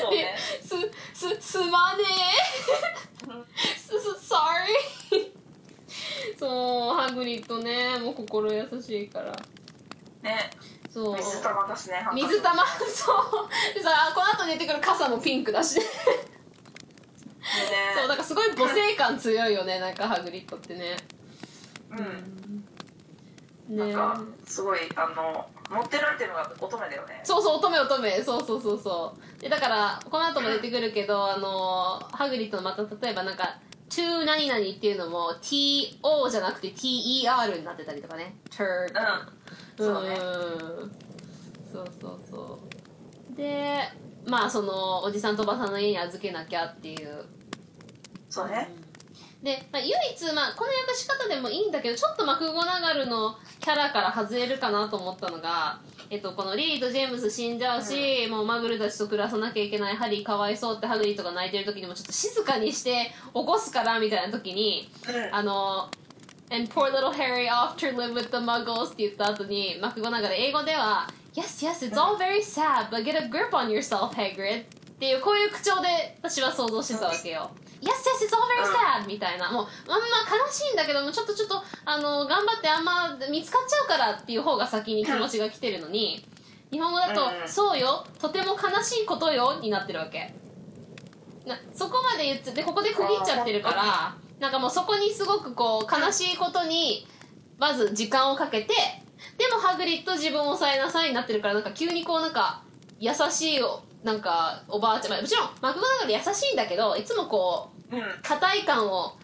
[0.00, 0.34] そうね。
[0.62, 0.74] す
[1.14, 2.02] すすまね
[3.22, 3.78] え。
[3.78, 5.35] すす sorry
[6.38, 9.32] そうハグリッドねもう心優しいから。
[10.22, 10.50] ね。
[10.90, 11.16] そう。
[11.16, 13.74] 水玉だしね水玉 そう。
[13.74, 15.78] でさこの後出てくる傘もピンクだし。
[15.78, 15.84] ね。
[17.96, 20.96] そうだからすごい母性感強いよねなんかハグリッドってね。
[21.90, 23.76] うん。
[23.76, 23.94] ね。
[23.94, 27.20] なんかすごいあの持ってるアイテムが乙女だよね。
[27.24, 28.22] そうそう乙女乙女。
[28.22, 29.40] そうそうそうそう。
[29.40, 38.36] でだからこの後も出てくるけどあのハグリッドのまた例えばなんか to 何々っていうのも TO じゃなくて TER になってたりとかね。
[38.50, 38.86] Tur
[39.78, 39.86] うん。
[39.86, 40.14] そうね。
[40.14, 40.16] ん
[41.72, 42.60] そうそうそ
[43.32, 43.36] う。
[43.36, 43.80] で
[44.26, 47.24] まあそのおじさんとおばさんの家に預けなきゃっていう。
[48.28, 48.68] そうね
[49.46, 55.78] で、まあ、唯一、まあ、この訳し方でもいいんだけどちょっとマクゴナガルのキャラから外れるかなと思ったのが、
[56.10, 65.34] えっと、このリリーとジェームズ死んじゃうし、もうマグルたちと暮らさなきゃいけないハリーかわいそうってハグリッドが泣いてる時にもちょっと静かにして起こすからみたいな時にうん。
[65.34, 65.88] あの
[66.50, 72.16] And poor little Harry off to live with the muggles って言った後にマクゴナガル英語では Yes, yes, it's all
[72.16, 74.64] very sad, but get a grip on yourself, Hagrid
[74.96, 77.50] っていうこういう口調で私は想像してたわけよ。
[77.76, 79.06] Yes, yes, it's all very sad!
[79.06, 79.52] みたいな。
[79.52, 86.26] もう、あんま悲しいんだけども、ちょっとちょっと、あの、頑張ってあんま見つかっちゃうからっていう方が先に気持ちが来てるのに、
[86.70, 90.34] 日本語だと、うんそうよ、とても悲しいことよ、になってるわけ。
[91.46, 97.06] なそこまで言ってでここで区切っちゃってるからなんかもうそこにすごくこう悲しいことに
[97.58, 98.74] まず時間をかけて
[99.38, 102.62] でもハグリッド自分を抑えなさいになってるからなんか急にこうなんか
[102.98, 108.02] 優しいおなんかおばあちゃんまあもちろんマクゴナガル優しいんだけどいつもこううん。
[108.22, 109.16] 硬い感を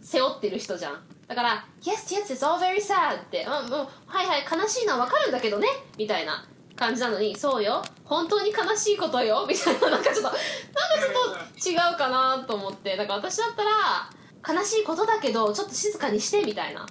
[0.00, 1.02] 背負ってる人じゃん。
[1.26, 5.66] だから「Yes, yes, it's all very sad」って「うんもうはいはい悲しいのは分かるんだけどね」
[5.98, 6.46] みたいな
[6.76, 7.82] 感じなのに「そうよ。
[8.04, 12.96] 本当に悲しいことよ」 みたいななんかちょっとなんかちょっと違うかなと思って。
[12.96, 16.86] だから私だったら悲しいことだけどちょっと静かにしてみたいな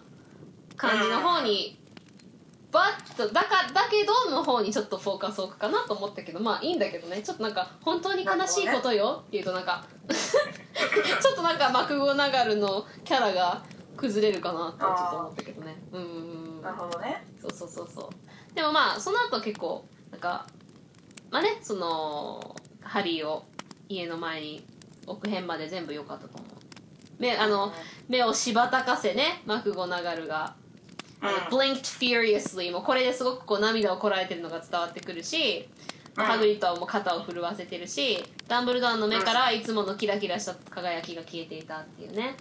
[0.75, 1.79] 感じの方に
[2.71, 7.21] バッとだかだけどの方にちょっとフォーカスを置くかなと思ったけどまあいいんだけどね。
[7.21, 9.85] ちょっとなんか本当に悲しいことよっていうとなんか。
[10.07, 13.63] ちょっとなんかマクゴナガルのキャラが
[13.95, 15.81] 崩れるかなってちょっと思ったけどね。
[15.91, 16.61] うん。
[16.61, 17.25] なるほどね。
[17.41, 17.89] そうそうそう。
[17.93, 20.45] そうでもまあその後結構なんか
[21.31, 23.45] まあねそのハリーを
[23.89, 24.65] 家の前に
[25.05, 26.47] 置く辺まで全部良かったと思う。
[27.19, 27.73] 目あの
[28.07, 30.55] 目をしばたかせねマクゴナガルが
[31.21, 31.57] うん。
[31.57, 35.67] blinked furiously もうこれですごくこう涙をこらえてるのが伝わってくるし、
[36.17, 36.23] うん。
[36.23, 42.35] ハグリッドはもう肩を震わせてるしダンブルドアの目からいつものキラキラした輝きが消えていたっていうね。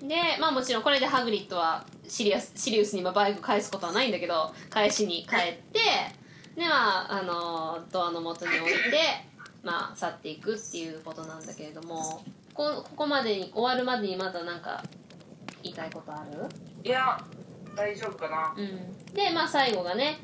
[0.00, 5.38] でまあもちろんこれでハグリッドはシリアスシリウスにまあバイク返すことはないんだけど返しに帰っ
[5.72, 5.80] て
[6.54, 8.78] でまああのドアの元に置いて
[9.62, 12.22] まあ去っていくっていうことなんだけれども
[12.52, 14.84] こここまでに終わるまでにまだなんか
[15.62, 16.46] 言いたいことある？
[16.84, 17.18] いや
[17.76, 18.54] 大丈夫かな？
[18.56, 20.18] うん、でまあ最後がね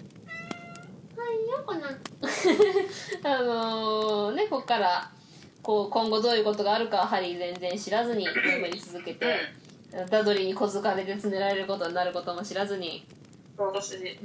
[1.17, 1.89] 「はいよこな」
[3.31, 5.13] あのねここから
[5.63, 9.37] こう今後どういうことがあるかはハリー全然知らずに眠り続けて
[10.11, 13.07] ダドリーに小づかれてつねられることになることも知らずに、
[13.59, 14.17] 私うん、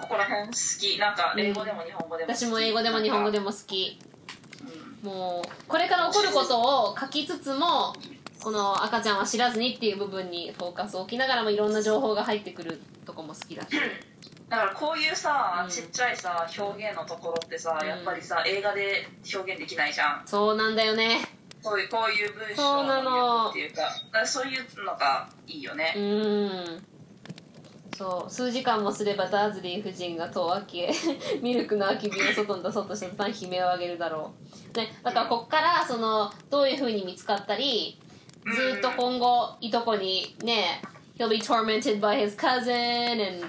[0.00, 0.98] ここら辺好き。
[0.98, 2.44] なんか英語でも日本語でも好き。
[2.44, 3.98] 私も英語でも日本語でもも好き。
[5.02, 7.94] もうこれから起こることを書きつつも
[8.44, 13.68] この赤ちゃんは知らずにっていう部分にフォーカスを置きながらもいろんな情報が入ってくるとこも好きだし。
[14.50, 15.70] だからこういうさ、うん。
[15.70, 17.88] ちっちゃいさ表現のところってさ、うん。
[17.88, 20.22] やっぱりさ映画で表現できないじゃん。
[20.26, 21.20] そうなんだよね。
[21.62, 26.84] そういうこういう文章のっていうかそういうのがいいよね、うん。
[27.96, 28.30] そう。
[28.30, 30.92] 数時間もすればダーズリー夫人が戸を開け
[31.40, 34.34] ミルクの空き瓶を外に出そうとした途端悲鳴を上げるだろ
[34.74, 37.98] う、ね、だからこっからそのどういうふうに見つかったり
[38.52, 40.82] ずっと今後いとこにね
[41.18, 43.46] he'll be tormented by his cousin and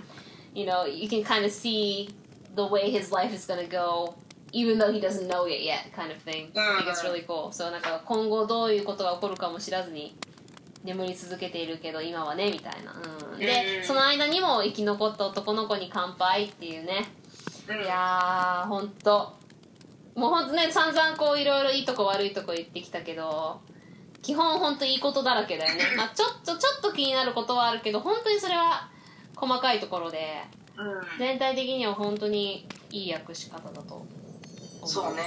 [0.53, 2.09] you know you can kind of see
[2.55, 4.15] the way his life is gonna go
[4.51, 7.51] even though he doesn't know it yet kind of thing I think it's really cool
[7.51, 10.15] そうなんか今後どういうことが起こるかも知らずに
[10.83, 12.93] 眠り続けているけど今はねみたいな、
[13.33, 17.05] うん、で、うんその間にも生き残った男の子に乾杯っていうね
[17.67, 19.33] うんいやーほんと
[20.15, 23.59] もうほんとね散々こういろいろいいとこ悪いとこ言ってきたけど
[24.25, 28.89] 基本ほんといいことだらけだよね、 まあ、ちょっとちょっと気になることはあるけど本当にそれは
[29.35, 30.43] 細かいところで
[30.77, 31.19] うん。
[31.19, 34.05] 全体的には本当にいい訳し方だと思
[34.83, 34.87] う。
[34.87, 35.21] そうね。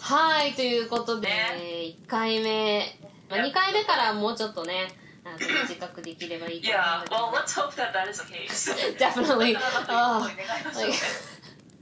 [0.00, 1.96] はいということで、ね。
[2.04, 2.98] 1回目、
[3.28, 4.88] まあ、2回目からもうちょっとね
[5.24, 8.98] あの短くできればいいと思うん Yeah, だけど well, let's hope that that is the case.
[8.98, 9.56] Definitely.
[9.88, 10.28] あ Oh,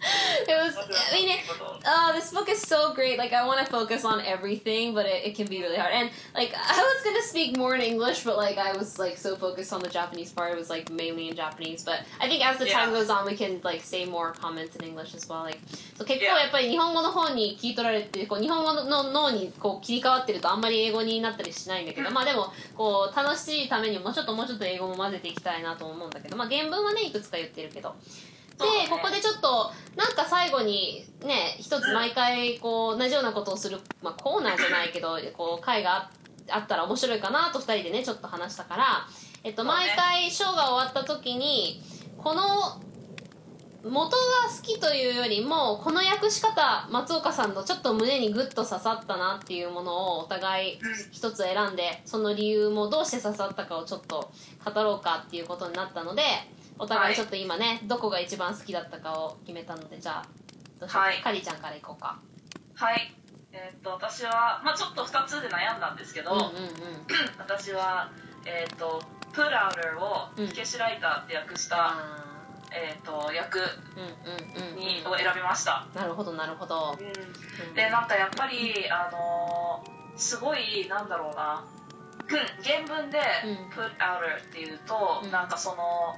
[0.02, 0.76] it was.
[0.76, 1.40] I mean, it,
[1.86, 3.18] oh, this book is so great.
[3.18, 5.92] Like, I want to focus on everything, but it, it can be really hard.
[5.92, 9.36] And like, I was gonna speak more in English, but like, I was like so
[9.36, 10.52] focused on the Japanese part.
[10.52, 11.84] It was like mainly in Japanese.
[11.84, 12.98] But I think as the time Yeah.
[13.00, 15.42] goes on, we can like say more comments in English as well.
[15.42, 15.58] Like,
[15.96, 27.94] so 結構.やっぱり日本語の方に聞い取られて、こう日本語の脳にこう切り替わってるとあんまり英語になったりしないんだけど、まあでもこう楽しいためにもうちょっともうちょっと英語も混ぜていきたいなと思うんだけど、まあ原文はねいくつか言ってるけど。
[28.60, 29.72] でここでちょっと
[30.40, 36.10] 最後にね一つ毎回こう同じようなことをする、まあ、コーナーじゃないけどこう回があ
[36.48, 38.84] あったら面白いかなと2人でねちょっと話したから、
[39.44, 41.82] えっと、毎回ショーが終わった時に
[42.16, 42.42] この
[43.84, 44.16] 元が
[44.54, 50.78] 好きというよりもこの訳し方松岡さんのちょっと胸にグッと刺さったなっていうものをお互い
[51.12, 54.32] 一つ選んでその理由もどうして刺さったかをちょっと
[54.64, 56.22] 語ろうかっていうことになったので
[56.80, 60.24] お互いちょっと今ね、どこが一番好きだったかを決めたのでじゃあ
[60.80, 61.20] どうしよう、はい。
[61.20, 62.18] かりちゃんからいこうか。
[62.74, 63.14] はい。
[63.52, 66.52] えーっと、私は、まあちょっと2つで悩んだんですけど、うんうんうん。
[67.38, 68.10] 私は、
[68.46, 69.02] えーっと、
[69.32, 71.94] プラウダーをうん火消しライターって訳した、あ
[72.72, 73.62] えーっと、役ー
[73.96, 75.12] うんうんうんに、うん。
[75.12, 75.86] を選びました。
[75.94, 77.74] なるほどなるほど、うん。
[77.74, 81.64] で、なんかやっぱり、あのーすごい、なんだろうな、
[82.64, 83.70] 原文でうん。
[83.70, 85.30] put outer っていうと、うん。
[85.30, 86.16] なんかその、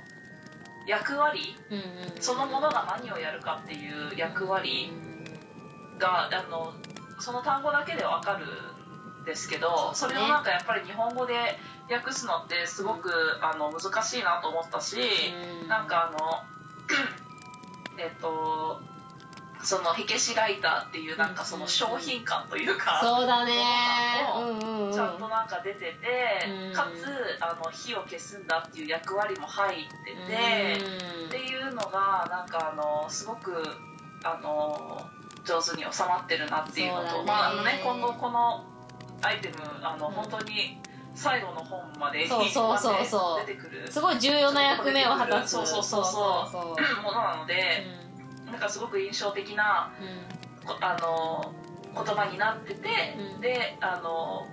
[0.87, 1.57] 役割？
[1.71, 1.85] うんうん。
[2.15, 4.93] うんそのものが何をやるかっていう役割
[5.99, 6.73] が、あの、
[7.19, 8.47] その単語だけでわかる
[9.25, 11.35] ですけどそれをなんかやっぱり日本語で
[11.91, 13.11] 訳すのってすごく
[13.41, 14.99] あの難しいなと思ったし、
[15.63, 15.69] うん。
[15.69, 16.43] なんかあの
[17.99, 18.81] えっと
[19.63, 23.53] その火消しライターっていうなんかその商品感というか、そうだね。
[24.93, 25.97] ちゃんとなんか出てて、
[26.69, 26.73] うん。
[26.73, 30.85] かつあの火を消すんだっていう役割も入ってて、
[31.27, 33.63] っていうのがなんかあのすごく
[34.25, 35.01] あの
[35.45, 38.65] 上手に収まってるなっていうのとまああのね今後この
[39.23, 40.79] アイテムあの、うん本当に
[41.15, 45.53] 最後の本までそうそうそう出てくるすごい重要な役目を果たす。
[45.53, 46.51] そうそうそうそう。
[46.51, 47.87] そう ものなので、
[48.53, 50.67] なんかすごく印象的なうん。
[50.69, 51.53] こあの
[51.95, 52.89] 言葉になってて、
[53.35, 53.41] うん。
[53.41, 54.47] であの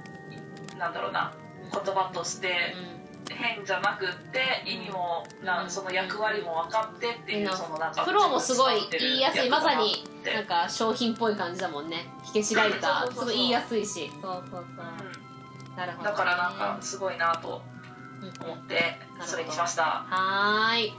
[0.80, 1.34] なんだろうな
[1.72, 2.74] 言葉として
[3.30, 5.70] 変じゃなくって意味もな、うん。
[5.70, 7.56] その役割も分かってっていう、うん。
[7.56, 10.34] そのなんかフローもすごい言いやすいまさにて。
[10.34, 12.08] なんか商品っぽい感じだもんね。
[12.24, 14.10] 火消しライターすごい言いやすいし。
[14.22, 14.86] そうそうそう
[15.78, 16.02] なるほどねう。
[16.02, 17.62] んだからなんかすごいなと
[18.22, 19.84] うん思ってそれにしました。
[20.10, 20.94] はーい。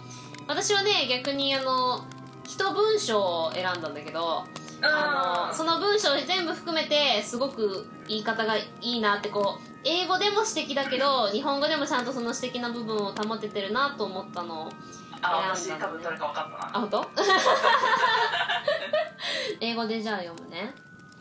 [0.47, 2.05] 私はね逆にあの
[2.51, 4.45] 一文章を選んだんだけど
[4.83, 14.69] あのその文章全部含めてすごく言い方がいいなってこう英語でも指摘だけど日本語でもちゃんとその指摘な部分を保ててるなと思ったのを
[15.23, 17.07] あ私多分どれか分かったあ本当
[19.61, 20.75] 英語でじゃあ読むね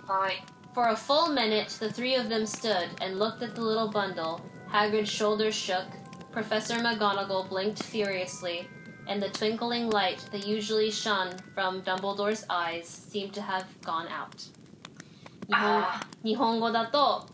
[0.08, 0.44] なはい
[0.74, 4.40] For a full minute, the three of them stood and looked at the little bundle.
[4.72, 5.88] Hagrid's shoulders shook.
[6.32, 8.70] Professor McGonagall blinked furiously,
[9.10, 14.52] and the twinkling light that usually shone from Dumbledore's eyes seemed to have gone out.
[15.48, 17.26] 日本あ日本語だと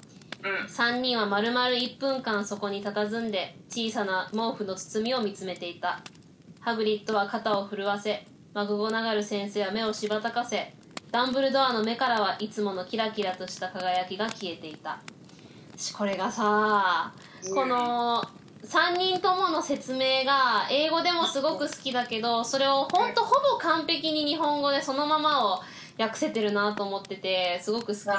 [0.41, 6.01] うん3人は丸々1分間そこに佇んで小さな毛布の包みを見つめていた
[6.61, 10.73] ハグリッドは肩を震わせマグゴナガル先生は目をしばたかせ
[11.11, 14.99] ダンブルドアの目からはいつものキラキラとした輝きが消えていた
[15.75, 17.13] しこれがさ
[17.53, 18.23] この
[18.65, 25.59] 3人ともの説明が英語でもすごく好きだけどそれをほんとほぼ完璧に日本語でそのままを
[25.99, 28.11] 訳せてるなと思っててすごく好きで。
[28.11, 28.17] ね。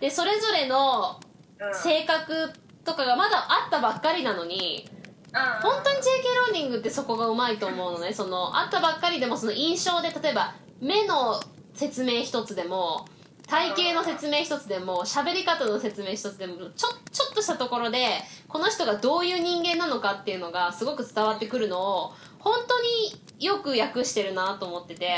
[0.00, 1.20] でそれぞれの
[1.60, 1.74] うん。
[1.74, 2.52] 性格
[2.84, 4.88] とかがまだあったばっかりなのに
[5.32, 5.62] うん。
[5.62, 6.28] 本当に J.K.
[6.36, 8.12] ローリングってそこがうまいと思うのね。
[8.12, 11.40] そのあったばっかりでもその印象で例えば目の
[11.74, 13.06] 説明一つでも
[13.48, 18.06] 体型の説明一つでも喋り方の説明一つでもちょちょっとしたところで
[18.46, 25.08] この人がどういう人間なのかっていうのがすごく伝わってくるのを本当によく訳してるなと思ってて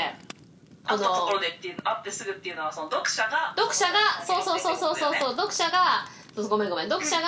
[0.85, 7.27] あったところでっていう会ってすぐっていうのはその読者が読者がそうそうそうそうそうそう読者がそうごめんごめん読者が、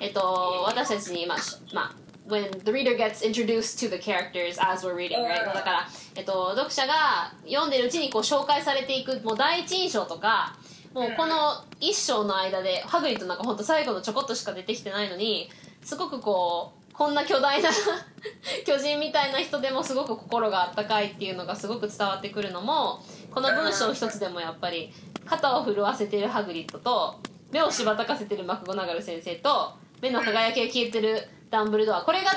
[0.00, 5.46] えっと、私たちにまあ、しまあ when the reader gets introduced to the characters as we're reading, right?
[5.46, 10.56] うんだから、えっと、読者が読んでるうちにこう紹介されていくもう第一印象とか
[10.94, 15.50] もうこの一章の間でハグリッドなんか本当最後のちょこっとしか出てきてないのに
[15.82, 17.70] すごくこうこんな巨大な
[18.66, 23.00] 巨人みたいな人でもすごく心があったかいっていうのがすごく伝わってくるのも
[23.30, 24.92] この文章一つでもやっぱり
[25.24, 27.20] 肩を震わせてるハグリッドと
[27.52, 32.02] 目をしばたかせてるマクゴナガル先生と目の輝きが消えてるダンブルドア。
[32.02, 32.30] これが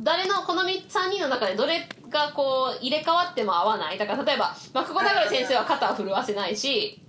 [0.00, 3.98] 誰のこの3人の中でどれがこう入れ替わっても合わない。
[3.98, 7.00] だから例えばマクゴナガル先生は肩を震わせないし、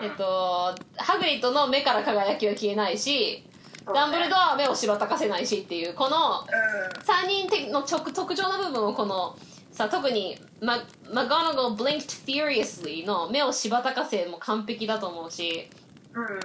[0.00, 0.06] うん。
[0.06, 3.44] えっと、ハグリッドの目から輝きは消えないし
[3.92, 7.02] ダンブルドアは目をしばたかせないしっていうこのうん。
[7.02, 9.36] 3人的の特特徴の部分をこの
[9.70, 10.78] さ特にマ
[11.12, 15.77] マゴナゴ blinked furiously の目をしばたかせも完璧だと思うしうん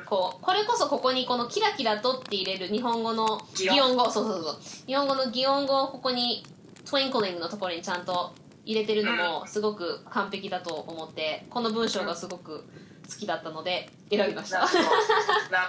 [0.06, 3.96] こうこれこそここにこのキラキラとって入れる日本語の擬音。
[3.96, 4.10] 語。
[4.10, 4.58] そうそうそう。
[4.88, 6.46] 日本語の擬音語をここに
[6.86, 8.34] twinkling のところにちゃんと
[8.66, 12.64] 入れてるのもすごく完璧だと思ってこの文章がすごく
[13.10, 14.60] 好きだったので選びました。
[14.60, 14.70] なる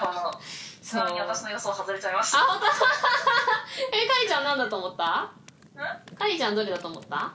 [0.00, 0.38] ほど。
[0.82, 1.12] そう。
[1.12, 2.38] に私の予想外れちゃいました。
[2.38, 2.66] あ本当？
[3.96, 5.32] えかりちゃん何だと思った？
[5.76, 6.16] うん？
[6.16, 7.32] かりちゃんどれだと思った？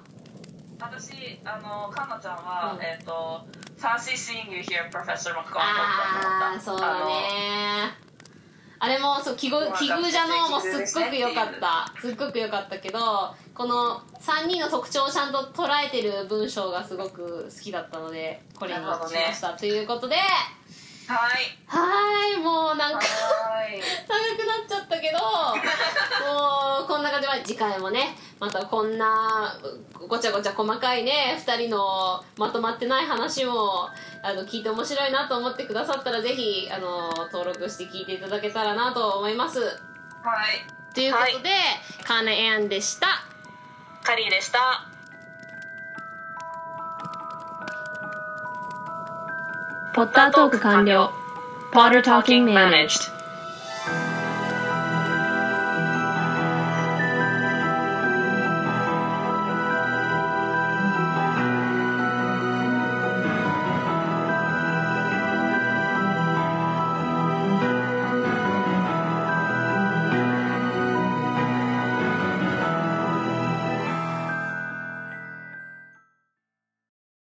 [0.80, 2.82] 私あのかんなちゃんは、うん。
[2.82, 3.46] えっ、と
[3.78, 8.10] Fancy seeing you here Professor McGonagall ああそうだね。
[8.82, 11.94] あれもそう奇遇奇遇じゃのもすっごく良かった。
[12.00, 13.00] すっごく良かったけど
[13.54, 18.96] この3人の特徴をちゃんと捉えてる文章がすごく好きだったのでこれにしま
[19.34, 20.16] した、ということで。
[20.16, 21.58] はい。
[21.68, 22.44] はーい。
[22.44, 27.28] もうなんか 長くなっちゃったけどもうこんな感じ。
[27.28, 29.60] で次回もねまたこんな
[30.08, 33.90] ごちゃごちゃ細かいね2人のまとまってない話も
[34.24, 39.60] あの聞いて面白いなと思ってくださったらぜひあの登録して聞いていただけたらなと思います。
[39.60, 39.74] はい。
[40.94, 41.50] ということで、
[42.04, 43.08] カーネエンでした。
[44.04, 44.88] カリーでした。
[49.94, 51.12] ポッタートーク完了。
[51.72, 53.19] Potter Talking Managed